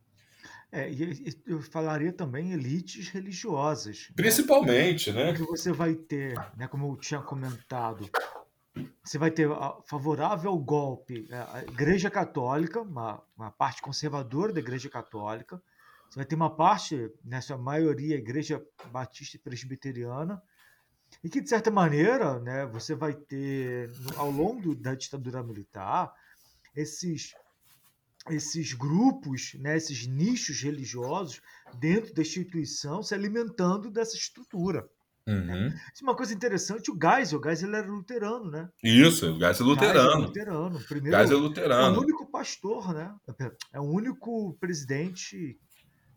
[0.70, 4.08] É, e eu falaria também elites religiosas.
[4.10, 4.16] Né?
[4.16, 5.32] Principalmente, né?
[5.32, 5.32] né?
[5.32, 8.08] Que você vai ter, né, como eu tinha comentado,
[9.02, 9.48] você vai ter
[9.86, 15.60] favorável ao golpe é, a Igreja Católica, uma, uma parte conservadora da Igreja Católica.
[16.08, 20.42] Você vai ter uma parte, nessa maioria, Igreja Batista e Presbiteriana,
[21.24, 26.12] e que, de certa maneira, né, você vai ter, ao longo da ditadura militar,
[26.76, 27.34] esses
[28.30, 31.40] esses grupos, né, esses nichos religiosos
[31.78, 34.88] dentro da instituição se alimentando dessa estrutura.
[35.26, 35.44] Uhum.
[35.44, 35.80] Né?
[35.94, 38.68] Isso é uma coisa interessante, o Geisel, o Geisel era luterano, né?
[38.82, 40.00] Isso, o Geisel é luterano.
[40.00, 40.80] Geisel é luterano.
[40.88, 41.94] Primeiro, Geisel é luterano.
[41.94, 43.14] É o único pastor, né?
[43.74, 45.58] É o único presidente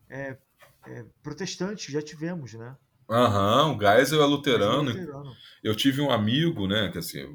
[0.08, 0.38] é,
[0.86, 2.74] é, protestante que já tivemos, né?
[3.10, 4.90] Aham, uhum, o Geisel é luterano.
[4.90, 5.32] é luterano.
[5.62, 7.26] Eu tive um amigo, né, que assim,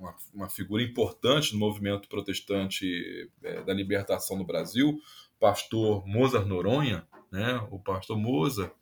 [0.00, 4.98] uma, uma figura importante no movimento protestante é, da libertação no Brasil,
[5.38, 7.60] pastor Mozart Noronha, né?
[7.70, 8.72] O pastor Mozart,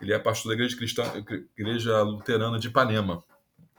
[0.00, 1.02] ele é pastor da igreja cristã,
[1.58, 3.24] igreja luterana de Ipanema,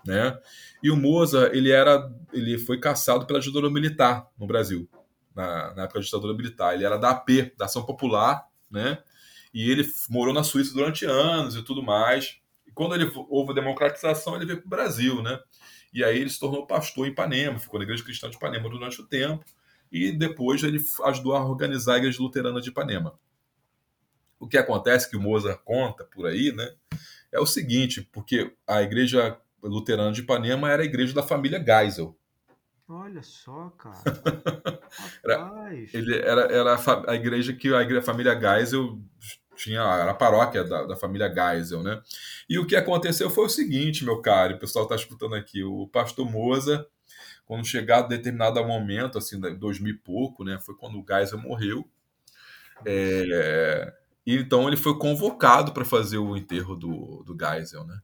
[0.06, 0.38] né?
[0.84, 4.88] E o Mozart, ele era, ele foi caçado pela ditadura militar no Brasil,
[5.34, 6.73] na, na época da ditadura militar.
[6.73, 9.02] Ele era da AP, da Ação Popular, né?
[9.53, 12.38] E ele morou na Suíça durante anos e tudo mais.
[12.68, 15.39] E quando ele houve a democratização, ele veio para o Brasil, né?
[15.96, 19.00] E aí ele se tornou pastor em Ipanema, ficou na Igreja Cristã de Ipanema durante
[19.00, 19.46] o tempo,
[19.90, 23.18] e depois ele ajudou a organizar a Igreja Luterana de Ipanema.
[24.38, 26.70] O que acontece, que o Mozart conta por aí, né,
[27.32, 32.14] é o seguinte, porque a Igreja Luterana de Ipanema era a igreja da família Geisel.
[32.88, 33.98] Olha só, cara.
[35.24, 36.76] era, ele era, era
[37.08, 39.00] a, igreja que a, igreja, a família Geisel
[39.56, 42.02] tinha a paróquia da, da, família Geisel, né?
[42.49, 45.88] E o que aconteceu foi o seguinte, meu caro, o pessoal está escutando aqui, o
[45.88, 46.86] pastor Moza,
[47.45, 50.60] quando chegar a determinado momento, assim, dois mil e pouco, né?
[50.60, 51.88] Foi quando o Geisel morreu.
[52.86, 53.94] É,
[54.26, 57.99] então ele foi convocado para fazer o enterro do, do Geisel, né?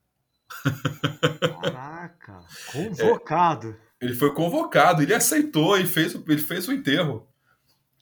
[1.62, 3.76] Caraca, convocado.
[4.00, 7.28] É, ele foi convocado, ele aceitou e fez, ele fez o enterro.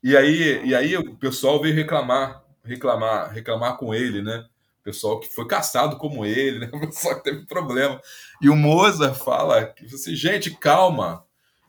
[0.01, 4.45] E aí, e aí o pessoal veio reclamar reclamar, reclamar com ele, né?
[4.81, 6.69] O pessoal que foi caçado como ele, né?
[6.73, 8.01] O pessoal que teve problema.
[8.41, 11.25] E o Mozart fala que assim, gente, calma.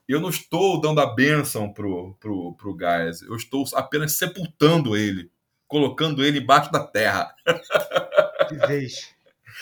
[0.08, 5.30] Eu não estou dando a bênção pro, pro, pro Gás, eu estou apenas sepultando ele,
[5.68, 7.32] colocando ele embaixo da terra.
[8.48, 9.14] De vez.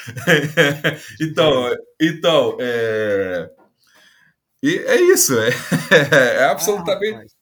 [1.21, 3.51] então, então é...
[4.63, 5.51] E é isso, é,
[6.41, 7.33] é absolutamente.
[7.33, 7.38] Ah,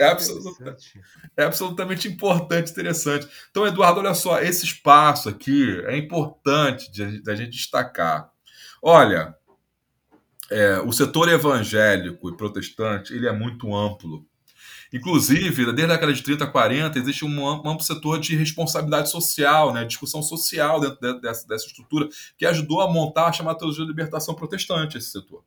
[0.00, 0.76] é, absoluta,
[1.36, 3.28] é, absolutamente importante, interessante.
[3.50, 6.90] Então, Eduardo, olha só, esse espaço aqui é importante
[7.22, 8.30] da gente destacar.
[8.82, 9.34] Olha,
[10.50, 14.26] é, o setor evangélico e protestante ele é muito amplo.
[14.92, 19.84] Inclusive, desde a década de 30, 40, existe um amplo setor de responsabilidade social, né,
[19.84, 22.08] discussão social dentro dessa, dessa estrutura,
[22.38, 25.44] que ajudou a montar a chamada teologia de libertação protestante, esse setor.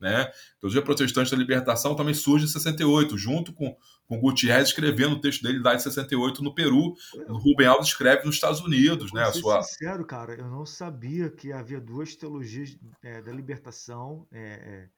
[0.00, 0.30] Né?
[0.60, 3.76] Teologia Protestante da Libertação também surge em 68, junto com,
[4.06, 6.94] com Gutierrez escrevendo o texto dele lá em 68 no Peru.
[7.28, 9.12] O Rubem Alves escreve nos Estados Unidos.
[9.12, 9.62] Né, a sua...
[9.62, 14.88] sincero, cara, eu não sabia que havia duas teologias é, da libertação, é, é,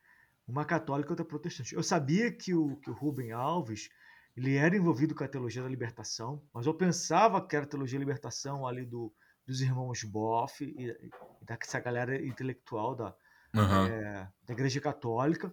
[0.47, 1.74] uma católica e outra protestante.
[1.74, 3.89] Eu sabia que o, que o Rubem Alves
[4.36, 7.98] ele era envolvido com a teologia da libertação, mas eu pensava que era a teologia
[7.98, 9.12] da libertação ali do,
[9.47, 11.10] dos irmãos Boff e, e
[11.43, 13.14] dessa galera intelectual da,
[13.55, 13.86] uhum.
[13.86, 15.52] é, da Igreja Católica.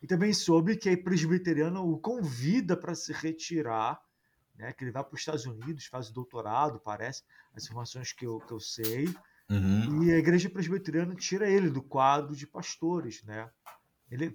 [0.00, 4.00] E também soube que a presbiteriana o convida para se retirar,
[4.56, 7.24] né, que ele vai para os Estados Unidos, faz o doutorado, parece,
[7.54, 9.12] as informações que eu, que eu sei.
[9.50, 10.04] Uhum.
[10.04, 13.24] E a Igreja Presbiteriana tira ele do quadro de pastores.
[13.24, 13.50] Né?
[14.10, 14.32] Ele,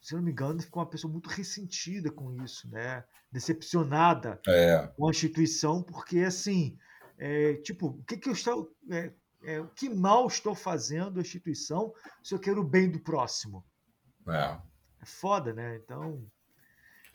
[0.00, 3.04] se não me engano, ficou uma pessoa muito ressentida com isso, né?
[3.32, 4.86] decepcionada é.
[4.94, 6.78] com a instituição, porque assim.
[7.18, 8.74] É, tipo, o que, que eu estou.
[8.90, 9.12] É,
[9.44, 11.92] é, que mal estou fazendo a instituição
[12.22, 13.64] se eu quero o bem do próximo?
[14.28, 14.58] É.
[15.00, 15.76] É foda, né?
[15.76, 16.24] Então,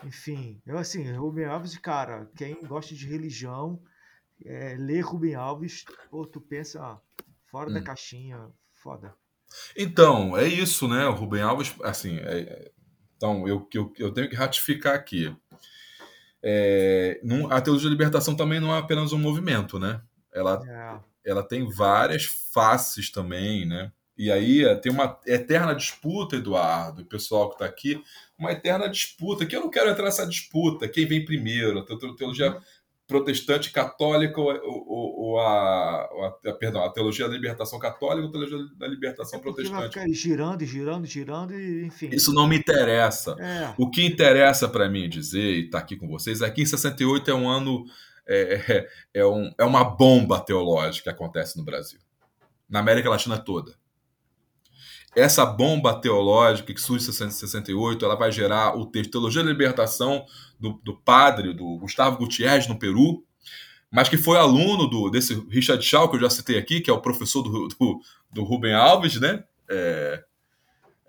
[0.03, 3.81] enfim, eu assim, Rubem Alves, cara, quem gosta de religião,
[4.45, 6.99] é, lê Rubem Alves, pô, tu pensa,
[7.45, 7.73] fora hum.
[7.73, 9.15] da caixinha, foda.
[9.75, 11.07] Então, é isso, né?
[11.07, 12.71] O Rubem Alves, assim, é, é
[13.15, 15.35] então, eu, eu, eu tenho que ratificar aqui.
[16.43, 20.01] É, a teologia da libertação também não é apenas um movimento, né?
[20.31, 23.91] Ela, é ela tem várias faces também, né?
[24.17, 28.01] E aí eh, tem uma eterna disputa, Eduardo, o pessoal que está aqui,
[28.37, 32.57] uma eterna disputa, que eu não quero entrar nessa disputa, quem vem primeiro, a teologia
[33.07, 36.01] protestante católica ou, ou, ou a,
[36.45, 39.79] a, perdão, a teologia da libertação católica ou a teologia da libertação é protestante.
[39.79, 42.09] Vai ficar girando, girando, girando, e, enfim.
[42.11, 43.35] Isso não me interessa.
[43.39, 43.73] É.
[43.77, 46.65] O que interessa para mim dizer, e estar tá aqui com vocês, é que em
[46.65, 47.85] 68 é um ano
[48.27, 48.87] é, é,
[49.21, 51.99] é, um, é uma bomba teológica que acontece no Brasil,
[52.69, 53.75] na América Latina toda.
[55.15, 60.25] Essa bomba teológica que surge em 68, ela vai gerar o texto Teologia da Libertação
[60.59, 63.23] do, do padre, do Gustavo Gutierrez, no Peru,
[63.89, 66.93] mas que foi aluno do, desse Richard Shaw, que eu já citei aqui, que é
[66.93, 67.99] o professor do, do,
[68.31, 69.43] do Rubem Alves, né?
[69.69, 70.23] É,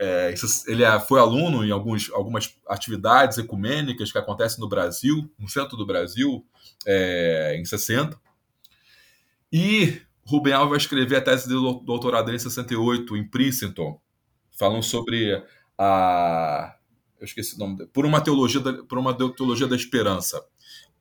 [0.00, 0.32] É,
[0.68, 5.76] ele é, foi aluno em alguns, algumas atividades ecumênicas que acontecem no Brasil, no centro
[5.76, 6.46] do Brasil,
[6.86, 8.16] é, em 60.
[9.52, 11.54] E Rubem Alves vai escrever a tese de
[11.84, 14.00] doutorado dele em 68, em Princeton,
[14.56, 15.42] falando sobre
[15.76, 16.76] a.
[17.18, 17.84] Eu esqueci o nome.
[17.86, 20.40] Por uma teologia da, por uma teologia da esperança.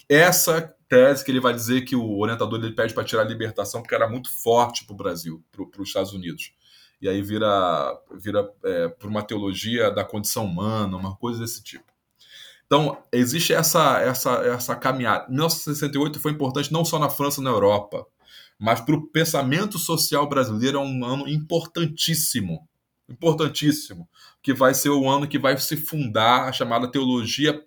[0.10, 3.82] Essa tese que ele vai dizer que o orientador ele pede para tirar a libertação
[3.82, 6.54] porque era muito forte para o Brasil, para os Estados Unidos
[7.02, 11.86] e aí vira, vira é, por uma teologia da condição humana, uma coisa desse tipo.
[12.66, 15.28] Então, existe essa, essa, essa caminhada.
[15.30, 18.06] 1968 foi importante não só na França na Europa,
[18.60, 22.68] mas para o pensamento social brasileiro é um ano importantíssimo.
[23.08, 24.10] Importantíssimo.
[24.42, 27.64] Que vai ser o ano que vai se fundar a chamada teologia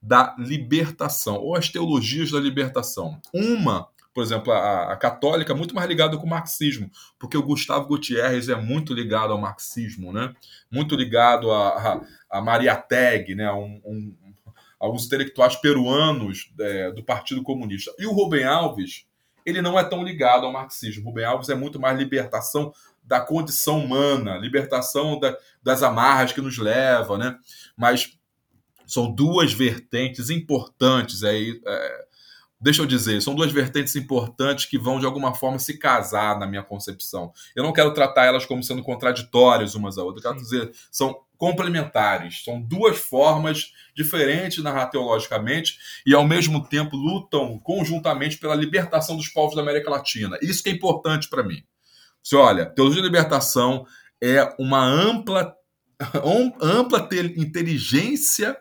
[0.00, 3.20] da libertação, ou as teologias da libertação.
[3.32, 7.86] Uma por exemplo, a, a católica, muito mais ligada com o marxismo, porque o Gustavo
[7.86, 10.34] Gutierrez é muito ligado ao marxismo, né?
[10.70, 13.50] muito ligado a, a, a Maria Teg, né?
[13.52, 14.16] Um, um,
[14.80, 17.94] alguns intelectuais peruanos é, do Partido Comunista.
[17.98, 19.06] E o Rubem Alves,
[19.46, 21.04] ele não é tão ligado ao marxismo.
[21.04, 22.72] O Rubem Alves é muito mais libertação
[23.04, 27.38] da condição humana, libertação da, das amarras que nos levam, né?
[27.76, 28.18] Mas
[28.86, 31.60] são duas vertentes importantes aí.
[31.64, 32.04] É,
[32.62, 36.46] deixa eu dizer, são duas vertentes importantes que vão de alguma forma se casar na
[36.46, 37.32] minha concepção.
[37.56, 41.20] Eu não quero tratar elas como sendo contraditórias umas a outras, eu quero dizer, são
[41.36, 45.76] complementares, são duas formas diferentes narrateologicamente
[46.06, 50.38] e ao mesmo tempo lutam conjuntamente pela libertação dos povos da América Latina.
[50.40, 51.64] Isso que é importante para mim.
[52.22, 53.84] Se olha, teologia da libertação
[54.22, 55.52] é uma ampla
[56.62, 58.56] ampla inteligência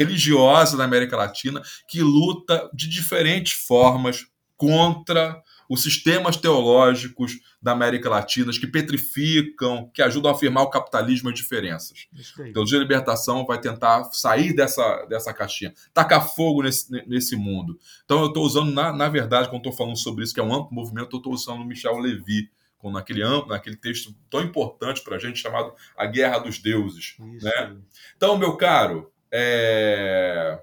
[0.00, 8.10] religiosa da América Latina que luta de diferentes formas contra os sistemas teológicos da América
[8.10, 12.08] Latina que petrificam, que ajudam a afirmar o capitalismo e as diferenças.
[12.40, 17.78] Então, de libertação vai tentar sair dessa, dessa caixinha, tacar fogo nesse, nesse mundo.
[18.04, 20.52] Então, eu estou usando, na, na verdade, quando estou falando sobre isso, que é um
[20.52, 25.16] amplo movimento, eu estou usando o Michel Levy, com naquele, naquele texto tão importante para
[25.16, 27.14] a gente chamado A Guerra dos Deuses.
[27.18, 27.76] Né?
[28.16, 30.60] Então, meu caro, é...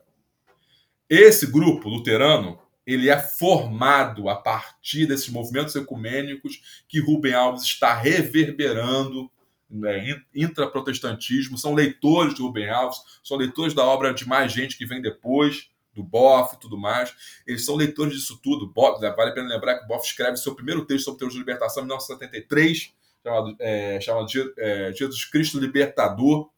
[1.09, 7.93] Esse grupo luterano ele é formado a partir desses movimentos ecumênicos que Rubem Alves está
[7.93, 9.29] reverberando
[9.69, 14.85] né, intraprotestantismo, são leitores de Rubem Alves, são leitores da obra de mais gente que
[14.85, 17.13] vem depois, do Boff e tudo mais.
[17.45, 18.71] Eles são leitores disso tudo.
[18.71, 21.45] Boff, né, vale a pena lembrar que Boff escreve seu primeiro texto sobre teologia de
[21.45, 24.27] libertação em 1973, chamado, é, chamado
[24.57, 26.49] é, Jesus Cristo Libertador,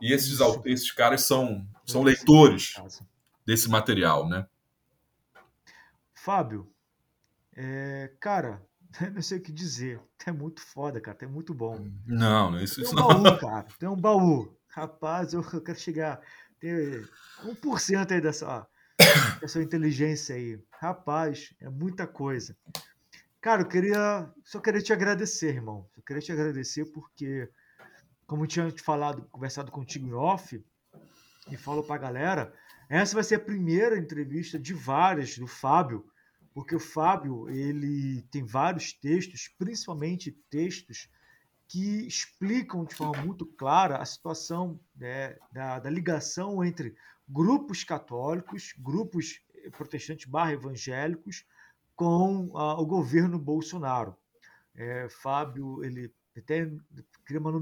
[0.00, 2.74] e esses, esses caras são, são leitores
[3.46, 4.46] desse material, né?
[6.14, 6.68] Fábio,
[7.56, 8.60] é, cara,
[9.14, 10.00] não sei o que dizer.
[10.26, 11.16] É muito foda, cara.
[11.22, 11.88] É muito bom.
[12.04, 13.22] Não, não isso, tem um não.
[13.22, 13.66] baú, cara.
[13.78, 14.56] Tem um baú.
[14.68, 16.20] Rapaz, eu quero chegar.
[16.58, 17.08] Ter
[17.44, 18.66] 1% aí dessa,
[19.40, 20.60] dessa inteligência aí.
[20.70, 22.56] Rapaz, é muita coisa.
[23.40, 24.28] Cara, eu queria.
[24.44, 25.88] Só queria te agradecer, irmão.
[25.96, 27.48] Eu queria te agradecer porque
[28.26, 30.64] como eu tinha te falado, conversado contigo em off,
[31.50, 32.54] e falo para a galera,
[32.88, 36.04] essa vai ser a primeira entrevista de várias do Fábio,
[36.52, 41.08] porque o Fábio ele tem vários textos, principalmente textos
[41.68, 46.96] que explicam de forma muito clara a situação né, da, da, ligação entre
[47.28, 49.40] grupos católicos, grupos
[49.72, 51.44] protestantes barra evangélicos,
[51.96, 54.16] com uh, o governo Bolsonaro.
[54.74, 56.70] É, Fábio ele até
[57.24, 57.52] cria uma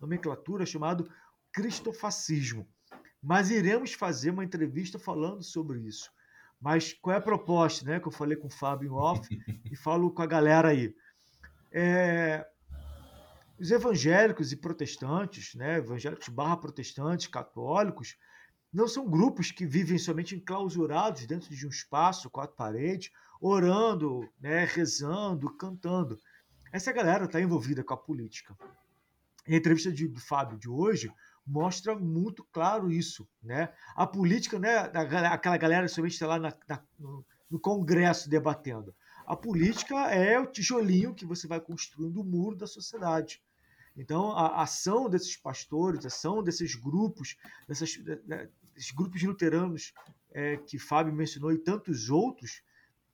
[0.00, 1.04] nomenclatura chamada
[1.52, 2.68] cristofascismo.
[3.22, 6.10] Mas iremos fazer uma entrevista falando sobre isso.
[6.60, 8.00] Mas qual é a proposta, né?
[8.00, 9.28] Que eu falei com o Fábio em off
[9.70, 10.94] e falo com a galera aí.
[11.72, 12.46] É,
[13.58, 15.78] os evangélicos e protestantes, né?
[15.78, 18.16] Evangélicos barra protestantes, católicos,
[18.72, 23.10] não são grupos que vivem somente enclausurados dentro de um espaço, quatro paredes,
[23.40, 26.18] orando, né, rezando, cantando.
[26.74, 28.58] Essa galera está envolvida com a política.
[29.46, 31.08] E a entrevista de, do Fábio de hoje
[31.46, 33.28] mostra muito claro isso.
[33.40, 33.72] Né?
[33.94, 34.78] A política não é
[35.28, 36.82] aquela galera somente está lá na, na,
[37.48, 38.92] no, Congresso debatendo.
[39.24, 43.40] A política é o tijolinho que você vai construindo o muro da sociedade.
[43.96, 47.36] Então, a ação desses pastores, a ação desses grupos,
[47.68, 49.94] desses grupos luteranos
[50.32, 52.64] é, que Fábio mencionou e tantos outros,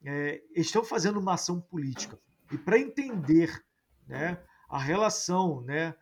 [0.02, 2.18] é, estão fazendo uma ação política.
[2.50, 3.62] E para entender
[4.06, 5.94] né, a relação né,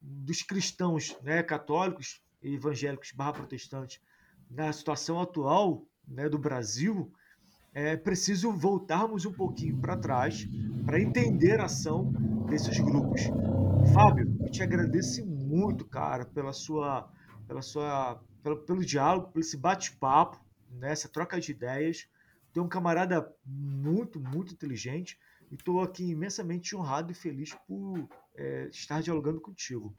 [0.00, 4.00] dos cristãos né, católicos e evangélicos barra protestantes
[4.48, 7.12] na situação atual né, do Brasil,
[7.74, 10.48] é preciso voltarmos um pouquinho para trás
[10.84, 12.12] para entender a ação
[12.48, 13.22] desses grupos.
[13.92, 17.10] Fábio, eu te agradeço muito, cara, pela sua,
[17.46, 22.08] pela sua, pelo, pelo diálogo, pelo esse bate-papo, né, essa troca de ideias.
[22.52, 25.18] Tu é um camarada muito, muito inteligente
[25.56, 28.06] e estou aqui imensamente honrado e feliz por
[28.36, 29.94] é, estar dialogando contigo.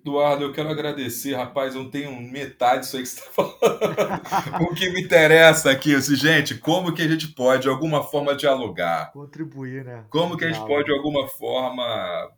[0.00, 1.74] Eduardo, eu quero agradecer, rapaz.
[1.74, 4.64] Eu não tenho metade disso aí que você está falando.
[4.70, 8.34] o que me interessa aqui, assim, gente, como que a gente pode, de alguma forma,
[8.34, 9.12] dialogar?
[9.12, 10.06] Contribuir, né?
[10.08, 12.32] Como que a gente pode, de alguma forma,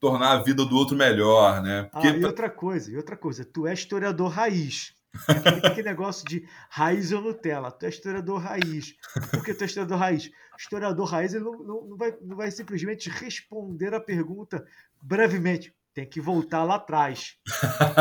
[0.00, 1.90] tornar a vida do outro melhor, né?
[1.92, 2.08] Porque...
[2.08, 4.93] Ah, e outra coisa, e outra coisa, tu é historiador raiz.
[5.28, 7.70] Aquele, aquele negócio de raiz ou Nutella.
[7.70, 8.94] Tu é historiador raiz.
[9.30, 10.30] Por que tu é historiador raiz?
[10.58, 14.64] Historiador raiz ele não, não, não, vai, não vai simplesmente responder a pergunta
[15.02, 17.36] brevemente tem que voltar lá atrás.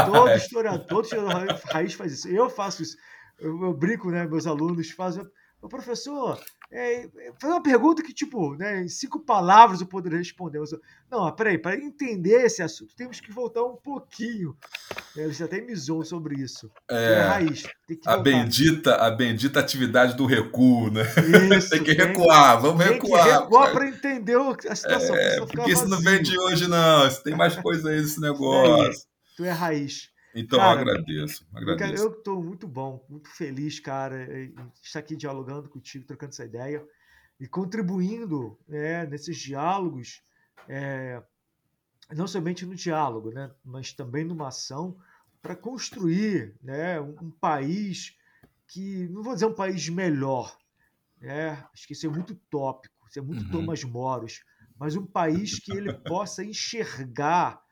[0.06, 2.27] Todo historiador, todo historiador raiz faz isso.
[2.27, 2.98] Eu faço isso.
[3.40, 4.26] Eu, eu brinco, né?
[4.26, 5.23] Meus alunos fazem.
[5.64, 6.38] O professor,
[6.69, 7.07] é,
[7.40, 10.57] fazer uma pergunta que, tipo, né, em cinco palavras eu poderia responder.
[10.57, 10.65] Eu,
[11.10, 14.57] não, peraí, para entender esse assunto, temos que voltar um pouquinho.
[15.15, 16.69] Eles até me zoam sobre isso.
[16.91, 17.64] É, é raiz.
[18.06, 21.03] a, bendita, a bendita atividade do recuo, né?
[21.57, 23.23] Isso, tem que recuar, tem, vamos recuar.
[23.23, 24.38] Tem que recuar para entender
[24.69, 25.15] a situação.
[25.15, 27.10] É, porque isso não vem de hoje, não.
[27.23, 29.07] Tem mais coisa aí nesse negócio.
[29.38, 30.12] tu é raiz.
[30.35, 31.47] Então, cara, eu agradeço.
[31.53, 32.03] agradeço.
[32.03, 36.84] Eu estou muito bom, muito feliz, cara, em estar aqui dialogando contigo, trocando essa ideia
[37.39, 40.23] e contribuindo né, nesses diálogos,
[40.68, 41.22] é,
[42.11, 44.97] não somente no diálogo, né, mas também numa ação
[45.41, 48.15] para construir né, um, um, país
[48.68, 50.57] que, não vou dizer um país melhor,
[51.19, 53.51] né, acho que isso é muito tópico, isso é muito uhum.
[53.51, 54.43] Thomas Moros,
[54.80, 57.62] mas um país que ele possa enxergar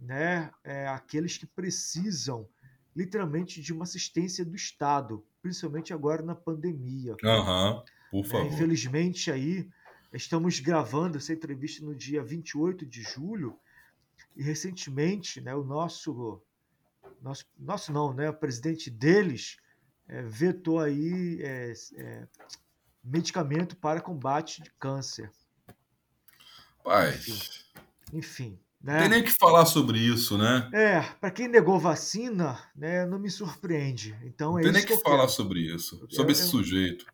[0.00, 2.48] né, é, aqueles que precisam
[2.94, 7.12] literalmente de uma assistência do Estado, principalmente agora na pandemia.
[7.22, 8.46] Uhum, por né, favor.
[8.46, 9.68] É, infelizmente aí
[10.12, 13.58] estamos gravando essa entrevista no dia 28 de julho
[14.34, 16.42] e recentemente, né, o nosso
[17.22, 19.56] nosso nosso não, né, o presidente deles
[20.08, 22.28] é, vetou aí é, é
[23.02, 25.30] medicamento para combate de câncer.
[26.82, 27.14] Pai.
[27.14, 27.38] Enfim,
[28.12, 29.00] enfim né?
[29.00, 30.70] Tem nem que falar sobre isso, né?
[30.72, 34.14] É, para quem negou vacina, né, não me surpreende.
[34.24, 35.30] Então não é tem nem que, que falar quero.
[35.30, 37.04] sobre isso, eu, sobre eu, esse eu, sujeito.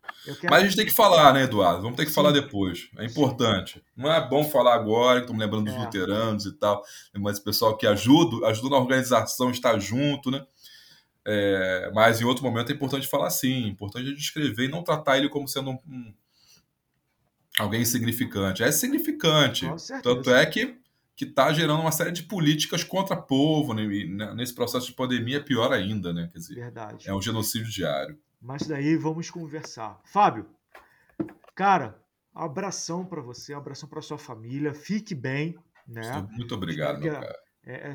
[0.43, 1.81] Mas a gente tem que falar, né, Eduardo?
[1.81, 2.15] Vamos ter que Sim.
[2.15, 2.89] falar depois.
[2.95, 3.79] É importante.
[3.79, 3.81] Sim.
[3.97, 5.79] Não é bom falar agora, estamos lembrando dos é.
[5.79, 6.83] luteranos e tal,
[7.17, 10.45] mas o pessoal que ajuda, ajuda na organização, está junto, né?
[11.25, 14.71] É, mas em outro momento é importante falar sim, é importante a gente escrever e
[14.71, 16.13] não tratar ele como sendo um, um
[17.57, 18.61] alguém insignificante.
[18.61, 19.65] É significante.
[20.03, 20.82] Tanto é que
[21.15, 23.85] que está gerando uma série de políticas contra o povo, né?
[24.33, 26.29] nesse processo de pandemia é pior ainda, né?
[26.31, 27.07] Quer dizer, Verdade.
[27.07, 28.17] é um genocídio diário.
[28.41, 30.01] Mas daí vamos conversar.
[30.03, 30.47] Fábio,
[31.55, 32.01] cara,
[32.33, 35.55] abração para você, abração para sua família, fique bem,
[35.87, 36.27] né?
[36.31, 37.39] Muito obrigado, cara.
[37.65, 37.93] É, é,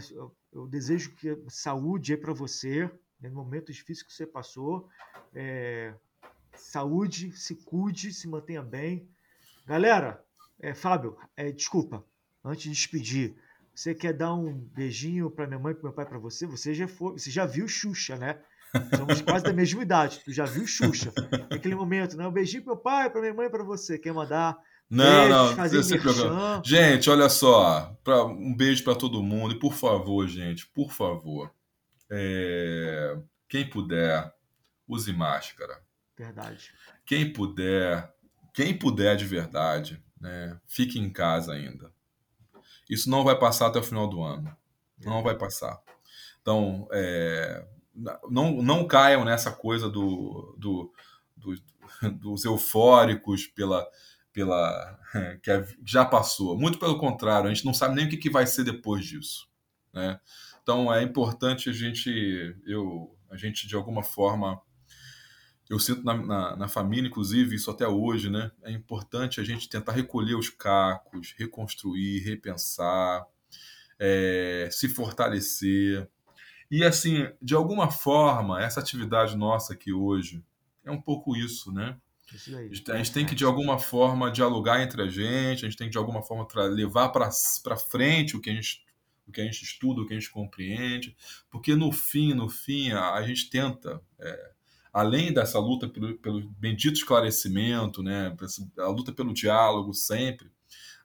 [0.52, 2.90] eu desejo que saúde aí para você,
[3.20, 4.88] né, no momento difícil que você passou.
[5.34, 5.92] É,
[6.54, 9.08] saúde, se cuide, se mantenha bem.
[9.66, 10.24] Galera,
[10.58, 12.04] é, Fábio, é, desculpa,
[12.44, 13.36] antes de despedir,
[13.78, 16.46] você quer dar um beijinho para minha mãe, para meu pai, para você?
[16.46, 18.40] Você já foi, você já viu Xuxa, né?
[18.96, 20.20] Somos quase da mesma idade.
[20.24, 21.12] Tu já viu Xuxa?
[21.48, 22.26] Naquele momento, né?
[22.26, 23.96] Um beijinho para meu pai, para minha mãe, para você.
[23.96, 24.58] Quer mandar?
[24.90, 25.56] Não, beijos, não.
[25.56, 26.62] Fazer merchan.
[26.64, 27.96] Gente, olha só.
[28.02, 31.54] Pra, um beijo para todo mundo e por favor, gente, por favor,
[32.10, 33.16] é,
[33.48, 34.28] quem puder,
[34.88, 35.80] use máscara.
[36.16, 36.72] Verdade.
[37.06, 38.12] Quem puder,
[38.52, 40.58] quem puder de verdade, né?
[40.66, 41.96] Fique em casa ainda
[42.88, 44.56] isso não vai passar até o final do ano.
[45.04, 45.80] Não vai passar.
[46.40, 47.64] Então, é,
[48.30, 50.92] não, não caiam nessa coisa do, do,
[51.36, 51.54] do
[52.18, 53.86] dos eufóricos pela,
[54.32, 54.98] pela
[55.42, 55.50] que
[55.84, 56.58] já passou.
[56.58, 59.48] Muito pelo contrário, a gente não sabe nem o que, que vai ser depois disso.
[59.92, 60.18] Né?
[60.62, 64.60] Então é importante a gente, eu, a gente de alguma forma
[65.68, 68.50] eu sinto na, na, na, família, inclusive, isso até hoje, né?
[68.62, 73.26] É importante a gente tentar recolher os cacos, reconstruir, repensar,
[73.98, 76.08] é, se fortalecer.
[76.70, 80.42] E, assim, de alguma forma, essa atividade nossa aqui hoje
[80.84, 81.96] é um pouco isso, né?
[82.70, 85.88] Isso a gente tem que, de alguma forma, dialogar entre a gente, a gente tem
[85.88, 88.86] que, de alguma forma, levar para frente o que a gente
[89.26, 91.14] o que a gente estuda, o que a gente compreende,
[91.50, 94.52] porque no fim, no fim, a, a gente tenta é,
[94.92, 98.34] além dessa luta pelo, pelo bendito esclarecimento, né,
[98.78, 100.50] a luta pelo diálogo sempre,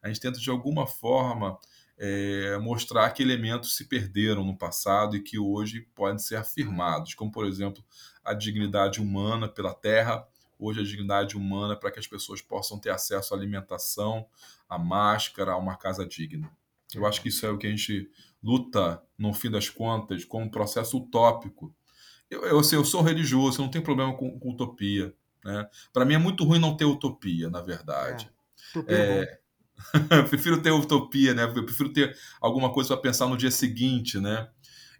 [0.02, 1.58] a gente tenta de alguma forma
[1.98, 7.32] é, mostrar que elementos se perderam no passado e que hoje podem ser afirmados, como
[7.32, 7.84] por exemplo
[8.24, 10.28] a dignidade humana pela terra,
[10.58, 14.26] hoje a dignidade humana para que as pessoas possam ter acesso à alimentação,
[14.68, 16.52] à máscara, a uma casa digna.
[16.96, 18.10] Eu acho que isso é o que a gente
[18.42, 21.74] luta, no fim das contas, com um processo utópico.
[22.30, 25.14] Eu, eu, assim, eu sou religioso, eu não tenho problema com, com utopia.
[25.44, 25.70] Né?
[25.92, 28.32] Para mim é muito ruim não ter utopia, na verdade.
[28.88, 29.40] É, é,
[30.18, 31.44] eu prefiro ter utopia, né?
[31.44, 34.50] Eu prefiro ter alguma coisa para pensar no dia seguinte, né?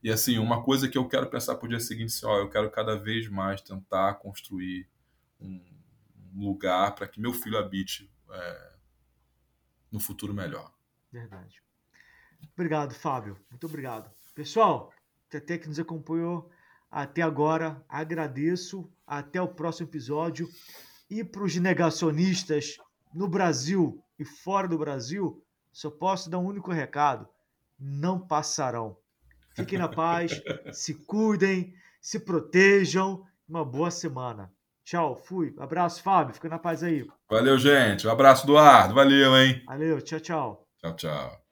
[0.04, 2.50] E assim, uma coisa que eu quero pensar para o dia seguinte, assim, ó, eu
[2.50, 4.90] quero cada vez mais tentar construir
[5.40, 5.64] um,
[6.36, 8.74] lugar para que meu filho habite é,
[9.92, 10.74] no futuro melhor.
[11.12, 11.62] Verdade.
[12.54, 13.40] Obrigado, Fábio.
[13.50, 14.12] Muito obrigado.
[14.36, 14.92] Pessoal,
[15.34, 16.52] até que nos acompanhou
[16.94, 18.88] até agora, agradeço.
[19.06, 20.48] Até o próximo episódio.
[21.10, 22.78] E para os negacionistas
[23.14, 27.28] no Brasil e fora do Brasil, só posso dar um único recado:
[27.80, 28.96] não passarão.
[29.56, 30.40] Fiquem na paz,
[30.72, 33.26] se cuidem, se protejam.
[33.48, 34.52] Uma boa semana.
[34.86, 35.54] Tchau, fui.
[35.60, 36.34] Abraço, Fábio.
[36.34, 37.06] Fica na paz aí.
[37.30, 38.08] Valeu, gente.
[38.08, 38.94] Um abraço, Eduardo.
[38.94, 39.62] Valeu, hein?
[39.66, 40.68] Valeu, tchau, tchau.
[40.80, 41.43] Tchau, tchau.